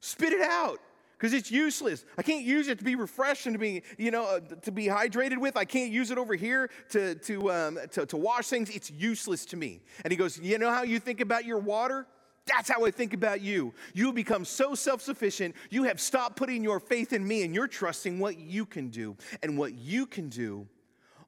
Spit 0.00 0.32
it 0.32 0.42
out 0.42 0.80
because 1.18 1.34
it's 1.34 1.50
useless. 1.50 2.04
I 2.16 2.22
can't 2.22 2.44
use 2.44 2.68
it 2.68 2.78
to 2.78 2.84
be 2.84 2.94
refreshed 2.94 3.46
and 3.46 3.54
to 3.54 3.58
be, 3.58 3.82
you 3.96 4.12
know, 4.12 4.24
uh, 4.24 4.40
to 4.62 4.70
be 4.70 4.86
hydrated 4.86 5.38
with. 5.38 5.56
I 5.56 5.64
can't 5.64 5.90
use 5.90 6.12
it 6.12 6.18
over 6.18 6.34
here 6.34 6.70
to, 6.90 7.16
to, 7.16 7.50
um, 7.50 7.78
to, 7.90 8.06
to 8.06 8.16
wash 8.16 8.46
things. 8.46 8.70
It's 8.70 8.90
useless 8.90 9.44
to 9.46 9.56
me. 9.56 9.80
And 10.04 10.12
he 10.12 10.16
goes, 10.16 10.38
You 10.38 10.58
know 10.58 10.70
how 10.70 10.84
you 10.84 11.00
think 11.00 11.20
about 11.20 11.44
your 11.44 11.58
water? 11.58 12.06
That's 12.46 12.70
how 12.70 12.86
I 12.86 12.92
think 12.92 13.14
about 13.14 13.40
you. 13.40 13.74
You 13.94 14.12
become 14.12 14.44
so 14.44 14.76
self 14.76 15.02
sufficient. 15.02 15.56
You 15.70 15.84
have 15.84 16.00
stopped 16.00 16.36
putting 16.36 16.62
your 16.62 16.78
faith 16.78 17.12
in 17.12 17.26
me 17.26 17.42
and 17.42 17.52
you're 17.52 17.68
trusting 17.68 18.20
what 18.20 18.38
you 18.38 18.64
can 18.64 18.88
do. 18.88 19.16
And 19.42 19.58
what 19.58 19.74
you 19.74 20.06
can 20.06 20.28
do, 20.28 20.68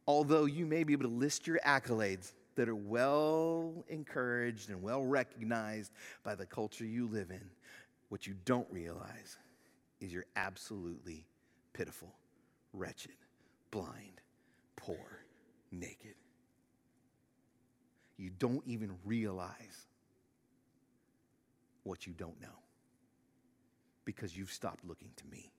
although 0.06 0.44
you 0.44 0.66
may 0.66 0.84
be 0.84 0.92
able 0.92 1.08
to 1.08 1.14
list 1.14 1.48
your 1.48 1.58
accolades 1.66 2.32
that 2.54 2.68
are 2.68 2.76
well 2.76 3.84
encouraged 3.88 4.70
and 4.70 4.82
well 4.82 5.04
recognized 5.04 5.92
by 6.22 6.36
the 6.36 6.46
culture 6.46 6.84
you 6.84 7.08
live 7.08 7.30
in, 7.30 7.42
what 8.08 8.26
you 8.26 8.34
don't 8.44 8.68
realize 8.70 9.36
is 10.00 10.12
you're 10.12 10.26
absolutely 10.36 11.26
pitiful, 11.72 12.14
wretched, 12.72 13.16
blind, 13.70 14.20
poor, 14.76 15.24
naked. 15.70 16.14
You 18.16 18.30
don't 18.30 18.62
even 18.66 18.92
realize 19.04 19.86
what 21.84 22.06
you 22.06 22.12
don't 22.12 22.40
know 22.40 22.48
because 24.04 24.36
you've 24.36 24.52
stopped 24.52 24.84
looking 24.84 25.10
to 25.16 25.26
me. 25.26 25.52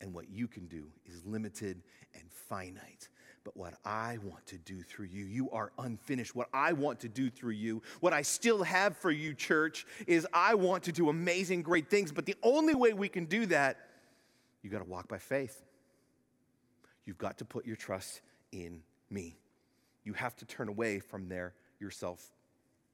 And 0.00 0.14
what 0.14 0.30
you 0.30 0.48
can 0.48 0.66
do 0.66 0.86
is 1.04 1.26
limited 1.26 1.82
and 2.14 2.24
finite. 2.30 3.08
But 3.42 3.56
what 3.56 3.74
I 3.84 4.18
want 4.22 4.44
to 4.46 4.58
do 4.58 4.82
through 4.82 5.06
you, 5.06 5.24
you 5.24 5.50
are 5.50 5.72
unfinished. 5.78 6.34
What 6.34 6.48
I 6.52 6.72
want 6.74 7.00
to 7.00 7.08
do 7.08 7.30
through 7.30 7.52
you, 7.52 7.82
what 8.00 8.12
I 8.12 8.22
still 8.22 8.62
have 8.62 8.96
for 8.96 9.10
you, 9.10 9.32
church, 9.32 9.86
is 10.06 10.26
I 10.32 10.54
want 10.54 10.84
to 10.84 10.92
do 10.92 11.08
amazing, 11.08 11.62
great 11.62 11.88
things. 11.88 12.12
But 12.12 12.26
the 12.26 12.36
only 12.42 12.74
way 12.74 12.92
we 12.92 13.08
can 13.08 13.24
do 13.24 13.46
that, 13.46 13.78
you 14.62 14.68
got 14.68 14.80
to 14.80 14.84
walk 14.84 15.08
by 15.08 15.18
faith. 15.18 15.64
You've 17.06 17.18
got 17.18 17.38
to 17.38 17.44
put 17.46 17.66
your 17.66 17.76
trust 17.76 18.20
in 18.52 18.82
me. 19.08 19.38
You 20.04 20.12
have 20.12 20.36
to 20.36 20.44
turn 20.44 20.68
away 20.68 21.00
from 21.00 21.28
their 21.28 21.54
yourself 21.78 22.22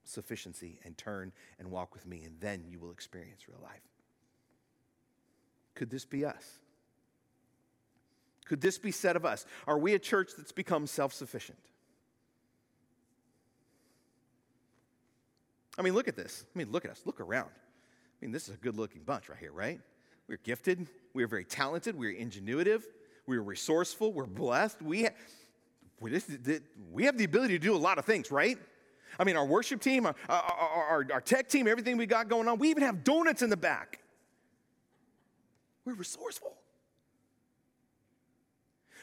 sufficiency 0.05 0.79
and 0.85 0.97
turn 0.97 1.33
and 1.59 1.71
walk 1.71 1.93
with 1.93 2.07
me, 2.07 2.23
and 2.23 2.39
then 2.41 2.65
you 2.69 2.79
will 2.79 2.93
experience 2.93 3.49
real 3.49 3.61
life. 3.63 3.83
Could 5.75 5.91
this 5.91 6.05
be 6.05 6.25
us? 6.25 6.61
Could 8.47 8.61
this 8.61 8.79
be 8.79 8.93
said 8.93 9.17
of 9.17 9.25
us? 9.25 9.45
Are 9.67 9.79
we 9.79 9.95
a 9.95 9.99
church 9.99 10.31
that's 10.37 10.53
become 10.53 10.87
self 10.87 11.13
sufficient? 11.13 11.59
I 15.79 15.83
mean, 15.83 15.95
look 15.95 16.09
at 16.09 16.17
this. 16.17 16.45
I 16.55 16.59
mean, 16.59 16.73
look 16.73 16.85
at 16.85 16.91
us. 16.91 17.03
Look 17.05 17.21
around. 17.21 17.51
I 17.51 18.25
mean, 18.25 18.33
this 18.33 18.49
is 18.49 18.55
a 18.55 18.59
good 18.59 18.77
looking 18.77 19.03
bunch 19.03 19.29
right 19.29 19.39
here, 19.39 19.53
right? 19.53 19.81
We're 20.27 20.39
gifted. 20.39 20.87
We're 21.13 21.27
very 21.27 21.45
talented. 21.45 21.99
We're 21.99 22.15
ingenuitive. 22.15 22.83
We're 23.27 23.43
resourceful. 23.43 24.13
We're 24.13 24.27
blessed. 24.27 24.81
We, 24.81 25.05
ha- 25.05 25.11
we 26.01 27.05
have 27.05 27.19
the 27.19 27.25
ability 27.25 27.59
to 27.59 27.65
do 27.65 27.75
a 27.75 27.79
lot 27.79 27.99
of 27.99 28.05
things, 28.05 28.31
right? 28.31 28.59
I 29.19 29.25
mean, 29.25 29.37
our 29.37 29.45
worship 29.45 29.81
team, 29.81 30.07
our, 30.07 30.15
our, 30.29 30.43
our, 30.43 31.07
our 31.13 31.21
tech 31.21 31.49
team, 31.49 31.69
everything 31.69 31.97
we 31.97 32.07
got 32.07 32.29
going 32.29 32.49
on, 32.49 32.59
we 32.59 32.71
even 32.71 32.83
have 32.83 33.05
donuts 33.05 33.43
in 33.43 33.51
the 33.51 33.57
back. 33.57 34.01
We're 35.85 35.95
resourceful. 35.95 36.57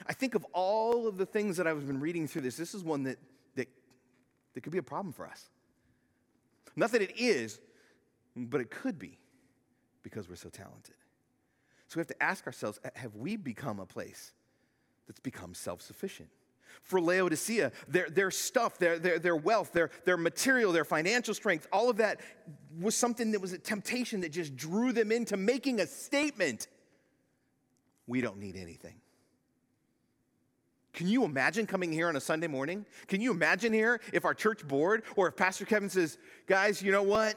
I 0.08 0.14
think 0.14 0.36
of 0.36 0.46
all 0.54 1.08
of 1.08 1.18
the 1.18 1.26
things 1.26 1.58
that 1.58 1.68
I've 1.68 1.86
been 1.86 2.00
reading 2.00 2.28
through 2.28 2.42
this, 2.42 2.58
this 2.58 2.74
is 2.74 2.84
one 2.84 3.04
that, 3.04 3.18
that, 3.56 3.68
that 4.54 4.62
could 4.62 4.72
be 4.72 4.78
a 4.78 4.84
problem 4.84 5.14
for 5.14 5.26
us. 5.26 5.50
Not 6.76 6.92
that 6.92 7.02
it 7.02 7.14
is, 7.18 7.60
but 8.36 8.62
it 8.62 8.72
could 8.72 8.98
be 8.98 9.20
because 10.02 10.28
we're 10.28 10.36
so 10.36 10.50
talented. 10.50 10.96
So 11.88 11.98
we 11.98 12.02
have 12.02 12.08
to 12.08 12.24
ask 12.24 12.46
ourselves 12.48 12.80
have 12.96 13.16
we 13.16 13.36
become 13.36 13.80
a 13.80 13.86
place 13.86 14.34
that's 15.08 15.20
become 15.20 15.54
self 15.54 15.82
sufficient? 15.82 16.30
For 16.82 17.00
Laodicea, 17.00 17.72
their, 17.88 18.10
their 18.10 18.32
stuff, 18.32 18.80
their, 18.80 18.98
their, 18.98 19.20
their 19.20 19.36
wealth, 19.36 19.74
their, 19.74 19.92
their 20.06 20.18
material, 20.18 20.72
their 20.72 20.86
financial 20.86 21.36
strength, 21.36 21.68
all 21.72 21.90
of 21.90 21.98
that 21.98 22.20
was 22.80 22.96
something 22.96 23.32
that 23.32 23.42
was 23.42 23.54
a 23.54 23.60
temptation 23.60 24.22
that 24.22 24.32
just 24.32 24.56
drew 24.56 24.92
them 24.92 25.12
into 25.12 25.38
making 25.38 25.80
a 25.82 25.86
statement. 25.86 26.68
We 28.08 28.22
don't 28.22 28.40
need 28.40 28.56
anything. 28.56 28.96
Can 30.94 31.08
you 31.08 31.24
imagine 31.26 31.66
coming 31.66 31.92
here 31.92 32.08
on 32.08 32.16
a 32.16 32.22
Sunday 32.22 32.48
morning? 32.48 32.86
Can 33.08 33.20
you 33.20 33.32
imagine 33.32 33.74
here 33.74 34.00
if 34.14 34.26
our 34.26 34.34
church 34.34 34.68
board 34.68 35.04
or 35.16 35.28
if 35.28 35.36
Pastor 35.36 35.66
Kevin 35.66 35.90
says, 35.90 36.18
guys, 36.46 36.82
you 36.82 36.92
know 36.92 37.04
what? 37.04 37.36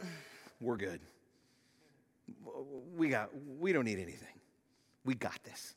We're 0.60 0.76
good. 0.76 1.00
We 2.96 3.08
got 3.08 3.30
we 3.58 3.72
don't 3.72 3.84
need 3.84 3.98
anything. 3.98 4.28
We 5.04 5.14
got 5.14 5.38
this. 5.44 5.74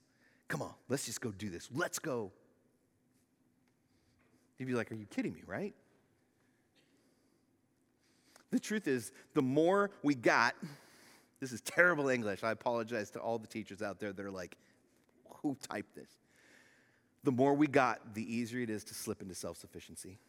Come 0.47 0.61
on, 0.61 0.73
let's 0.89 1.05
just 1.05 1.21
go 1.21 1.31
do 1.31 1.49
this. 1.49 1.69
Let's 1.73 1.99
go. 1.99 2.31
You'd 4.57 4.67
be 4.67 4.73
like, 4.73 4.91
are 4.91 4.95
you 4.95 5.05
kidding 5.05 5.33
me, 5.33 5.43
right? 5.45 5.73
The 8.51 8.59
truth 8.59 8.87
is, 8.87 9.11
the 9.35 9.41
more 9.41 9.91
we 10.03 10.15
got, 10.15 10.55
this 11.39 11.51
is 11.53 11.61
terrible 11.61 12.09
English. 12.09 12.43
I 12.43 12.51
apologize 12.51 13.09
to 13.11 13.19
all 13.19 13.37
the 13.37 13.47
teachers 13.47 13.81
out 13.81 13.99
there 13.99 14.11
that 14.11 14.25
are 14.25 14.31
like, 14.31 14.57
who 15.41 15.55
typed 15.61 15.95
this? 15.95 16.18
The 17.23 17.31
more 17.31 17.53
we 17.53 17.67
got, 17.67 18.13
the 18.13 18.35
easier 18.35 18.61
it 18.61 18.69
is 18.69 18.83
to 18.85 18.93
slip 18.93 19.21
into 19.21 19.35
self 19.35 19.57
sufficiency. 19.57 20.19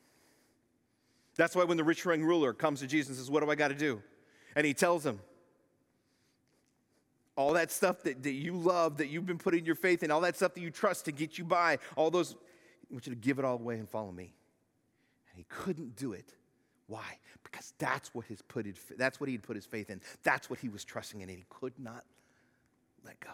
That's 1.37 1.55
why 1.55 1.65
when 1.65 1.77
the 1.77 1.85
rich 1.85 2.04
young 2.04 2.23
ruler 2.23 2.52
comes 2.52 2.81
to 2.81 2.87
Jesus 2.87 3.08
and 3.08 3.17
says, 3.17 3.31
What 3.31 3.42
do 3.42 3.50
I 3.50 3.54
got 3.54 3.69
to 3.69 3.75
do? 3.75 4.02
And 4.56 4.67
he 4.67 4.75
tells 4.75 5.06
him, 5.06 5.21
all 7.37 7.54
that 7.54 7.71
stuff 7.71 8.02
that, 8.02 8.23
that 8.23 8.33
you 8.33 8.52
love, 8.52 8.98
that 8.98 9.06
you've 9.06 9.25
been 9.25 9.38
putting 9.38 9.65
your 9.65 9.75
faith 9.75 10.02
in, 10.02 10.10
all 10.10 10.21
that 10.21 10.37
stuff 10.37 10.52
that 10.54 10.60
you 10.60 10.71
trust 10.71 11.06
to 11.06 11.12
get 11.12 11.38
you 11.38 11.44
by, 11.44 11.79
all 11.96 12.10
those, 12.10 12.35
I 12.35 12.92
want 12.92 13.06
you 13.06 13.15
to 13.15 13.19
give 13.19 13.38
it 13.38 13.46
all 13.46 13.54
away 13.54 13.77
and 13.77 13.88
follow 13.88 14.12
me. 14.12 14.35
And 15.31 15.38
he 15.38 15.46
couldn't 15.48 15.96
do 15.96 16.12
it. 16.12 16.35
Why? 16.87 17.19
Because 17.42 17.73
that's 17.79 18.15
what 18.15 18.27
his 18.27 18.42
put 18.42 18.67
that's 18.98 19.21
what 19.21 19.31
he'd 19.31 19.42
put 19.42 19.56
his 19.56 19.65
faith 19.65 19.88
in. 19.88 20.02
That's 20.23 20.50
what 20.50 20.58
he 20.58 20.69
was 20.69 20.85
trusting 20.85 21.21
in, 21.21 21.29
and 21.31 21.38
he 21.38 21.46
could 21.48 21.73
not 21.79 22.04
let 23.06 23.19
go. 23.21 23.31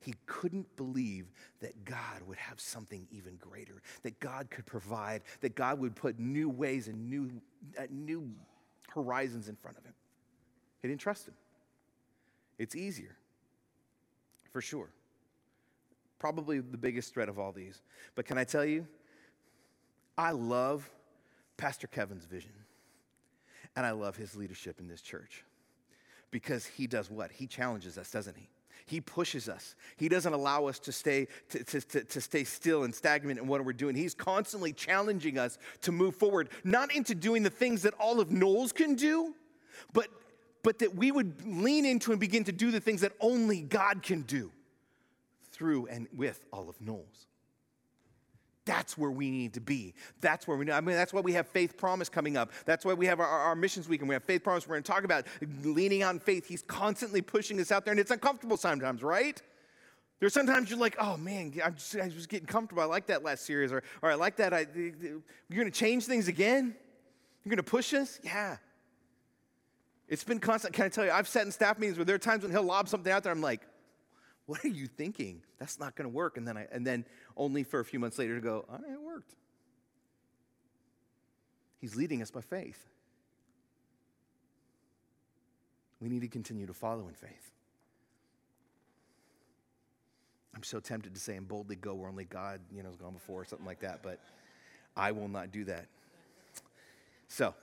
He 0.00 0.14
couldn't 0.26 0.74
believe 0.76 1.26
that 1.60 1.84
God 1.84 2.22
would 2.26 2.38
have 2.38 2.58
something 2.58 3.06
even 3.10 3.36
greater, 3.36 3.82
that 4.02 4.18
God 4.18 4.50
could 4.50 4.64
provide, 4.64 5.22
that 5.40 5.54
God 5.54 5.78
would 5.78 5.94
put 5.94 6.18
new 6.18 6.48
ways 6.48 6.88
and 6.88 7.10
new, 7.10 7.30
uh, 7.78 7.82
new 7.90 8.30
horizons 8.88 9.48
in 9.48 9.56
front 9.56 9.76
of 9.76 9.84
him. 9.84 9.92
He 10.80 10.88
didn't 10.88 11.02
trust 11.02 11.28
him. 11.28 11.34
It's 12.58 12.74
easier, 12.74 13.14
for 14.52 14.62
sure. 14.62 14.88
Probably 16.18 16.60
the 16.60 16.78
biggest 16.78 17.12
threat 17.12 17.28
of 17.28 17.38
all 17.38 17.52
these. 17.52 17.82
But 18.14 18.24
can 18.24 18.38
I 18.38 18.44
tell 18.44 18.64
you, 18.64 18.86
I 20.16 20.32
love 20.32 20.90
Pastor 21.58 21.86
Kevin's 21.86 22.24
vision, 22.24 22.52
and 23.76 23.84
I 23.84 23.90
love 23.90 24.16
his 24.16 24.34
leadership 24.34 24.80
in 24.80 24.88
this 24.88 25.02
church 25.02 25.44
because 26.30 26.64
he 26.64 26.86
does 26.86 27.10
what? 27.10 27.30
He 27.30 27.46
challenges 27.46 27.98
us, 27.98 28.10
doesn't 28.10 28.36
he? 28.36 28.48
He 28.90 29.00
pushes 29.00 29.48
us. 29.48 29.76
He 29.96 30.08
doesn't 30.08 30.32
allow 30.32 30.66
us 30.66 30.80
to 30.80 30.90
stay, 30.90 31.28
to, 31.50 31.62
to, 31.62 31.80
to, 31.80 32.02
to, 32.02 32.20
stay 32.20 32.42
still 32.42 32.82
and 32.82 32.92
stagnant 32.92 33.38
in 33.38 33.46
what 33.46 33.64
we're 33.64 33.72
doing. 33.72 33.94
He's 33.94 34.14
constantly 34.14 34.72
challenging 34.72 35.38
us 35.38 35.58
to 35.82 35.92
move 35.92 36.16
forward, 36.16 36.48
not 36.64 36.92
into 36.92 37.14
doing 37.14 37.44
the 37.44 37.50
things 37.50 37.82
that 37.82 37.94
Olive 38.00 38.32
Knolls 38.32 38.72
can 38.72 38.96
do, 38.96 39.32
but, 39.92 40.08
but 40.64 40.80
that 40.80 40.96
we 40.96 41.12
would 41.12 41.46
lean 41.46 41.86
into 41.86 42.10
and 42.10 42.20
begin 42.20 42.42
to 42.42 42.52
do 42.52 42.72
the 42.72 42.80
things 42.80 43.02
that 43.02 43.12
only 43.20 43.60
God 43.60 44.02
can 44.02 44.22
do 44.22 44.50
through 45.52 45.86
and 45.86 46.08
with 46.12 46.44
Olive 46.52 46.80
Knolls. 46.80 47.28
That's 48.70 48.96
where 48.96 49.10
we 49.10 49.32
need 49.32 49.54
to 49.54 49.60
be. 49.60 49.94
That's 50.20 50.46
where 50.46 50.56
we 50.56 50.64
know. 50.64 50.74
I 50.74 50.80
mean, 50.80 50.94
that's 50.94 51.12
why 51.12 51.22
we 51.22 51.32
have 51.32 51.48
Faith 51.48 51.76
Promise 51.76 52.08
coming 52.08 52.36
up. 52.36 52.52
That's 52.66 52.84
why 52.84 52.94
we 52.94 53.04
have 53.06 53.18
our, 53.18 53.26
our 53.26 53.56
missions 53.56 53.88
week 53.88 53.98
and 53.98 54.08
we 54.08 54.14
have 54.14 54.22
Faith 54.22 54.44
Promise. 54.44 54.68
We're 54.68 54.76
going 54.76 54.84
to 54.84 54.92
talk 54.92 55.02
about 55.02 55.26
leaning 55.64 56.04
on 56.04 56.20
faith. 56.20 56.46
He's 56.46 56.62
constantly 56.62 57.20
pushing 57.20 57.58
us 57.58 57.72
out 57.72 57.84
there, 57.84 57.90
and 57.90 57.98
it's 57.98 58.12
uncomfortable 58.12 58.56
sometimes, 58.56 59.02
right? 59.02 59.42
There's 60.20 60.32
sometimes 60.34 60.70
you're 60.70 60.78
like, 60.78 60.94
oh 61.00 61.16
man, 61.16 61.52
I'm 61.64 61.74
just, 61.74 61.96
I 61.96 62.12
was 62.14 62.28
getting 62.28 62.46
comfortable. 62.46 62.80
I 62.80 62.86
like 62.86 63.08
that 63.08 63.24
last 63.24 63.44
series, 63.44 63.72
or, 63.72 63.82
or 64.02 64.12
I 64.12 64.14
like 64.14 64.36
that. 64.36 64.54
I, 64.54 64.66
you're 64.72 65.20
going 65.50 65.64
to 65.64 65.72
change 65.72 66.04
things 66.04 66.28
again? 66.28 66.76
You're 67.42 67.50
going 67.50 67.56
to 67.56 67.64
push 67.64 67.92
us? 67.92 68.20
Yeah. 68.22 68.58
It's 70.06 70.22
been 70.22 70.38
constant. 70.38 70.74
Can 70.74 70.84
I 70.84 70.90
tell 70.90 71.04
you, 71.04 71.10
I've 71.10 71.26
sat 71.26 71.44
in 71.44 71.50
staff 71.50 71.76
meetings 71.76 71.98
where 71.98 72.04
there 72.04 72.14
are 72.14 72.20
times 72.20 72.44
when 72.44 72.52
he'll 72.52 72.62
lob 72.62 72.88
something 72.88 73.12
out 73.12 73.24
there. 73.24 73.32
I'm 73.32 73.40
like, 73.40 73.62
what 74.46 74.64
are 74.64 74.68
you 74.68 74.88
thinking? 74.88 75.42
That's 75.60 75.78
not 75.78 75.94
going 75.94 76.10
to 76.10 76.14
work. 76.14 76.36
And 76.36 76.48
then, 76.48 76.56
I, 76.56 76.66
and 76.72 76.84
then 76.84 77.04
only 77.40 77.64
for 77.64 77.80
a 77.80 77.84
few 77.84 77.98
months 77.98 78.18
later 78.18 78.34
to 78.34 78.40
go, 78.42 78.66
oh, 78.70 78.74
it 78.74 79.00
worked. 79.00 79.34
He's 81.80 81.96
leading 81.96 82.20
us 82.20 82.30
by 82.30 82.42
faith. 82.42 82.86
We 86.00 86.10
need 86.10 86.20
to 86.20 86.28
continue 86.28 86.66
to 86.66 86.74
follow 86.74 87.08
in 87.08 87.14
faith. 87.14 87.50
I'm 90.54 90.62
so 90.62 90.80
tempted 90.80 91.14
to 91.14 91.20
say 91.20 91.36
and 91.36 91.48
boldly 91.48 91.76
go 91.76 91.94
where 91.94 92.10
only 92.10 92.26
God, 92.26 92.60
you 92.70 92.82
know, 92.82 92.90
has 92.90 92.96
gone 92.96 93.14
before 93.14 93.40
or 93.40 93.44
something 93.46 93.66
like 93.66 93.80
that, 93.80 94.02
but 94.02 94.18
I 94.94 95.12
will 95.12 95.28
not 95.28 95.50
do 95.50 95.64
that. 95.64 95.86
So, 97.28 97.54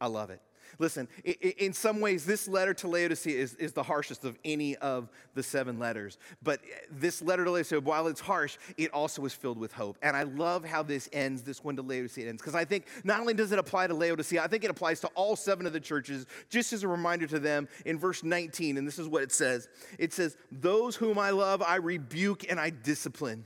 I 0.00 0.08
love 0.08 0.28
it. 0.28 0.40
Listen, 0.78 1.08
in 1.24 1.72
some 1.72 2.00
ways, 2.00 2.24
this 2.24 2.48
letter 2.48 2.72
to 2.74 2.88
Laodicea 2.88 3.38
is, 3.38 3.54
is 3.54 3.72
the 3.72 3.82
harshest 3.82 4.24
of 4.24 4.38
any 4.44 4.76
of 4.76 5.10
the 5.34 5.42
seven 5.42 5.78
letters. 5.78 6.18
But 6.42 6.60
eh, 6.64 6.78
this 6.90 7.20
letter 7.22 7.44
to 7.44 7.50
Laodicea, 7.50 7.80
while 7.80 8.06
it's 8.06 8.20
harsh, 8.20 8.56
it 8.76 8.92
also 8.92 9.24
is 9.24 9.32
filled 9.34 9.58
with 9.58 9.72
hope. 9.72 9.98
And 10.02 10.16
I 10.16 10.22
love 10.22 10.64
how 10.64 10.82
this 10.82 11.08
ends, 11.12 11.42
this 11.42 11.62
one 11.62 11.76
to 11.76 11.82
Laodicea 11.82 12.28
ends, 12.28 12.40
because 12.40 12.54
I 12.54 12.64
think 12.64 12.86
not 13.04 13.20
only 13.20 13.34
does 13.34 13.52
it 13.52 13.58
apply 13.58 13.86
to 13.86 13.94
Laodicea, 13.94 14.42
I 14.42 14.46
think 14.46 14.64
it 14.64 14.70
applies 14.70 15.00
to 15.00 15.08
all 15.08 15.36
seven 15.36 15.66
of 15.66 15.72
the 15.72 15.80
churches, 15.80 16.26
just 16.48 16.72
as 16.72 16.82
a 16.82 16.88
reminder 16.88 17.26
to 17.26 17.38
them 17.38 17.68
in 17.84 17.98
verse 17.98 18.22
19. 18.22 18.78
And 18.78 18.86
this 18.86 18.98
is 18.98 19.08
what 19.08 19.22
it 19.22 19.32
says 19.32 19.68
it 19.98 20.12
says, 20.12 20.36
Those 20.50 20.96
whom 20.96 21.18
I 21.18 21.30
love, 21.30 21.62
I 21.62 21.76
rebuke 21.76 22.50
and 22.50 22.58
I 22.58 22.70
discipline. 22.70 23.44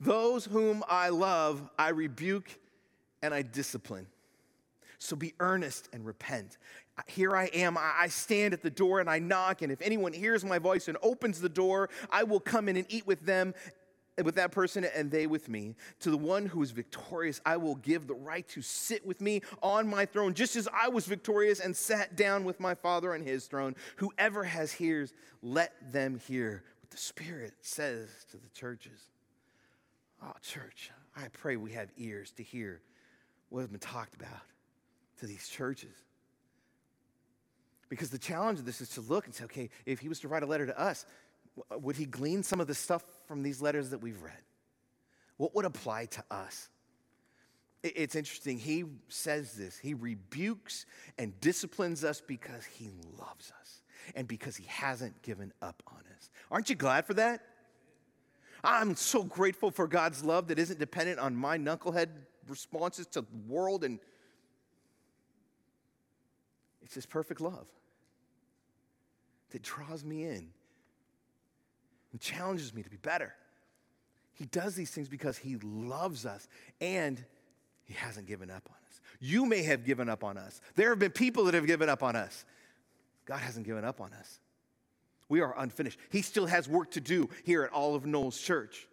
Those 0.00 0.44
whom 0.44 0.84
I 0.88 1.08
love, 1.08 1.68
I 1.78 1.90
rebuke 1.90 2.58
and 3.22 3.32
I 3.32 3.42
discipline. 3.42 4.06
So 4.98 5.16
be 5.16 5.34
earnest 5.40 5.88
and 5.92 6.04
repent. 6.06 6.58
Here 7.06 7.36
I 7.36 7.46
am. 7.46 7.76
I 7.78 8.08
stand 8.08 8.54
at 8.54 8.62
the 8.62 8.70
door 8.70 9.00
and 9.00 9.10
I 9.10 9.18
knock. 9.18 9.62
And 9.62 9.70
if 9.70 9.82
anyone 9.82 10.12
hears 10.12 10.44
my 10.44 10.58
voice 10.58 10.88
and 10.88 10.96
opens 11.02 11.40
the 11.40 11.48
door, 11.48 11.90
I 12.10 12.22
will 12.24 12.40
come 12.40 12.68
in 12.68 12.76
and 12.76 12.86
eat 12.88 13.06
with 13.06 13.20
them, 13.26 13.52
with 14.22 14.36
that 14.36 14.50
person, 14.50 14.84
and 14.84 15.10
they 15.10 15.26
with 15.26 15.48
me. 15.48 15.74
To 16.00 16.10
the 16.10 16.16
one 16.16 16.46
who 16.46 16.62
is 16.62 16.70
victorious, 16.70 17.40
I 17.44 17.58
will 17.58 17.74
give 17.74 18.06
the 18.06 18.14
right 18.14 18.48
to 18.48 18.62
sit 18.62 19.06
with 19.06 19.20
me 19.20 19.42
on 19.62 19.86
my 19.88 20.06
throne, 20.06 20.32
just 20.32 20.56
as 20.56 20.68
I 20.72 20.88
was 20.88 21.04
victorious 21.04 21.60
and 21.60 21.76
sat 21.76 22.16
down 22.16 22.44
with 22.44 22.60
my 22.60 22.74
Father 22.74 23.12
on 23.12 23.20
his 23.20 23.46
throne. 23.46 23.76
Whoever 23.96 24.44
has 24.44 24.80
ears, 24.80 25.12
let 25.42 25.92
them 25.92 26.18
hear 26.26 26.64
what 26.80 26.90
the 26.90 26.96
Spirit 26.96 27.52
says 27.60 28.08
to 28.30 28.38
the 28.38 28.48
churches. 28.54 29.10
Oh, 30.22 30.32
church, 30.40 30.90
I 31.14 31.28
pray 31.28 31.56
we 31.56 31.72
have 31.72 31.90
ears 31.98 32.32
to 32.38 32.42
hear 32.42 32.80
what 33.50 33.60
has 33.60 33.68
been 33.68 33.80
talked 33.80 34.14
about 34.14 34.40
to 35.18 35.26
these 35.26 35.48
churches. 35.48 35.94
Because 37.88 38.10
the 38.10 38.18
challenge 38.18 38.58
of 38.58 38.64
this 38.64 38.80
is 38.80 38.88
to 38.90 39.00
look 39.00 39.26
and 39.26 39.34
say, 39.34 39.44
okay, 39.44 39.70
if 39.84 40.00
he 40.00 40.08
was 40.08 40.20
to 40.20 40.28
write 40.28 40.42
a 40.42 40.46
letter 40.46 40.66
to 40.66 40.78
us, 40.78 41.06
would 41.80 41.96
he 41.96 42.04
glean 42.04 42.42
some 42.42 42.60
of 42.60 42.66
the 42.66 42.74
stuff 42.74 43.04
from 43.26 43.42
these 43.42 43.62
letters 43.62 43.90
that 43.90 43.98
we've 43.98 44.20
read? 44.22 44.42
What 45.36 45.54
would 45.54 45.64
apply 45.64 46.06
to 46.06 46.24
us? 46.30 46.68
It's 47.82 48.16
interesting. 48.16 48.58
He 48.58 48.84
says 49.08 49.52
this. 49.52 49.78
He 49.78 49.94
rebukes 49.94 50.86
and 51.18 51.38
disciplines 51.40 52.04
us 52.04 52.20
because 52.20 52.64
he 52.64 52.90
loves 53.18 53.52
us 53.60 53.82
and 54.14 54.26
because 54.26 54.56
he 54.56 54.66
hasn't 54.66 55.22
given 55.22 55.52
up 55.62 55.82
on 55.86 56.00
us. 56.16 56.30
Aren't 56.50 56.68
you 56.68 56.76
glad 56.76 57.06
for 57.06 57.14
that? 57.14 57.42
I'm 58.64 58.96
so 58.96 59.22
grateful 59.22 59.70
for 59.70 59.86
God's 59.86 60.24
love 60.24 60.48
that 60.48 60.58
isn't 60.58 60.80
dependent 60.80 61.20
on 61.20 61.36
my 61.36 61.58
knucklehead 61.58 62.08
responses 62.48 63.06
to 63.08 63.20
the 63.20 63.26
world 63.46 63.84
and 63.84 64.00
it's 66.86 66.94
His 66.94 67.04
perfect 67.04 67.40
love 67.40 67.66
that 69.50 69.60
draws 69.60 70.04
me 70.04 70.22
in 70.22 70.48
and 72.12 72.20
challenges 72.20 72.72
me 72.72 72.82
to 72.84 72.88
be 72.88 72.96
better. 72.96 73.34
He 74.34 74.44
does 74.46 74.76
these 74.76 74.90
things 74.90 75.08
because 75.08 75.36
He 75.36 75.56
loves 75.56 76.24
us 76.24 76.46
and 76.80 77.22
He 77.84 77.94
hasn't 77.94 78.28
given 78.28 78.50
up 78.50 78.68
on 78.68 78.76
us. 78.88 79.00
You 79.18 79.46
may 79.46 79.64
have 79.64 79.84
given 79.84 80.08
up 80.08 80.22
on 80.22 80.38
us. 80.38 80.60
There 80.76 80.90
have 80.90 81.00
been 81.00 81.10
people 81.10 81.44
that 81.44 81.54
have 81.54 81.66
given 81.66 81.88
up 81.88 82.04
on 82.04 82.14
us. 82.14 82.44
God 83.24 83.40
hasn't 83.40 83.66
given 83.66 83.84
up 83.84 84.00
on 84.00 84.12
us. 84.12 84.38
We 85.28 85.40
are 85.40 85.58
unfinished. 85.58 85.98
He 86.10 86.22
still 86.22 86.46
has 86.46 86.68
work 86.68 86.92
to 86.92 87.00
do 87.00 87.28
here 87.44 87.64
at 87.64 87.72
Olive 87.72 88.06
Knolls 88.06 88.38
Church. 88.40 88.86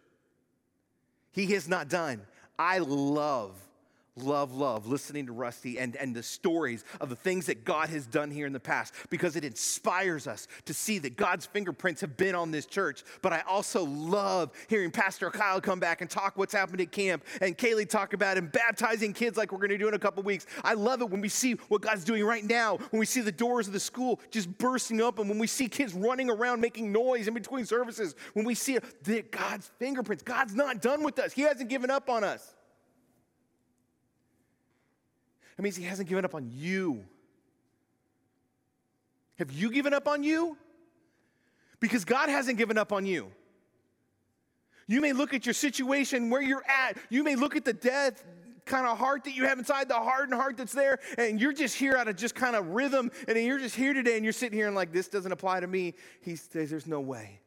He 1.30 1.46
has 1.52 1.68
not 1.68 1.88
done. 1.88 2.22
I 2.58 2.78
love 2.78 3.54
love, 4.16 4.54
love 4.54 4.86
listening 4.86 5.26
to 5.26 5.32
Rusty 5.32 5.78
and, 5.78 5.96
and 5.96 6.14
the 6.14 6.22
stories 6.22 6.84
of 7.00 7.08
the 7.08 7.16
things 7.16 7.46
that 7.46 7.64
God 7.64 7.88
has 7.88 8.06
done 8.06 8.30
here 8.30 8.46
in 8.46 8.52
the 8.52 8.60
past 8.60 8.94
because 9.10 9.34
it 9.36 9.44
inspires 9.44 10.26
us 10.26 10.46
to 10.66 10.74
see 10.74 10.98
that 11.00 11.16
God's 11.16 11.46
fingerprints 11.46 12.00
have 12.00 12.16
been 12.16 12.34
on 12.34 12.50
this 12.50 12.66
church. 12.66 13.02
But 13.22 13.32
I 13.32 13.40
also 13.48 13.84
love 13.84 14.52
hearing 14.68 14.90
Pastor 14.90 15.30
Kyle 15.30 15.60
come 15.60 15.80
back 15.80 16.00
and 16.00 16.08
talk 16.08 16.36
what's 16.36 16.54
happened 16.54 16.80
at 16.80 16.92
camp 16.92 17.24
and 17.40 17.58
Kaylee 17.58 17.88
talk 17.88 18.12
about 18.12 18.38
and 18.38 18.50
baptizing 18.50 19.12
kids 19.12 19.36
like 19.36 19.50
we're 19.50 19.58
going 19.58 19.70
to 19.70 19.78
do 19.78 19.88
in 19.88 19.94
a 19.94 19.98
couple 19.98 20.22
weeks. 20.22 20.46
I 20.62 20.74
love 20.74 21.00
it 21.00 21.10
when 21.10 21.20
we 21.20 21.28
see 21.28 21.54
what 21.68 21.82
God's 21.82 22.04
doing 22.04 22.24
right 22.24 22.44
now, 22.44 22.76
when 22.90 23.00
we 23.00 23.06
see 23.06 23.20
the 23.20 23.32
doors 23.32 23.66
of 23.66 23.72
the 23.72 23.80
school 23.80 24.20
just 24.30 24.56
bursting 24.58 25.00
open, 25.00 25.28
when 25.28 25.38
we 25.38 25.46
see 25.46 25.68
kids 25.68 25.92
running 25.92 26.30
around 26.30 26.60
making 26.60 26.92
noise 26.92 27.26
in 27.26 27.34
between 27.34 27.66
services, 27.66 28.14
when 28.34 28.44
we 28.44 28.54
see 28.54 28.78
that 29.02 29.32
God's 29.32 29.70
fingerprints. 29.78 30.22
God's 30.22 30.54
not 30.54 30.80
done 30.80 31.02
with 31.02 31.18
us. 31.18 31.32
He 31.32 31.42
hasn't 31.42 31.68
given 31.68 31.90
up 31.90 32.08
on 32.08 32.22
us. 32.22 32.53
That 35.56 35.62
means 35.62 35.76
He 35.76 35.84
hasn't 35.84 36.08
given 36.08 36.24
up 36.24 36.34
on 36.34 36.50
you. 36.52 37.04
Have 39.38 39.50
you 39.50 39.70
given 39.70 39.92
up 39.92 40.06
on 40.06 40.22
you? 40.22 40.56
Because 41.80 42.04
God 42.04 42.28
hasn't 42.28 42.56
given 42.56 42.78
up 42.78 42.92
on 42.92 43.04
you. 43.04 43.30
You 44.86 45.00
may 45.00 45.12
look 45.12 45.34
at 45.34 45.46
your 45.46 45.54
situation 45.54 46.30
where 46.30 46.42
you're 46.42 46.64
at. 46.68 46.96
You 47.10 47.24
may 47.24 47.36
look 47.36 47.56
at 47.56 47.64
the 47.64 47.72
death 47.72 48.24
kind 48.64 48.86
of 48.86 48.96
heart 48.98 49.24
that 49.24 49.34
you 49.34 49.44
have 49.44 49.58
inside, 49.58 49.88
the 49.88 49.94
hardened 49.94 50.34
heart 50.34 50.56
that's 50.56 50.72
there, 50.72 50.98
and 51.18 51.40
you're 51.40 51.52
just 51.52 51.76
here 51.76 51.96
out 51.96 52.08
of 52.08 52.16
just 52.16 52.34
kind 52.34 52.56
of 52.56 52.68
rhythm, 52.68 53.10
and 53.28 53.36
you're 53.38 53.58
just 53.58 53.76
here 53.76 53.92
today, 53.92 54.16
and 54.16 54.24
you're 54.24 54.32
sitting 54.32 54.58
here 54.58 54.66
and 54.66 54.74
like, 54.74 54.92
this 54.92 55.08
doesn't 55.08 55.32
apply 55.32 55.60
to 55.60 55.66
me. 55.66 55.94
He 56.22 56.36
says, 56.36 56.70
there's 56.70 56.86
no 56.86 57.00
way. 57.00 57.40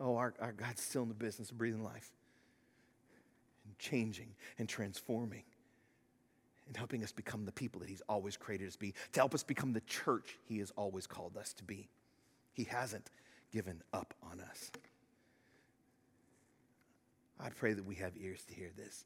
Oh, 0.00 0.16
our, 0.16 0.34
our 0.40 0.52
God's 0.52 0.82
still 0.82 1.02
in 1.02 1.08
the 1.08 1.14
business 1.14 1.50
of 1.50 1.58
breathing 1.58 1.84
life 1.84 2.10
and 3.64 3.78
changing 3.78 4.34
and 4.58 4.68
transforming 4.68 5.44
and 6.66 6.76
helping 6.76 7.02
us 7.02 7.12
become 7.12 7.44
the 7.44 7.52
people 7.52 7.80
that 7.80 7.88
He's 7.88 8.02
always 8.08 8.36
created 8.36 8.68
us 8.68 8.74
to 8.74 8.78
be, 8.78 8.94
to 9.12 9.20
help 9.20 9.34
us 9.34 9.42
become 9.42 9.72
the 9.72 9.80
church 9.82 10.36
He 10.44 10.58
has 10.58 10.70
always 10.76 11.06
called 11.06 11.36
us 11.36 11.52
to 11.54 11.64
be. 11.64 11.88
He 12.52 12.64
hasn't 12.64 13.10
given 13.52 13.82
up 13.92 14.14
on 14.22 14.40
us. 14.40 14.70
I 17.38 17.50
pray 17.50 17.74
that 17.74 17.84
we 17.84 17.96
have 17.96 18.12
ears 18.20 18.42
to 18.48 18.54
hear 18.54 18.70
this. 18.76 19.04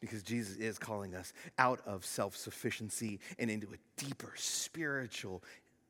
Because 0.00 0.22
Jesus 0.22 0.56
is 0.56 0.78
calling 0.78 1.14
us 1.14 1.32
out 1.58 1.80
of 1.86 2.06
self 2.06 2.36
sufficiency 2.36 3.20
and 3.38 3.50
into 3.50 3.68
a 3.68 4.02
deeper 4.02 4.32
spiritual 4.36 5.42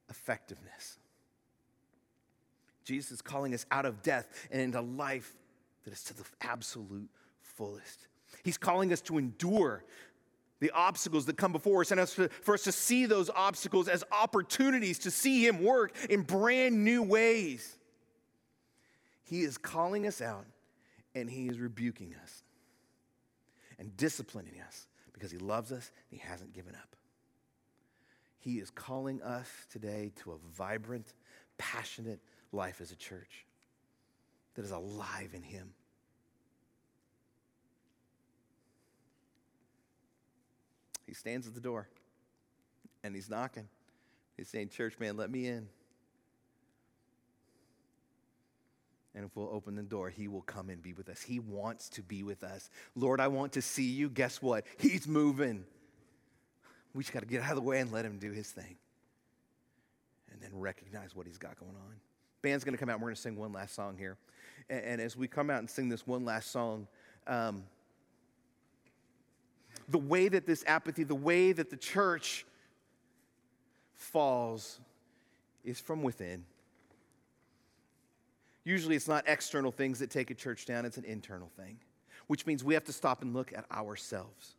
effectiveness. 0.08 0.98
Jesus 2.84 3.12
is 3.12 3.22
calling 3.22 3.54
us 3.54 3.66
out 3.70 3.86
of 3.86 4.02
death 4.02 4.26
and 4.50 4.61
into 4.61 4.80
life 4.80 5.36
that 5.84 5.92
is 5.92 6.02
to 6.04 6.14
the 6.16 6.24
absolute 6.40 7.08
fullest. 7.40 8.08
He's 8.43 8.59
calling 8.59 8.93
us 8.93 9.01
to 9.03 9.18
endure 9.18 9.84
the 10.61 10.70
obstacles 10.72 11.26
that 11.26 11.36
come 11.36 11.53
before 11.53 11.80
us 11.80 11.91
and 11.91 11.99
us 11.99 12.14
to, 12.14 12.28
for 12.28 12.55
us 12.55 12.62
to 12.64 12.72
see 12.72 13.07
those 13.07 13.30
obstacles 13.30 13.88
as 13.88 14.05
opportunities 14.12 14.99
to 15.01 15.11
see 15.11 15.47
Him 15.47 15.62
work 15.62 15.95
in 16.09 16.22
brand 16.22 16.84
new 16.84 17.03
ways. 17.03 17.78
He 19.24 19.43
is 19.43 19.57
calling 19.57 20.07
us 20.07 20.20
out 20.20 20.45
and 21.14 21.30
He 21.30 21.49
is 21.49 21.59
rebuking 21.59 22.14
us 22.22 22.43
and 23.78 23.97
disciplining 23.97 24.61
us 24.66 24.86
because 25.12 25.30
He 25.30 25.38
loves 25.38 25.72
us 25.72 25.91
and 26.11 26.20
He 26.20 26.28
hasn't 26.28 26.53
given 26.53 26.74
up. 26.74 26.97
He 28.38 28.59
is 28.59 28.70
calling 28.70 29.22
us 29.22 29.49
today 29.70 30.12
to 30.22 30.32
a 30.32 30.36
vibrant, 30.57 31.12
passionate 31.59 32.20
life 32.53 32.80
as 32.80 32.91
a 32.91 32.97
church 32.97 33.47
that 34.55 34.64
is 34.64 34.70
alive 34.70 35.30
in 35.34 35.43
Him. 35.43 35.72
He 41.11 41.14
stands 41.14 41.48
at 41.48 41.54
the 41.54 41.61
door 41.61 41.88
and 43.02 43.16
he's 43.16 43.28
knocking. 43.28 43.66
He's 44.36 44.46
saying, 44.46 44.68
Church 44.68 44.96
man, 45.00 45.16
let 45.16 45.28
me 45.28 45.48
in. 45.48 45.66
And 49.16 49.24
if 49.24 49.34
we'll 49.34 49.50
open 49.50 49.74
the 49.74 49.82
door, 49.82 50.08
He 50.08 50.28
will 50.28 50.42
come 50.42 50.70
and 50.70 50.80
be 50.80 50.92
with 50.92 51.08
us. 51.08 51.20
He 51.20 51.40
wants 51.40 51.88
to 51.88 52.02
be 52.02 52.22
with 52.22 52.44
us. 52.44 52.70
Lord, 52.94 53.18
I 53.18 53.26
want 53.26 53.54
to 53.54 53.62
see 53.62 53.90
you. 53.90 54.08
Guess 54.08 54.40
what? 54.40 54.64
He's 54.78 55.08
moving. 55.08 55.64
We 56.94 57.02
just 57.02 57.12
got 57.12 57.20
to 57.20 57.26
get 57.26 57.42
out 57.42 57.50
of 57.50 57.56
the 57.56 57.62
way 57.62 57.80
and 57.80 57.90
let 57.90 58.04
Him 58.04 58.18
do 58.18 58.30
His 58.30 58.46
thing. 58.46 58.76
And 60.30 60.40
then 60.40 60.50
recognize 60.52 61.16
what 61.16 61.26
He's 61.26 61.38
got 61.38 61.58
going 61.58 61.74
on. 61.74 61.96
Band's 62.40 62.62
going 62.62 62.74
to 62.74 62.78
come 62.78 62.88
out. 62.88 62.92
And 62.92 63.02
we're 63.02 63.08
going 63.08 63.16
to 63.16 63.20
sing 63.20 63.34
one 63.34 63.52
last 63.52 63.74
song 63.74 63.96
here. 63.98 64.16
And, 64.68 64.84
and, 64.84 65.00
as 65.00 65.16
we 65.16 65.26
come 65.26 65.50
out 65.50 65.58
and 65.58 65.68
sing 65.68 65.88
this 65.88 66.06
one 66.06 66.24
last 66.24 66.52
song, 66.52 66.86
um, 67.26 67.64
the 69.91 69.99
way 69.99 70.28
that 70.28 70.47
this 70.47 70.64
apathy, 70.66 71.05
the 71.05 71.14
way 71.14 71.53
that 71.53 71.70
the 71.70 71.76
church 71.76 72.47
falls, 73.95 74.80
is 75.64 75.80
from 75.80 76.03
within. 76.03 76.45
Usually 78.64 78.95
it's 78.95 79.09
not 79.09 79.24
external 79.26 79.72
things 79.72 79.99
that 79.99 80.11
take 80.11 80.30
a 80.30 80.34
church 80.34 80.64
down, 80.64 80.84
it's 80.84 80.97
an 80.97 81.05
internal 81.05 81.51
thing, 81.57 81.78
which 82.28 82.47
means 82.47 82.62
we 82.62 82.74
have 82.74 82.84
to 82.84 82.93
stop 82.93 83.22
and 83.22 83.34
look 83.34 83.53
at 83.53 83.64
ourselves. 83.72 84.55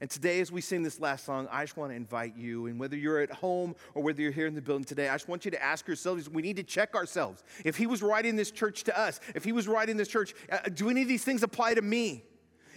And 0.00 0.10
today, 0.10 0.40
as 0.40 0.52
we 0.52 0.60
sing 0.60 0.82
this 0.82 1.00
last 1.00 1.24
song, 1.24 1.48
I 1.50 1.64
just 1.64 1.76
want 1.76 1.90
to 1.92 1.96
invite 1.96 2.36
you, 2.36 2.66
and 2.66 2.78
whether 2.78 2.96
you're 2.96 3.20
at 3.20 3.30
home 3.30 3.74
or 3.94 4.02
whether 4.02 4.20
you're 4.20 4.32
here 4.32 4.46
in 4.46 4.54
the 4.54 4.60
building 4.60 4.84
today, 4.84 5.08
I 5.08 5.14
just 5.14 5.28
want 5.28 5.46
you 5.46 5.50
to 5.52 5.62
ask 5.62 5.86
yourselves 5.86 6.28
we 6.28 6.42
need 6.42 6.56
to 6.56 6.62
check 6.62 6.94
ourselves. 6.94 7.44
If 7.64 7.76
He 7.76 7.86
was 7.86 8.02
writing 8.02 8.36
this 8.36 8.50
church 8.50 8.84
to 8.84 8.98
us, 8.98 9.20
if 9.34 9.44
He 9.44 9.52
was 9.52 9.66
writing 9.68 9.96
this 9.96 10.08
church, 10.08 10.34
uh, 10.52 10.58
do 10.74 10.90
any 10.90 11.02
of 11.02 11.08
these 11.08 11.24
things 11.24 11.42
apply 11.42 11.74
to 11.74 11.82
me? 11.82 12.24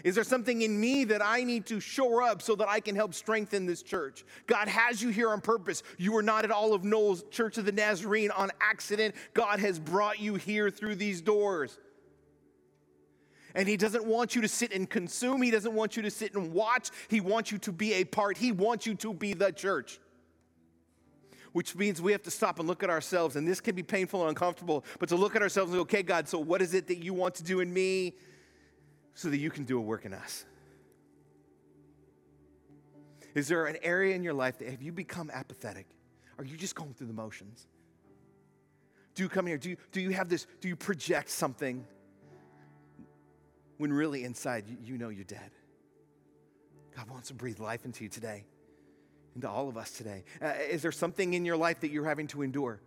Is 0.04 0.16
there 0.16 0.24
something 0.24 0.62
in 0.62 0.80
me 0.80 1.04
that 1.06 1.24
I 1.24 1.44
need 1.44 1.66
to 1.68 1.80
shore 1.80 2.22
up 2.22 2.42
so 2.42 2.56
that 2.56 2.70
I 2.70 2.80
can 2.80 2.96
help 2.96 3.14
strengthen 3.14 3.66
this 3.66 3.84
church? 3.84 4.24
God 4.48 4.68
has 4.68 5.02
you 5.02 5.10
here 5.10 5.30
on 5.30 5.42
purpose. 5.42 5.84
You 5.98 6.14
were 6.14 6.24
not 6.24 6.46
at 6.46 6.52
Olive 6.52 6.84
Knolls 6.84 7.24
Church 7.32 7.58
of 7.58 7.66
the 7.66 7.72
Nazarene 7.72 8.32
on 8.32 8.52
accident. 8.62 9.16
God 9.34 9.60
has 9.60 9.80
brought 9.80 10.20
you 10.20 10.36
here 10.36 10.70
through 10.70 10.96
these 10.96 11.22
doors. 11.22 11.78
And 13.56 13.68
He 13.68 13.78
doesn't 13.78 14.06
want 14.06 14.36
you 14.36 14.42
to 14.42 14.48
sit 14.48 14.74
and 14.74 14.90
consume, 14.90 15.42
He 15.42 15.52
doesn't 15.52 15.74
want 15.74 15.98
you 15.98 16.04
to 16.04 16.12
sit 16.12 16.34
and 16.36 16.54
watch. 16.54 16.90
He 17.10 17.20
wants 17.20 17.52
you 17.52 17.58
to 17.60 17.72
be 17.72 17.94
a 17.96 18.04
part, 18.06 18.38
He 18.38 18.52
wants 18.52 18.86
you 18.86 18.96
to 18.96 19.14
be 19.14 19.34
the 19.34 19.52
church. 19.52 20.00
Which 21.52 21.76
means 21.76 22.00
we 22.00 22.12
have 22.12 22.22
to 22.24 22.32
stop 22.32 22.60
and 22.60 22.68
look 22.68 22.84
at 22.84 22.92
ourselves, 22.92 23.36
and 23.36 23.48
this 23.48 23.60
can 23.60 23.76
be 23.76 23.82
painful 23.82 24.22
and 24.22 24.30
uncomfortable, 24.30 24.86
but 25.00 25.10
to 25.10 25.16
look 25.16 25.36
at 25.36 25.42
ourselves 25.42 25.72
and 25.72 25.80
go, 25.80 25.82
okay, 25.82 26.04
God, 26.04 26.28
so 26.30 26.38
what 26.38 26.62
is 26.62 26.76
it 26.76 26.88
that 26.88 27.04
you 27.04 27.14
want 27.14 27.34
to 27.36 27.44
do 27.44 27.60
in 27.60 27.74
me? 27.74 28.14
So 29.20 29.30
that 29.30 29.38
you 29.38 29.52
can 29.52 29.66
do 29.66 29.78
a 29.78 29.82
work 29.82 30.06
in 30.06 30.14
us? 30.14 30.46
Is 33.36 33.50
there 33.50 33.66
an 33.66 33.76
area 33.84 34.16
in 34.16 34.24
your 34.24 34.34
life 34.34 34.60
that 34.60 34.70
have 34.70 34.82
you 34.82 34.94
become 34.94 35.30
apathetic? 35.34 35.88
Are 36.38 36.46
you 36.46 36.56
just 36.56 36.74
going 36.74 36.94
through 36.94 37.08
the 37.08 37.14
motions? 37.14 37.68
Do 39.16 39.24
you 39.24 39.28
come 39.28 39.46
here? 39.46 39.58
Do 39.58 39.72
you, 39.72 39.78
do 39.92 40.00
you 40.00 40.12
have 40.12 40.30
this? 40.30 40.48
Do 40.62 40.70
you 40.70 40.78
project 40.78 41.30
something 41.30 41.86
when 43.78 43.92
really 43.92 44.24
inside 44.24 44.70
you, 44.70 44.78
you 44.82 44.98
know 44.98 45.10
you're 45.10 45.26
dead? 45.26 45.52
God 46.96 47.10
wants 47.10 47.28
to 47.28 47.34
breathe 47.34 47.60
life 47.60 47.84
into 47.84 48.06
you 48.06 48.10
today, 48.10 48.46
into 49.36 49.50
all 49.50 49.68
of 49.68 49.76
us 49.76 49.92
today. 49.92 50.24
Uh, 50.42 50.54
is 50.70 50.82
there 50.82 50.94
something 50.94 51.34
in 51.34 51.44
your 51.44 51.58
life 51.58 51.82
that 51.82 51.92
you're 51.92 52.08
having 52.08 52.28
to 52.28 52.42
endure? 52.42 52.80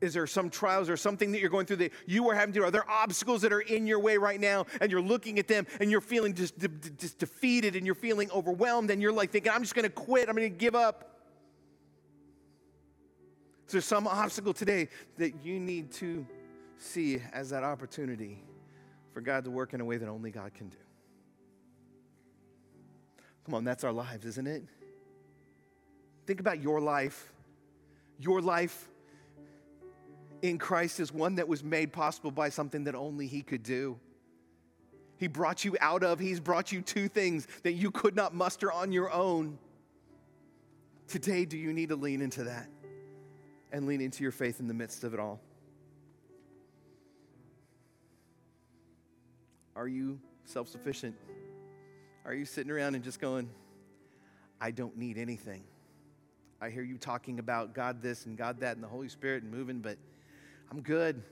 Is 0.00 0.14
there 0.14 0.26
some 0.26 0.48
trials 0.48 0.88
or 0.88 0.96
something 0.96 1.32
that 1.32 1.40
you're 1.40 1.50
going 1.50 1.66
through 1.66 1.76
that 1.76 1.92
you 2.06 2.28
are 2.30 2.34
having 2.34 2.54
to 2.54 2.60
do? 2.60 2.64
Are 2.64 2.70
there 2.70 2.88
obstacles 2.88 3.42
that 3.42 3.52
are 3.52 3.60
in 3.60 3.86
your 3.86 3.98
way 3.98 4.16
right 4.16 4.40
now 4.40 4.66
and 4.80 4.90
you're 4.90 5.02
looking 5.02 5.38
at 5.38 5.46
them 5.46 5.66
and 5.78 5.90
you're 5.90 6.00
feeling 6.00 6.34
just, 6.34 6.58
de- 6.58 6.68
just 6.68 7.18
defeated 7.18 7.76
and 7.76 7.84
you're 7.84 7.94
feeling 7.94 8.30
overwhelmed 8.30 8.90
and 8.90 9.02
you're 9.02 9.12
like 9.12 9.30
thinking, 9.30 9.52
I'm 9.52 9.62
just 9.62 9.74
going 9.74 9.84
to 9.84 9.90
quit, 9.90 10.28
I'm 10.28 10.36
going 10.36 10.50
to 10.50 10.58
give 10.58 10.74
up? 10.74 11.06
Is 13.66 13.72
there 13.72 13.80
some 13.82 14.06
obstacle 14.06 14.54
today 14.54 14.88
that 15.18 15.44
you 15.44 15.60
need 15.60 15.92
to 15.92 16.26
see 16.78 17.20
as 17.32 17.50
that 17.50 17.62
opportunity 17.62 18.42
for 19.12 19.20
God 19.20 19.44
to 19.44 19.50
work 19.50 19.74
in 19.74 19.80
a 19.80 19.84
way 19.84 19.98
that 19.98 20.08
only 20.08 20.30
God 20.30 20.54
can 20.54 20.70
do? 20.70 20.78
Come 23.44 23.54
on, 23.54 23.64
that's 23.64 23.84
our 23.84 23.92
lives, 23.92 24.24
isn't 24.24 24.46
it? 24.46 24.64
Think 26.26 26.40
about 26.40 26.60
your 26.62 26.80
life. 26.80 27.32
Your 28.18 28.40
life 28.40 28.88
in 30.42 30.58
Christ 30.58 31.00
is 31.00 31.12
one 31.12 31.36
that 31.36 31.48
was 31.48 31.62
made 31.62 31.92
possible 31.92 32.30
by 32.30 32.48
something 32.48 32.84
that 32.84 32.94
only 32.94 33.26
He 33.26 33.42
could 33.42 33.62
do. 33.62 33.98
He 35.16 35.26
brought 35.26 35.64
you 35.64 35.76
out 35.80 36.02
of, 36.02 36.18
He's 36.18 36.40
brought 36.40 36.72
you 36.72 36.80
to 36.82 37.08
things 37.08 37.46
that 37.62 37.72
you 37.72 37.90
could 37.90 38.16
not 38.16 38.34
muster 38.34 38.72
on 38.72 38.92
your 38.92 39.12
own. 39.12 39.58
Today, 41.08 41.44
do 41.44 41.58
you 41.58 41.72
need 41.72 41.88
to 41.90 41.96
lean 41.96 42.22
into 42.22 42.44
that 42.44 42.68
and 43.72 43.86
lean 43.86 44.00
into 44.00 44.22
your 44.22 44.32
faith 44.32 44.60
in 44.60 44.68
the 44.68 44.74
midst 44.74 45.04
of 45.04 45.12
it 45.14 45.20
all? 45.20 45.40
Are 49.76 49.88
you 49.88 50.20
self 50.44 50.68
sufficient? 50.68 51.16
Are 52.24 52.34
you 52.34 52.44
sitting 52.44 52.70
around 52.70 52.94
and 52.94 53.02
just 53.02 53.20
going, 53.20 53.48
I 54.60 54.70
don't 54.70 54.96
need 54.96 55.16
anything? 55.16 55.64
I 56.60 56.68
hear 56.68 56.82
you 56.82 56.98
talking 56.98 57.38
about 57.38 57.74
God 57.74 58.02
this 58.02 58.26
and 58.26 58.36
God 58.36 58.60
that 58.60 58.76
and 58.76 58.84
the 58.84 58.88
Holy 58.88 59.08
Spirit 59.08 59.42
and 59.42 59.50
moving, 59.50 59.80
but 59.80 59.96
I'm 60.70 60.80
good. 60.80 61.22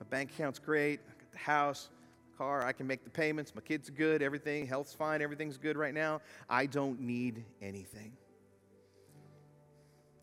My 0.00 0.06
bank 0.10 0.30
account's 0.34 0.58
great. 0.58 1.00
I 1.06 1.20
got 1.20 1.32
the 1.32 1.38
house, 1.38 1.88
car, 2.36 2.64
I 2.64 2.72
can 2.72 2.86
make 2.86 3.04
the 3.04 3.10
payments. 3.10 3.54
My 3.54 3.60
kids 3.60 3.88
are 3.88 3.92
good, 3.92 4.22
everything, 4.22 4.66
health's 4.66 4.92
fine, 4.92 5.22
everything's 5.22 5.56
good 5.56 5.76
right 5.76 5.94
now. 5.94 6.20
I 6.50 6.66
don't 6.66 7.00
need 7.00 7.44
anything. 7.60 8.12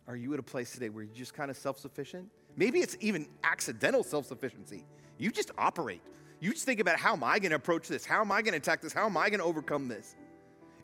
Are 0.07 0.15
you 0.15 0.33
at 0.33 0.39
a 0.39 0.43
place 0.43 0.71
today 0.71 0.89
where 0.89 1.03
you're 1.03 1.15
just 1.15 1.33
kind 1.33 1.49
of 1.49 1.57
self 1.57 1.79
sufficient? 1.79 2.29
Maybe 2.57 2.79
it's 2.79 2.97
even 2.99 3.27
accidental 3.43 4.03
self 4.03 4.25
sufficiency. 4.25 4.83
You 5.17 5.31
just 5.31 5.51
operate. 5.57 6.01
You 6.41 6.51
just 6.51 6.65
think 6.65 6.79
about 6.79 6.97
how 6.97 7.13
am 7.13 7.23
I 7.23 7.39
going 7.39 7.51
to 7.51 7.57
approach 7.57 7.87
this? 7.87 8.05
How 8.05 8.21
am 8.21 8.31
I 8.31 8.41
going 8.41 8.53
to 8.53 8.57
attack 8.57 8.81
this? 8.81 8.93
How 8.93 9.05
am 9.05 9.17
I 9.17 9.29
going 9.29 9.39
to 9.39 9.45
overcome 9.45 9.87
this? 9.87 10.15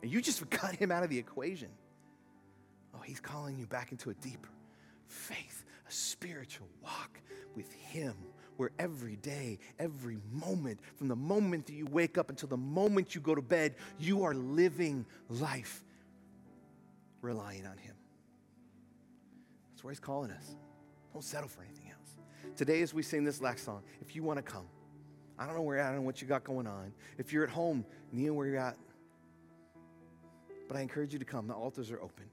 And 0.02 0.10
you 0.10 0.20
just 0.20 0.48
cut 0.50 0.74
him 0.74 0.92
out 0.92 1.02
of 1.02 1.10
the 1.10 1.18
equation. 1.18 1.68
Oh, 2.94 3.00
he's 3.00 3.20
calling 3.20 3.58
you 3.58 3.66
back 3.66 3.92
into 3.92 4.10
a 4.10 4.14
deeper 4.14 4.48
faith 5.06 5.55
a 5.88 5.92
spiritual 5.92 6.68
walk 6.82 7.20
with 7.54 7.72
Him 7.72 8.14
where 8.56 8.70
every 8.78 9.16
day, 9.16 9.58
every 9.78 10.18
moment, 10.32 10.80
from 10.96 11.08
the 11.08 11.16
moment 11.16 11.66
that 11.66 11.74
you 11.74 11.86
wake 11.86 12.16
up 12.16 12.30
until 12.30 12.48
the 12.48 12.56
moment 12.56 13.14
you 13.14 13.20
go 13.20 13.34
to 13.34 13.42
bed, 13.42 13.74
you 13.98 14.24
are 14.24 14.34
living 14.34 15.04
life 15.28 15.84
relying 17.20 17.66
on 17.66 17.76
Him. 17.76 17.94
That's 19.72 19.84
where 19.84 19.92
He's 19.92 20.00
calling 20.00 20.30
us. 20.30 20.56
Don't 21.12 21.22
settle 21.22 21.48
for 21.48 21.62
anything 21.62 21.90
else. 21.90 22.56
Today, 22.56 22.80
as 22.82 22.94
we 22.94 23.02
sing 23.02 23.24
this 23.24 23.40
last 23.40 23.64
song, 23.64 23.82
if 24.00 24.16
you 24.16 24.22
want 24.22 24.38
to 24.38 24.42
come, 24.42 24.66
I 25.38 25.46
don't 25.46 25.54
know 25.54 25.62
where 25.62 25.76
you're 25.76 25.84
at, 25.84 25.88
I 25.88 25.92
don't 25.92 26.00
know 26.00 26.06
what 26.06 26.22
you 26.22 26.28
got 26.28 26.44
going 26.44 26.66
on. 26.66 26.92
If 27.18 27.32
you're 27.32 27.44
at 27.44 27.50
home, 27.50 27.84
kneel 28.10 28.32
where 28.32 28.46
you're 28.46 28.58
at. 28.58 28.76
But 30.66 30.78
I 30.78 30.80
encourage 30.80 31.12
you 31.12 31.18
to 31.18 31.24
come. 31.24 31.46
The 31.46 31.54
altars 31.54 31.90
are 31.90 32.00
open. 32.00 32.24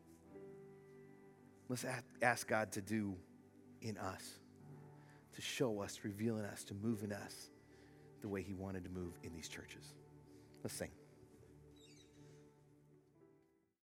Let's 1.70 1.86
ask 2.22 2.47
God 2.47 2.72
to 2.74 2.82
do 2.82 3.16
in 3.84 3.97
us, 3.97 4.39
to 5.36 5.41
show 5.41 5.81
us, 5.81 5.99
reveal 6.03 6.38
in 6.38 6.45
us, 6.45 6.63
to 6.65 6.73
move 6.73 7.03
in 7.03 7.11
us 7.11 7.49
the 8.21 8.27
way 8.27 8.41
He 8.41 8.53
wanted 8.53 8.84
to 8.86 8.89
move 8.89 9.13
in 9.23 9.34
these 9.34 9.47
churches. 9.47 9.93
Let's 10.63 10.75
sing. 10.75 10.89